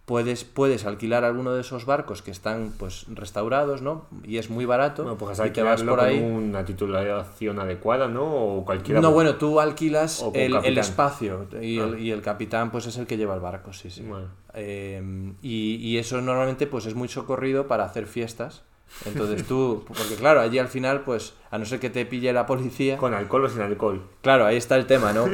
puedes, 0.04 0.44
puedes 0.44 0.84
alquilar 0.84 1.24
alguno 1.24 1.52
de 1.54 1.62
esos 1.62 1.86
barcos 1.86 2.22
que 2.22 2.30
están 2.30 2.72
pues 2.78 3.06
restaurados, 3.08 3.82
¿no? 3.82 4.06
Y 4.22 4.38
es 4.38 4.50
muy 4.50 4.64
barato. 4.64 5.02
Bueno, 5.02 5.18
pues 5.18 5.40
y 5.44 5.50
te 5.50 5.62
vas 5.62 5.82
por 5.82 6.00
ahí. 6.00 6.20
Con 6.20 6.30
una 6.30 6.64
titulación 6.64 7.58
adecuada, 7.58 8.08
¿no? 8.08 8.24
O 8.24 8.64
cualquiera. 8.64 9.00
No, 9.00 9.12
bueno, 9.12 9.36
tú 9.36 9.60
alquilas 9.60 10.24
el, 10.34 10.54
el, 10.56 10.78
espacio 10.78 11.46
y, 11.60 11.78
el, 11.78 11.94
ah. 11.94 11.98
y, 11.98 12.10
el, 12.10 12.22
capitán 12.22 12.70
pues 12.70 12.86
es 12.86 12.96
el 12.98 13.06
que 13.06 13.16
lleva 13.16 13.34
el 13.34 13.40
barco, 13.40 13.72
sí, 13.72 13.90
sí. 13.90 14.04
Em, 14.52 15.34
y, 15.42 15.76
y, 15.76 15.98
eso 15.98 16.20
normalmente 16.20 16.66
pues 16.66 16.86
es 16.86 16.94
muy 16.94 17.08
socorrido 17.08 17.66
para 17.66 17.84
hacer 17.84 18.06
fiestas. 18.06 18.62
Entonces 19.04 19.46
tú, 19.46 19.84
porque 19.86 20.14
claro, 20.14 20.40
allí 20.40 20.58
al 20.58 20.68
final, 20.68 21.02
pues, 21.02 21.34
a 21.50 21.58
no 21.58 21.64
ser 21.64 21.80
que 21.80 21.90
te 21.90 22.06
pille 22.06 22.32
la 22.32 22.46
policía. 22.46 22.96
Con 22.96 23.12
alcohol 23.12 23.44
o 23.44 23.48
sin 23.48 23.60
alcohol. 23.60 24.06
Claro, 24.22 24.46
ahí 24.46 24.56
está 24.56 24.76
el 24.76 24.86
tema, 24.86 25.12
¿no? 25.12 25.26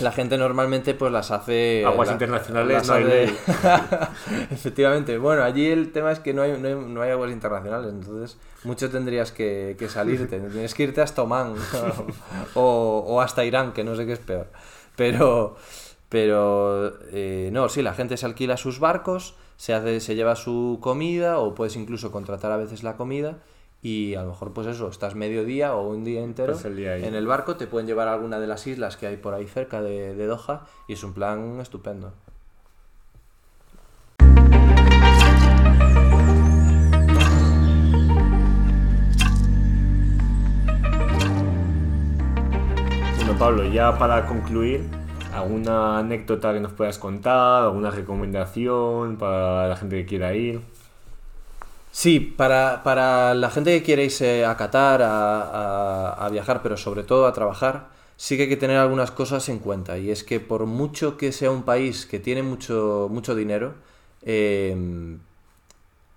La 0.00 0.10
gente 0.10 0.38
normalmente 0.38 0.94
pues 0.94 1.12
las 1.12 1.30
hace... 1.30 1.84
Aguas 1.84 2.10
internacionales, 2.10 2.88
no 2.88 2.96
Efectivamente. 4.50 5.18
Bueno, 5.18 5.42
allí 5.42 5.66
el 5.66 5.92
tema 5.92 6.12
es 6.12 6.18
que 6.20 6.32
no 6.32 6.42
hay, 6.42 6.58
no 6.58 7.02
hay, 7.02 7.10
aguas 7.10 7.30
internacionales, 7.30 7.92
entonces 7.92 8.38
mucho 8.64 8.90
tendrías 8.90 9.32
que, 9.32 9.76
que 9.78 9.88
salirte. 9.88 10.40
Tienes 10.50 10.74
que 10.74 10.82
irte 10.84 11.02
hasta 11.02 11.22
Oman 11.22 11.54
o, 12.54 13.04
o 13.06 13.20
hasta 13.20 13.44
Irán, 13.44 13.72
que 13.72 13.84
no 13.84 13.94
sé 13.94 14.06
qué 14.06 14.14
es 14.14 14.18
peor. 14.18 14.48
Pero, 14.96 15.56
pero 16.08 16.94
eh, 17.12 17.50
no, 17.52 17.68
sí, 17.68 17.82
la 17.82 17.94
gente 17.94 18.16
se 18.16 18.26
alquila 18.26 18.56
sus 18.56 18.80
barcos 18.80 19.34
se, 19.62 19.74
hace, 19.74 20.00
se 20.00 20.16
lleva 20.16 20.34
su 20.34 20.78
comida 20.80 21.38
o 21.38 21.54
puedes 21.54 21.76
incluso 21.76 22.10
contratar 22.10 22.50
a 22.50 22.56
veces 22.56 22.82
la 22.82 22.96
comida 22.96 23.38
y 23.80 24.16
a 24.16 24.22
lo 24.22 24.30
mejor 24.30 24.52
pues 24.52 24.66
eso, 24.66 24.88
estás 24.88 25.14
medio 25.14 25.44
día 25.44 25.76
o 25.76 25.86
un 25.86 26.02
día 26.02 26.24
entero 26.24 26.58
en 26.64 27.14
el 27.14 27.26
barco, 27.28 27.54
te 27.54 27.68
pueden 27.68 27.86
llevar 27.86 28.08
a 28.08 28.14
alguna 28.14 28.40
de 28.40 28.48
las 28.48 28.66
islas 28.66 28.96
que 28.96 29.06
hay 29.06 29.18
por 29.18 29.34
ahí 29.34 29.46
cerca 29.46 29.80
de, 29.80 30.16
de 30.16 30.26
Doha 30.26 30.66
y 30.88 30.94
es 30.94 31.04
un 31.04 31.12
plan 31.14 31.60
estupendo. 31.60 32.12
Bueno 43.16 43.38
Pablo, 43.38 43.64
ya 43.72 43.96
para 43.96 44.26
concluir, 44.26 45.01
¿Alguna 45.32 45.98
anécdota 45.98 46.52
que 46.52 46.60
nos 46.60 46.72
puedas 46.72 46.98
contar? 46.98 47.62
¿Alguna 47.62 47.90
recomendación 47.90 49.16
para 49.16 49.66
la 49.66 49.76
gente 49.76 49.96
que 49.96 50.06
quiera 50.06 50.34
ir? 50.34 50.60
Sí, 51.90 52.20
para, 52.20 53.34
la 53.34 53.50
gente 53.50 53.70
que 53.78 53.82
quiere 53.82 54.04
irse 54.04 54.44
a 54.44 54.56
Qatar, 54.56 55.00
a, 55.02 56.28
viajar, 56.30 56.62
pero 56.62 56.76
sobre 56.76 57.02
todo 57.02 57.26
a 57.26 57.32
trabajar, 57.32 57.88
sí 58.16 58.36
que 58.36 58.44
hay 58.44 58.48
que 58.48 58.56
tener 58.56 58.76
algunas 58.76 59.10
cosas 59.10 59.48
en 59.48 59.58
cuenta. 59.58 59.98
Y 59.98 60.10
es 60.10 60.22
que 60.22 60.40
por 60.40 60.66
mucho 60.66 61.16
que 61.16 61.32
sea 61.32 61.50
un 61.50 61.62
país 61.62 62.06
que 62.06 62.18
tiene 62.18 62.42
mucho, 62.42 63.08
mucho 63.10 63.34
dinero, 63.34 63.74
eh, 64.22 65.16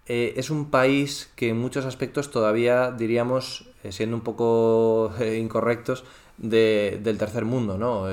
eh, 0.07 0.33
es 0.37 0.49
un 0.49 0.69
país 0.69 1.31
que 1.35 1.49
en 1.49 1.57
muchos 1.57 1.85
aspectos 1.85 2.31
todavía, 2.31 2.91
diríamos, 2.91 3.65
eh, 3.83 3.91
siendo 3.91 4.15
un 4.17 4.23
poco 4.23 5.13
incorrectos, 5.19 6.03
del 6.37 7.17
tercer 7.17 7.45
mundo, 7.45 7.77
¿no? 7.77 8.07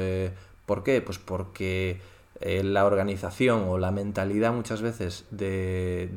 ¿Por 0.67 0.83
qué? 0.83 1.01
Pues 1.01 1.19
porque 1.19 2.01
eh, 2.41 2.63
la 2.65 2.85
organización 2.85 3.65
o 3.69 3.79
la 3.79 3.91
mentalidad 3.91 4.53
muchas 4.53 4.83
veces 4.83 5.27
de, 5.31 6.09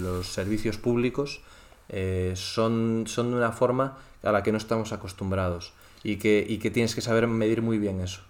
los 0.00 0.28
servicios 0.28 0.76
públicos 0.76 1.40
eh, 1.88 2.32
son, 2.34 3.04
son 3.06 3.30
de 3.30 3.36
una 3.36 3.52
forma 3.52 3.98
a 4.22 4.32
la 4.32 4.42
que 4.42 4.52
no 4.52 4.58
estamos 4.58 4.92
acostumbrados 4.92 5.72
y 6.02 6.16
que, 6.16 6.58
que 6.60 6.70
tienes 6.70 6.94
que 6.94 7.00
saber 7.00 7.26
medir 7.26 7.62
muy 7.62 7.78
bien 7.78 8.00
eso. 8.00 8.22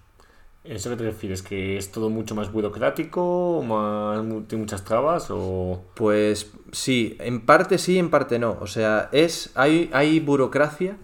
¿Eso 0.63 0.91
qué 0.91 0.97
te 0.97 1.05
refieres? 1.05 1.43
¿Que 1.43 1.77
es 1.77 1.93
todo 1.93 2.11
mucho 2.11 2.35
más 2.35 2.51
burocrático? 2.51 3.63
Más, 3.67 4.21
¿Tiene 4.49 4.63
muchas 4.63 4.85
trabas? 4.85 5.29
O... 5.31 5.85
Pues 5.95 6.51
sí, 6.73 7.17
en 7.21 7.41
parte 7.47 7.79
sí, 7.79 7.99
en 7.99 8.11
parte 8.11 8.39
no. 8.39 8.57
O 8.61 8.67
sea, 8.67 9.09
es, 9.13 9.51
hay, 9.55 9.91
hay 9.93 10.19
burocracia, 10.19 10.97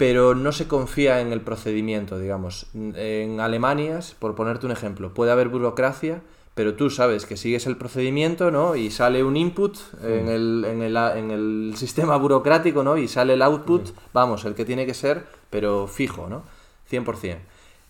pero 0.00 0.34
no 0.34 0.50
se 0.50 0.66
confía 0.66 1.20
en 1.20 1.30
el 1.30 1.42
procedimiento, 1.42 2.18
digamos. 2.18 2.68
En 2.72 3.38
Alemania, 3.38 4.00
por 4.18 4.34
ponerte 4.34 4.64
un 4.64 4.72
ejemplo, 4.72 5.12
puede 5.12 5.30
haber 5.30 5.50
burocracia, 5.50 6.22
pero 6.54 6.72
tú 6.72 6.88
sabes 6.88 7.26
que 7.26 7.36
sigues 7.36 7.66
el 7.66 7.76
procedimiento, 7.76 8.50
¿no? 8.50 8.76
Y 8.76 8.90
sale 8.90 9.22
un 9.22 9.36
input 9.36 9.76
en, 10.02 10.28
el, 10.28 10.64
en, 10.66 10.80
el, 10.80 10.96
en, 10.96 11.30
el, 11.30 11.74
sistema 11.76 12.16
burocrático, 12.16 12.82
¿no? 12.82 12.96
Y 12.96 13.08
sale 13.08 13.34
el 13.34 13.42
output, 13.42 13.90
vamos, 14.14 14.46
el 14.46 14.54
que 14.54 14.64
tiene 14.64 14.86
que 14.86 14.94
ser, 14.94 15.26
pero 15.50 15.86
fijo, 15.86 16.28
¿no? 16.30 16.44
100%. 16.90 17.36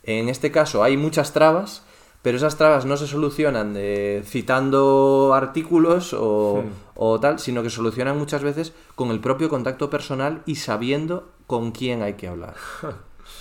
En 0.02 0.28
este 0.28 0.50
caso 0.50 0.82
hay 0.82 0.96
muchas 0.96 1.32
trabas, 1.32 1.84
pero 2.22 2.38
esas 2.38 2.56
trabas 2.56 2.86
no 2.86 2.96
se 2.96 3.06
solucionan 3.06 3.72
de, 3.72 4.24
citando 4.26 5.30
artículos 5.32 6.12
o, 6.12 6.64
o, 6.96 7.20
tal, 7.20 7.38
sino 7.38 7.62
que 7.62 7.70
se 7.70 7.76
solucionan 7.76 8.18
muchas 8.18 8.42
veces 8.42 8.72
con 8.96 9.12
el 9.12 9.20
propio 9.20 9.48
contacto 9.48 9.90
personal 9.90 10.42
y 10.44 10.56
sabiendo 10.56 11.28
con 11.50 11.72
quién 11.72 12.02
hay 12.02 12.12
que 12.12 12.28
hablar. 12.28 12.54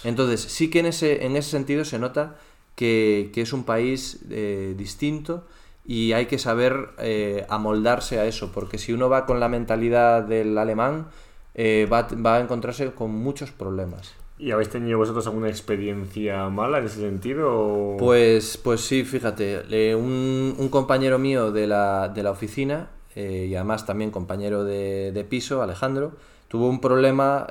Entonces, 0.03 0.41
sí 0.41 0.71
que 0.71 0.79
en 0.79 0.87
ese, 0.87 1.27
en 1.27 1.35
ese 1.35 1.51
sentido 1.51 1.85
se 1.85 1.99
nota 1.99 2.37
que, 2.73 3.29
es 3.35 3.53
un 3.53 3.65
país 3.65 4.21
eh, 4.31 4.73
distinto 4.75 5.45
y 5.85 6.13
hay 6.13 6.25
que 6.25 6.39
saber 6.39 6.89
eh, 6.97 7.45
amoldarse 7.49 8.17
a 8.17 8.25
eso, 8.25 8.51
porque 8.51 8.79
si 8.79 8.93
uno 8.93 9.09
va 9.09 9.27
con 9.27 9.39
la 9.39 9.47
mentalidad 9.47 10.23
del 10.23 10.57
alemán, 10.57 11.09
eh, 11.53 11.87
va, 11.91 12.07
a 12.35 12.39
encontrarse 12.39 12.89
con 12.93 13.11
muchos 13.11 13.51
problemas. 13.51 14.15
¿Y 14.39 14.49
habéis 14.49 14.69
tenido 14.69 14.97
vosotros 14.97 15.27
alguna 15.27 15.49
experiencia 15.49 16.49
mala 16.49 16.79
en 16.79 16.85
ese 16.85 17.01
sentido? 17.01 17.95
Pues, 17.99 18.57
pues 18.57 18.81
sí, 18.81 19.03
fíjate, 19.03 19.93
un, 19.93 20.67
compañero 20.71 21.19
mío 21.19 21.51
de 21.51 21.67
la, 21.67 22.09
de 22.09 22.23
la 22.23 22.31
oficina, 22.31 22.89
y 23.15 23.53
además 23.53 23.85
también 23.85 24.09
compañero 24.09 24.63
de, 24.63 25.11
de, 25.11 25.23
piso, 25.25 25.61
Alejandro, 25.61 26.13
tuvo 26.49 26.67
un 26.67 26.81
problema 26.81 27.47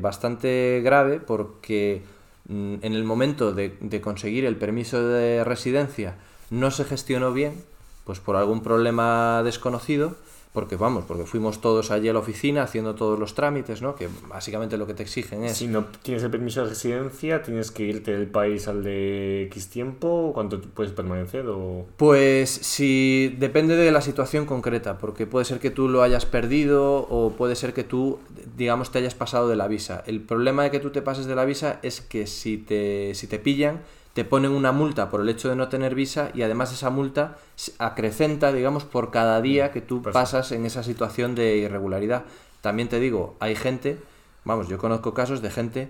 bastante 0.00 0.80
grave 0.84 1.18
porque 1.18 2.02
Mm, 2.48 2.74
en 2.82 2.92
el 2.92 3.04
momento 3.04 3.52
de, 3.52 3.76
de, 3.80 4.00
conseguir 4.02 4.44
el 4.44 4.56
permiso 4.56 5.02
de 5.02 5.44
residencia 5.44 6.16
no 6.50 6.70
se 6.70 6.84
gestionó 6.84 7.32
bien, 7.32 7.64
pues 8.04 8.20
por 8.20 8.36
algún 8.36 8.62
problema 8.62 9.42
desconocido, 9.42 10.16
porque 10.54 10.76
vamos, 10.76 11.04
porque 11.04 11.24
fuimos 11.24 11.60
todos 11.60 11.90
allí 11.90 12.08
a 12.08 12.12
la 12.12 12.20
oficina 12.20 12.62
haciendo 12.62 12.94
todos 12.94 13.18
los 13.18 13.34
trámites, 13.34 13.82
¿no? 13.82 13.96
Que 13.96 14.08
básicamente 14.28 14.76
lo 14.76 14.86
que 14.86 14.94
te 14.94 15.02
exigen 15.02 15.42
es... 15.42 15.56
Si 15.56 15.66
no 15.66 15.86
tienes 16.00 16.22
el 16.22 16.30
permiso 16.30 16.62
de 16.62 16.68
residencia, 16.68 17.42
tienes 17.42 17.72
que 17.72 17.82
irte 17.82 18.12
del 18.12 18.28
país 18.28 18.68
al 18.68 18.84
de 18.84 19.42
X 19.50 19.68
tiempo, 19.68 20.30
¿cuánto 20.32 20.60
puedes 20.60 20.92
permanecer? 20.92 21.46
O... 21.48 21.86
Pues 21.96 22.50
si 22.50 23.34
depende 23.36 23.74
de 23.74 23.90
la 23.90 24.00
situación 24.00 24.46
concreta, 24.46 24.96
porque 24.98 25.26
puede 25.26 25.44
ser 25.44 25.58
que 25.58 25.72
tú 25.72 25.88
lo 25.88 26.04
hayas 26.04 26.24
perdido 26.24 27.08
o 27.10 27.32
puede 27.32 27.56
ser 27.56 27.74
que 27.74 27.82
tú, 27.82 28.20
digamos, 28.56 28.92
te 28.92 29.00
hayas 29.00 29.16
pasado 29.16 29.48
de 29.48 29.56
la 29.56 29.66
visa. 29.66 30.04
El 30.06 30.20
problema 30.20 30.62
de 30.62 30.70
que 30.70 30.78
tú 30.78 30.90
te 30.90 31.02
pases 31.02 31.26
de 31.26 31.34
la 31.34 31.44
visa 31.44 31.80
es 31.82 32.00
que 32.00 32.28
si 32.28 32.58
te, 32.58 33.16
si 33.16 33.26
te 33.26 33.40
pillan 33.40 33.80
te 34.14 34.24
ponen 34.24 34.52
una 34.52 34.72
multa 34.72 35.10
por 35.10 35.20
el 35.20 35.28
hecho 35.28 35.48
de 35.48 35.56
no 35.56 35.68
tener 35.68 35.94
visa 35.94 36.30
y 36.34 36.42
además 36.42 36.72
esa 36.72 36.88
multa 36.88 37.36
acrecenta, 37.78 38.52
digamos, 38.52 38.84
por 38.84 39.10
cada 39.10 39.40
día 39.42 39.72
que 39.72 39.80
tú 39.80 40.02
pasas 40.02 40.52
en 40.52 40.64
esa 40.64 40.84
situación 40.84 41.34
de 41.34 41.56
irregularidad. 41.56 42.24
También 42.60 42.88
te 42.88 43.00
digo, 43.00 43.36
hay 43.40 43.56
gente, 43.56 43.98
vamos, 44.44 44.68
yo 44.68 44.78
conozco 44.78 45.14
casos 45.14 45.42
de 45.42 45.50
gente 45.50 45.88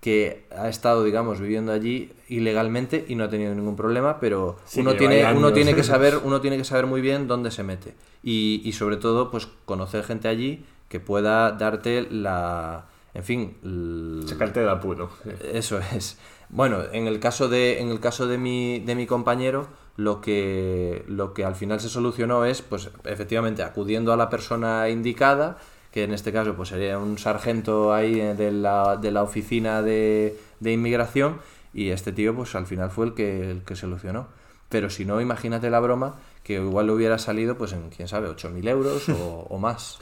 que 0.00 0.46
ha 0.56 0.68
estado, 0.70 1.04
digamos, 1.04 1.38
viviendo 1.38 1.70
allí 1.70 2.12
ilegalmente 2.28 3.04
y 3.08 3.14
no 3.14 3.24
ha 3.24 3.28
tenido 3.28 3.54
ningún 3.54 3.76
problema, 3.76 4.20
pero 4.20 4.56
uno, 4.76 4.94
tiene, 4.94 5.30
uno, 5.34 5.52
tiene 5.52 5.74
que 5.74 5.82
saber, 5.82 6.20
uno 6.24 6.40
tiene 6.40 6.56
que 6.56 6.64
saber 6.64 6.86
muy 6.86 7.02
bien 7.02 7.28
dónde 7.28 7.50
se 7.50 7.62
mete. 7.62 7.94
Y, 8.22 8.62
y 8.64 8.72
sobre 8.72 8.96
todo, 8.96 9.30
pues 9.30 9.48
conocer 9.66 10.02
gente 10.02 10.28
allí 10.28 10.64
que 10.88 10.98
pueda 10.98 11.52
darte 11.52 12.06
la... 12.10 12.86
En 13.12 13.24
fin... 13.24 14.24
Sacarte 14.26 14.60
de 14.60 14.70
apuro. 14.70 15.10
Eso 15.52 15.78
es. 15.78 16.18
Bueno, 16.48 16.82
en 16.92 17.06
el 17.06 17.18
caso 17.20 17.48
de, 17.48 17.80
en 17.80 17.88
el 17.88 18.00
caso 18.00 18.26
de 18.26 18.38
mi, 18.38 18.80
de 18.80 18.94
mi 18.94 19.06
compañero, 19.06 19.68
lo 19.96 20.20
que, 20.20 21.04
lo 21.08 21.34
que 21.34 21.44
al 21.44 21.54
final 21.56 21.80
se 21.80 21.88
solucionó 21.88 22.44
es, 22.44 22.62
pues 22.62 22.90
efectivamente, 23.04 23.62
acudiendo 23.62 24.12
a 24.12 24.16
la 24.16 24.28
persona 24.28 24.88
indicada, 24.88 25.58
que 25.90 26.04
en 26.04 26.12
este 26.12 26.32
caso 26.32 26.54
pues 26.54 26.68
sería 26.68 26.98
un 26.98 27.18
sargento 27.18 27.92
ahí 27.92 28.20
eh, 28.20 28.34
de 28.34 28.52
la, 28.52 28.96
de 28.96 29.10
la 29.10 29.22
oficina 29.22 29.82
de, 29.82 30.38
de, 30.60 30.72
inmigración, 30.72 31.40
y 31.72 31.90
este 31.90 32.12
tío 32.12 32.34
pues 32.34 32.54
al 32.54 32.66
final 32.66 32.90
fue 32.90 33.06
el 33.06 33.14
que, 33.14 33.50
el 33.50 33.62
que 33.62 33.76
solucionó. 33.76 34.28
Pero 34.68 34.90
si 34.90 35.04
no, 35.04 35.20
imagínate 35.20 35.70
la 35.70 35.80
broma, 35.80 36.16
que 36.42 36.54
igual 36.54 36.86
le 36.86 36.92
hubiera 36.92 37.18
salido 37.18 37.56
pues 37.56 37.72
en, 37.72 37.90
quién 37.90 38.08
sabe, 38.08 38.28
8.000 38.28 38.68
euros 38.68 39.08
o, 39.08 39.46
o 39.48 39.58
más. 39.58 39.98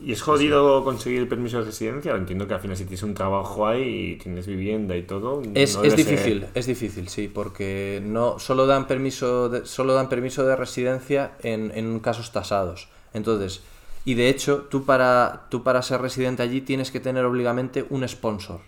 ¿Y 0.00 0.12
es 0.12 0.22
jodido 0.22 0.84
conseguir 0.84 1.20
el 1.20 1.28
permiso 1.28 1.58
de 1.58 1.64
residencia? 1.64 2.14
Entiendo 2.14 2.46
que 2.46 2.54
al 2.54 2.60
final 2.60 2.76
si 2.76 2.84
tienes 2.84 3.02
un 3.02 3.14
trabajo 3.14 3.66
ahí 3.66 4.12
y 4.12 4.16
tienes 4.16 4.46
vivienda 4.46 4.96
y 4.96 5.02
todo... 5.02 5.42
Es, 5.54 5.76
es 5.82 5.96
difícil, 5.96 6.46
es 6.54 6.66
difícil, 6.66 7.08
sí, 7.08 7.26
porque 7.26 8.00
no 8.04 8.38
solo 8.38 8.66
dan 8.66 8.86
permiso 8.86 9.48
de, 9.48 9.66
solo 9.66 9.94
dan 9.94 10.08
permiso 10.08 10.46
de 10.46 10.54
residencia 10.54 11.32
en, 11.42 11.72
en 11.74 11.98
casos 11.98 12.30
tasados. 12.30 12.88
Entonces, 13.12 13.62
y 14.04 14.14
de 14.14 14.28
hecho, 14.28 14.68
tú 14.70 14.84
para, 14.84 15.46
tú 15.50 15.64
para 15.64 15.82
ser 15.82 16.00
residente 16.00 16.42
allí 16.42 16.60
tienes 16.60 16.92
que 16.92 17.00
tener 17.00 17.24
obligamente 17.24 17.84
un 17.90 18.08
sponsor. 18.08 18.60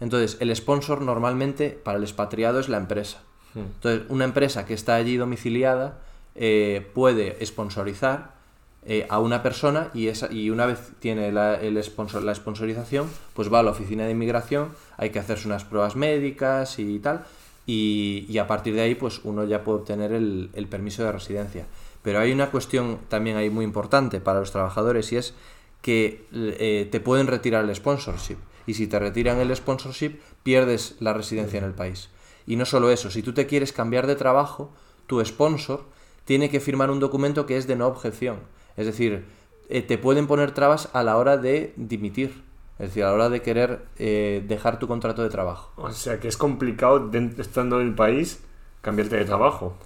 Entonces, 0.00 0.36
el 0.40 0.54
sponsor 0.54 1.02
normalmente 1.02 1.70
para 1.70 1.98
el 1.98 2.04
expatriado 2.04 2.60
es 2.60 2.68
la 2.68 2.76
empresa. 2.76 3.22
Hmm. 3.54 3.60
Entonces, 3.60 4.02
una 4.08 4.24
empresa 4.24 4.64
que 4.64 4.74
está 4.74 4.94
allí 4.94 5.16
domiciliada 5.16 5.98
eh, 6.36 6.88
puede 6.94 7.44
sponsorizar 7.44 8.41
eh, 8.84 9.06
a 9.08 9.20
una 9.20 9.44
persona 9.44 9.90
y, 9.94 10.08
esa, 10.08 10.32
y 10.32 10.50
una 10.50 10.66
vez 10.66 10.90
tiene 10.98 11.30
la, 11.30 11.54
el 11.54 11.80
sponsor, 11.84 12.24
la 12.24 12.34
sponsorización, 12.34 13.08
pues 13.32 13.52
va 13.52 13.60
a 13.60 13.62
la 13.62 13.70
oficina 13.70 14.06
de 14.06 14.10
inmigración, 14.10 14.70
hay 14.96 15.10
que 15.10 15.20
hacerse 15.20 15.46
unas 15.46 15.62
pruebas 15.64 15.94
médicas 15.94 16.80
y 16.80 16.98
tal, 16.98 17.24
y, 17.64 18.26
y 18.28 18.38
a 18.38 18.48
partir 18.48 18.74
de 18.74 18.80
ahí 18.80 18.96
pues 18.96 19.20
uno 19.22 19.44
ya 19.44 19.62
puede 19.62 19.78
obtener 19.78 20.12
el, 20.12 20.50
el, 20.54 20.66
permiso 20.66 21.04
de 21.04 21.12
residencia. 21.12 21.66
Pero 22.02 22.18
hay 22.18 22.32
una 22.32 22.50
cuestión 22.50 22.98
también 23.08 23.36
ahí 23.36 23.50
muy 23.50 23.64
importante 23.64 24.20
para 24.20 24.40
los 24.40 24.50
trabajadores 24.50 25.12
y 25.12 25.16
es 25.16 25.34
que 25.80 26.26
eh, 26.32 26.88
te 26.90 26.98
pueden 26.98 27.28
retirar 27.28 27.64
el 27.64 27.74
sponsorship. 27.76 28.38
Y 28.66 28.74
si 28.74 28.88
te 28.88 28.98
retiran 28.98 29.38
el 29.38 29.54
sponsorship, 29.54 30.18
pierdes 30.42 30.96
la 30.98 31.12
residencia 31.12 31.58
en 31.58 31.64
el 31.66 31.74
país. 31.74 32.08
Y 32.48 32.56
no 32.56 32.64
solo 32.64 32.90
eso, 32.90 33.12
si 33.12 33.22
tú 33.22 33.32
te 33.32 33.46
quieres 33.46 33.72
cambiar 33.72 34.08
de 34.08 34.16
trabajo, 34.16 34.72
tu 35.06 35.24
sponsor 35.24 35.84
tiene 36.24 36.50
que 36.50 36.58
firmar 36.58 36.90
un 36.90 36.98
documento 36.98 37.46
que 37.46 37.56
es 37.56 37.68
de 37.68 37.76
no 37.76 37.86
objeción 37.86 38.38
es 38.76 38.86
decir, 38.86 39.24
eh, 39.68 39.82
te 39.82 39.98
pueden 39.98 40.26
poner 40.26 40.52
trabas 40.52 40.88
a 40.92 41.02
la 41.02 41.16
hora 41.16 41.36
de 41.36 41.72
dimitir. 41.76 42.42
Es 42.78 42.88
decir, 42.88 43.04
a 43.04 43.08
la 43.08 43.14
hora 43.14 43.28
de 43.28 43.42
querer 43.42 43.82
eh, 43.98 44.42
dejar 44.46 44.78
tu 44.78 44.88
contrato 44.88 45.22
de 45.22 45.28
trabajo. 45.28 45.72
O 45.76 45.92
sea, 45.92 46.18
que 46.18 46.28
es 46.28 46.36
complicado, 46.36 47.10
estando 47.38 47.80
en 47.80 47.88
el 47.88 47.94
país, 47.94 48.42
cambiarte 48.80 49.16
de 49.16 49.24
trabajo. 49.24 49.76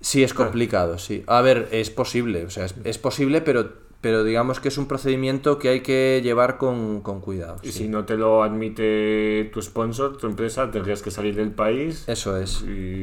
Sí, 0.00 0.24
es 0.24 0.34
complicado, 0.34 0.98
sí. 0.98 1.22
A 1.26 1.40
ver, 1.42 1.68
es 1.70 1.90
posible, 1.90 2.44
o 2.44 2.50
sea, 2.50 2.66
es, 2.84 2.98
posible, 2.98 3.40
pero, 3.40 3.72
pero 4.02 4.24
digamos 4.24 4.60
que 4.60 4.68
es 4.68 4.76
un 4.76 4.86
procedimiento 4.86 5.58
que 5.58 5.70
hay 5.70 5.80
que 5.80 6.20
llevar 6.22 6.58
con, 6.58 7.00
cuidado. 7.00 7.56
Y 7.62 7.72
si 7.72 7.88
no 7.88 8.04
te 8.04 8.18
lo 8.18 8.42
admite 8.42 9.48
tu 9.54 9.62
sponsor, 9.62 10.18
tu 10.18 10.26
empresa, 10.26 10.70
tendrías 10.70 11.00
que 11.00 11.10
salir 11.10 11.34
del 11.34 11.52
país. 11.52 12.04
Eso 12.06 12.36
es. 12.36 12.62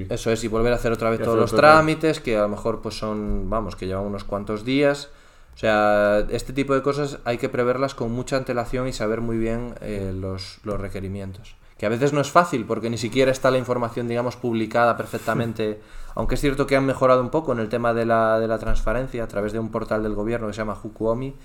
Eso 0.10 0.32
es, 0.32 0.43
y 0.43 0.47
volver 0.47 0.74
a 0.74 0.76
hacer 0.76 0.91
otra 0.91 1.10
vez 1.10 1.20
todos 1.22 1.39
los 1.39 1.56
trámites, 1.56 2.20
que 2.20 2.38
a 2.38 2.41
lo 2.41 2.50
mejor 2.50 2.82
pues 2.82 2.95
son, 2.95 3.50
vamos, 3.50 3.76
que 3.76 3.88
llevan 3.88 4.06
unos 4.06 4.24
cuantos 4.24 4.64
días 4.64 5.10
o 5.56 5.58
sea, 5.60 6.26
este 6.30 6.54
tipo 6.54 6.74
de 6.74 6.82
cosas 6.82 7.20
hay 7.26 7.38
que 7.38 7.50
preverlas 7.50 7.93
con 7.93 8.14
mucha 8.14 8.38
antelación 8.38 8.88
y 8.88 8.93
saber 8.93 9.20
muy 9.20 9.38
bien 9.38 9.76
eh, 9.82 10.14
los, 10.16 10.60
los, 10.64 10.80
requerimientos. 10.80 11.58
Que 11.78 11.86
a 11.86 11.89
veces 11.89 12.14
no 12.14 12.22
es 12.22 12.32
fácil 12.32 12.64
porque 12.64 12.89
ni 12.89 12.97
siquiera 12.97 13.30
está 13.30 13.52
la 13.52 13.58
información, 13.58 14.08
digamos, 14.08 14.38
publicada 14.38 14.95
perfectamente. 14.95 15.82
Aunque 16.16 16.36
es 16.36 16.41
cierto 16.41 16.68
que 16.68 16.76
han 16.76 16.86
mejorado 16.86 17.22
un 17.22 17.30
poco 17.30 17.51
en 17.51 17.60
el 17.60 17.70
tema 17.70 17.93
de 17.93 18.05
la, 18.05 18.39
de 18.39 18.47
la 18.47 18.60
transparencia 18.60 19.24
a 19.24 19.28
través 19.28 19.53
de 19.53 19.60
un 19.60 19.70
portal 19.72 20.03
del 20.03 20.16
gobierno 20.16 20.47
que 20.47 20.53
se 20.53 20.57
llama 20.60 20.78
Hukuomi, 20.82 21.36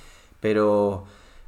pero, 0.40 1.04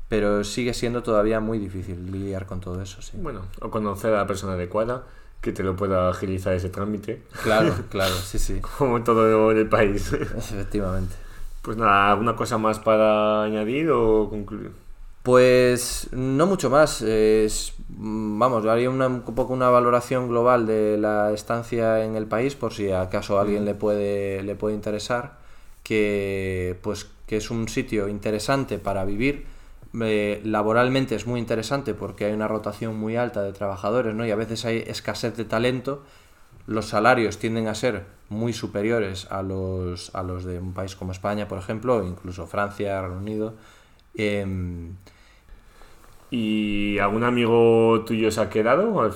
pero 0.08 0.44
sigue 0.44 0.74
siendo 0.74 1.02
todavía 1.02 1.40
muy 1.40 1.58
difícil 1.58 2.10
lidiar 2.10 2.46
con 2.46 2.60
todo 2.60 2.80
eso. 2.82 3.02
Sí. 3.02 3.16
Bueno, 3.20 3.42
o 3.60 3.70
conocer 3.70 4.14
a 4.14 4.18
la 4.18 4.26
persona 4.26 4.54
adecuada 4.54 5.04
que 5.40 5.52
te 5.52 5.62
lo 5.62 5.76
pueda 5.76 6.08
agilizar 6.08 6.54
ese 6.54 6.70
trámite. 6.70 7.22
Claro, 7.42 7.74
claro, 7.90 8.14
sí, 8.14 8.38
sí. 8.38 8.60
Como 8.78 9.02
todo 9.02 9.50
en 9.52 9.58
el 9.58 9.68
país. 9.68 10.12
Efectivamente. 10.12 11.14
Pues 11.62 11.76
nada, 11.76 12.12
¿alguna 12.12 12.36
cosa 12.36 12.58
más 12.58 12.78
para 12.78 13.42
añadir 13.42 13.90
o 13.90 14.28
concluir? 14.30 14.85
Pues 15.26 16.08
no 16.12 16.46
mucho 16.46 16.70
más. 16.70 17.02
Es, 17.02 17.74
vamos, 17.88 18.64
haría 18.64 18.88
una, 18.88 19.08
un 19.08 19.22
poco 19.22 19.54
una 19.54 19.68
valoración 19.70 20.28
global 20.28 20.68
de 20.68 20.96
la 20.98 21.32
estancia 21.32 22.04
en 22.04 22.14
el 22.14 22.26
país, 22.26 22.54
por 22.54 22.72
si 22.72 22.92
acaso 22.92 23.36
a 23.36 23.40
alguien 23.40 23.64
le 23.64 23.74
puede, 23.74 24.44
le 24.44 24.54
puede 24.54 24.76
interesar, 24.76 25.38
que, 25.82 26.78
pues, 26.80 27.08
que 27.26 27.38
es 27.38 27.50
un 27.50 27.68
sitio 27.68 28.06
interesante 28.06 28.78
para 28.78 29.04
vivir. 29.04 29.46
Eh, 30.00 30.40
laboralmente 30.44 31.16
es 31.16 31.26
muy 31.26 31.40
interesante 31.40 31.92
porque 31.92 32.26
hay 32.26 32.32
una 32.32 32.46
rotación 32.46 32.96
muy 32.96 33.16
alta 33.16 33.42
de 33.42 33.52
trabajadores 33.52 34.14
¿no? 34.14 34.24
y 34.24 34.30
a 34.30 34.36
veces 34.36 34.64
hay 34.64 34.84
escasez 34.86 35.36
de 35.36 35.44
talento 35.44 36.02
los 36.66 36.86
salarios 36.86 37.38
tienden 37.38 37.66
a 37.66 37.74
ser 37.74 38.04
muy 38.28 38.52
superiores 38.52 39.26
a 39.30 39.42
los, 39.42 40.14
a 40.14 40.22
los 40.22 40.44
de 40.44 40.60
un 40.60 40.72
país 40.72 40.94
como 40.94 41.10
España, 41.12 41.48
por 41.48 41.58
ejemplo, 41.58 41.96
o 41.96 42.04
incluso 42.04 42.46
Francia, 42.46 43.00
Reino 43.00 43.16
Unido. 43.16 43.54
Em, 44.14 44.96
¿Y 46.30 46.98
algún 46.98 47.24
amigo 47.24 48.04
tuyo 48.06 48.30
se 48.30 48.40
ha 48.40 48.50
quedado? 48.50 49.10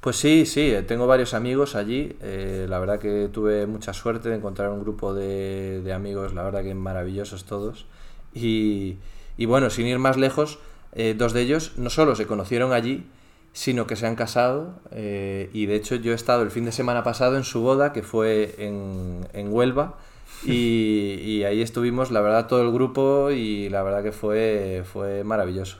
Pues 0.00 0.16
sí, 0.16 0.46
sí, 0.46 0.70
eh, 0.70 0.82
tengo 0.82 1.06
varios 1.06 1.34
amigos 1.34 1.74
allí. 1.76 2.16
Eh, 2.22 2.66
la 2.68 2.78
verdad 2.78 2.98
que 2.98 3.28
tuve 3.30 3.66
mucha 3.66 3.92
suerte 3.92 4.30
de 4.30 4.36
encontrar 4.36 4.70
un 4.70 4.80
grupo 4.80 5.12
de, 5.12 5.92
amigos, 5.94 6.32
la 6.32 6.42
verdad 6.42 6.62
que 6.62 6.74
maravillosos 6.74 7.44
todos. 7.44 7.86
Y, 8.32 8.96
y 9.36 9.46
bueno, 9.46 9.68
sin 9.68 9.86
ir 9.86 9.98
más 9.98 10.16
lejos, 10.16 10.58
eh, 10.92 11.14
dos 11.16 11.34
de 11.34 11.42
ellos 11.42 11.72
no 11.76 11.90
solo 11.90 12.14
se 12.16 12.26
conocieron 12.26 12.72
allí, 12.72 13.04
sino 13.52 13.86
que 13.86 13.96
se 13.96 14.06
han 14.06 14.16
casado. 14.16 14.80
y 14.92 15.66
de 15.66 15.74
hecho 15.74 15.96
yo 15.96 16.12
he 16.12 16.14
estado 16.14 16.42
el 16.42 16.50
fin 16.50 16.64
de 16.64 16.72
semana 16.72 17.02
pasado 17.02 17.36
en 17.36 17.44
su 17.44 17.60
boda, 17.60 17.92
que 17.92 18.02
fue 18.02 18.54
en, 18.58 19.28
en 19.34 19.52
Huelva. 19.52 19.98
Y, 20.44 21.20
y 21.22 21.44
ahí 21.44 21.62
estuvimos, 21.62 22.10
la 22.10 22.20
verdad, 22.20 22.46
todo 22.46 22.62
el 22.62 22.72
grupo 22.72 23.30
y 23.30 23.68
la 23.68 23.82
verdad 23.82 24.02
que 24.02 24.12
fue, 24.12 24.84
fue 24.90 25.24
maravilloso. 25.24 25.78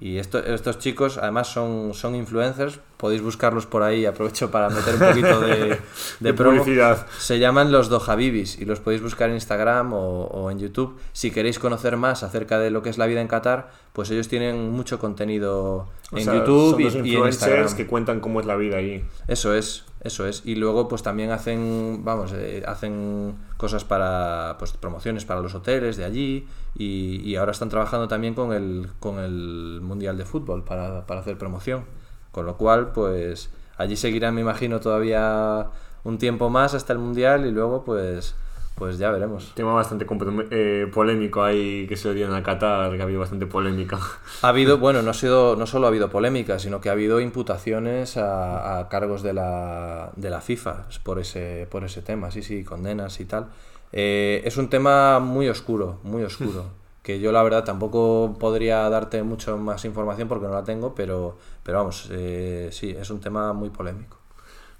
Y 0.00 0.18
esto, 0.18 0.38
estos 0.38 0.78
chicos 0.78 1.18
además 1.18 1.48
son, 1.48 1.92
son 1.92 2.14
influencers, 2.14 2.78
podéis 2.96 3.20
buscarlos 3.20 3.66
por 3.66 3.82
ahí, 3.82 4.06
aprovecho 4.06 4.48
para 4.48 4.70
meter 4.70 4.94
un 4.94 5.00
poquito 5.00 5.40
de, 5.40 5.76
de, 6.20 6.34
publicidad. 6.34 7.04
Se 7.18 7.40
llaman 7.40 7.72
los 7.72 7.88
Dohabibis 7.88 8.60
y 8.60 8.64
los 8.64 8.78
podéis 8.78 9.02
buscar 9.02 9.28
en 9.28 9.34
Instagram 9.34 9.92
o, 9.92 10.26
o, 10.26 10.50
en 10.52 10.60
YouTube. 10.60 10.96
Si 11.12 11.32
queréis 11.32 11.58
conocer 11.58 11.96
más 11.96 12.22
acerca 12.22 12.60
de 12.60 12.70
lo 12.70 12.80
que 12.82 12.90
es 12.90 12.98
la 12.98 13.06
vida 13.06 13.20
en 13.20 13.26
Qatar, 13.26 13.70
pues 13.92 14.08
ellos 14.12 14.28
tienen 14.28 14.70
mucho 14.70 15.00
contenido 15.00 15.88
en 16.12 16.32
YouTube 16.32 16.90
son 16.90 17.04
y, 17.04 17.10
y, 17.10 17.16
en 17.16 17.26
Instagram. 17.26 17.74
que 17.74 17.86
cuentan 17.88 18.20
cómo 18.20 18.38
es 18.38 18.46
la 18.46 18.54
vida 18.54 18.76
allí. 18.76 19.02
Eso 19.26 19.52
es, 19.52 19.84
eso 20.00 20.26
es. 20.26 20.42
Y 20.44 20.54
luego 20.54 20.88
pues 20.88 21.02
también 21.02 21.30
hacen, 21.30 22.04
vamos, 22.04 22.32
eh, 22.32 22.62
hacen 22.66 23.36
cosas 23.56 23.84
para, 23.84 24.56
pues 24.58 24.72
promociones 24.72 25.24
para 25.24 25.40
los 25.40 25.54
hoteles 25.54 25.96
de 25.96 26.04
allí 26.04 26.46
y, 26.76 27.20
y, 27.24 27.36
ahora 27.36 27.52
están 27.52 27.68
trabajando 27.68 28.08
también 28.08 28.34
con 28.34 28.52
el, 28.52 28.90
con 29.00 29.18
el 29.18 29.80
Mundial 29.82 30.16
de 30.16 30.24
Fútbol 30.24 30.64
para, 30.64 31.06
para 31.06 31.20
hacer 31.20 31.36
promoción. 31.38 31.84
Con 32.32 32.46
lo 32.46 32.56
cual, 32.56 32.92
pues 32.92 33.50
allí 33.76 33.96
seguirán, 33.96 34.34
me 34.34 34.42
imagino, 34.42 34.80
todavía 34.80 35.68
un 36.04 36.18
tiempo 36.18 36.50
más 36.50 36.74
hasta 36.74 36.92
el 36.92 36.98
Mundial 36.98 37.46
y 37.46 37.50
luego 37.50 37.84
pues 37.84 38.34
pues 38.78 38.96
ya 38.96 39.10
veremos. 39.10 39.52
Tema 39.54 39.74
bastante 39.74 40.06
eh, 40.50 40.86
polémico 40.94 41.42
ahí 41.42 41.86
que 41.88 41.96
se 41.96 42.14
dieron 42.14 42.34
a 42.34 42.44
Qatar, 42.44 42.94
que 42.94 43.00
ha 43.00 43.04
habido 43.04 43.18
bastante 43.18 43.46
polémica. 43.46 43.98
Ha 44.42 44.48
habido, 44.48 44.78
bueno, 44.78 45.02
no, 45.02 45.10
ha 45.10 45.14
sido, 45.14 45.56
no 45.56 45.66
solo 45.66 45.86
ha 45.86 45.88
habido 45.88 46.08
polémica, 46.10 46.60
sino 46.60 46.80
que 46.80 46.88
ha 46.88 46.92
habido 46.92 47.20
imputaciones 47.20 48.16
a, 48.16 48.78
a 48.78 48.88
cargos 48.88 49.22
de 49.22 49.32
la, 49.32 50.12
de 50.14 50.30
la 50.30 50.40
FIFA 50.40 50.86
por 51.02 51.18
ese, 51.18 51.66
por 51.68 51.82
ese 51.82 52.02
tema, 52.02 52.30
sí, 52.30 52.42
sí, 52.42 52.62
condenas 52.62 53.18
y 53.18 53.24
tal. 53.24 53.48
Eh, 53.92 54.42
es 54.44 54.56
un 54.56 54.68
tema 54.68 55.18
muy 55.18 55.48
oscuro, 55.48 55.98
muy 56.04 56.22
oscuro. 56.22 56.66
que 57.02 57.20
yo 57.20 57.32
la 57.32 57.42
verdad 57.42 57.64
tampoco 57.64 58.36
podría 58.38 58.88
darte 58.90 59.22
mucho 59.22 59.56
más 59.56 59.84
información 59.86 60.28
porque 60.28 60.46
no 60.46 60.52
la 60.52 60.62
tengo, 60.62 60.94
pero, 60.94 61.36
pero 61.62 61.78
vamos, 61.78 62.08
eh, 62.12 62.68
sí, 62.70 62.90
es 62.90 63.10
un 63.10 63.18
tema 63.18 63.52
muy 63.54 63.70
polémico. 63.70 64.17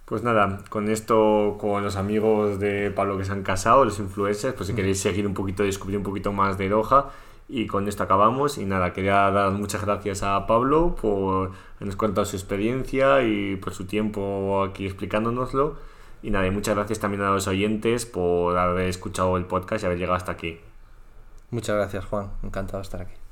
Pues 0.08 0.22
nada, 0.22 0.60
con 0.70 0.88
esto, 0.88 1.58
con 1.60 1.84
los 1.84 1.96
amigos 1.96 2.58
de 2.58 2.90
Pablo 2.90 3.18
que 3.18 3.26
se 3.26 3.32
han 3.32 3.42
casado, 3.42 3.84
los 3.84 3.98
influencers, 3.98 4.54
pues 4.54 4.68
si 4.68 4.74
queréis 4.74 5.00
seguir 5.00 5.26
un 5.26 5.34
poquito, 5.34 5.64
descubrir 5.64 5.98
un 5.98 6.02
poquito 6.02 6.32
más 6.32 6.56
de 6.56 6.70
Doha, 6.70 7.10
y 7.46 7.66
con 7.66 7.88
esto 7.88 8.04
acabamos. 8.04 8.56
Y 8.56 8.64
nada, 8.64 8.94
quería 8.94 9.30
dar 9.30 9.52
muchas 9.52 9.84
gracias 9.84 10.22
a 10.22 10.46
Pablo 10.46 10.96
por 11.00 11.52
habernos 11.76 11.96
contado 11.96 12.24
su 12.24 12.36
experiencia 12.36 13.22
y 13.22 13.56
por 13.56 13.74
su 13.74 13.86
tiempo 13.86 14.62
aquí 14.62 14.86
explicándonoslo. 14.86 15.76
Y 16.22 16.30
nada, 16.30 16.46
y 16.46 16.50
muchas 16.50 16.74
gracias 16.74 17.00
también 17.00 17.22
a 17.22 17.30
los 17.30 17.46
oyentes 17.46 18.06
por 18.06 18.56
haber 18.56 18.88
escuchado 18.88 19.36
el 19.36 19.44
podcast 19.44 19.82
y 19.82 19.86
haber 19.86 19.98
llegado 19.98 20.16
hasta 20.16 20.32
aquí. 20.32 20.58
Muchas 21.50 21.76
gracias, 21.76 22.06
Juan. 22.06 22.30
Encantado 22.42 22.78
de 22.78 22.82
estar 22.82 23.02
aquí. 23.02 23.27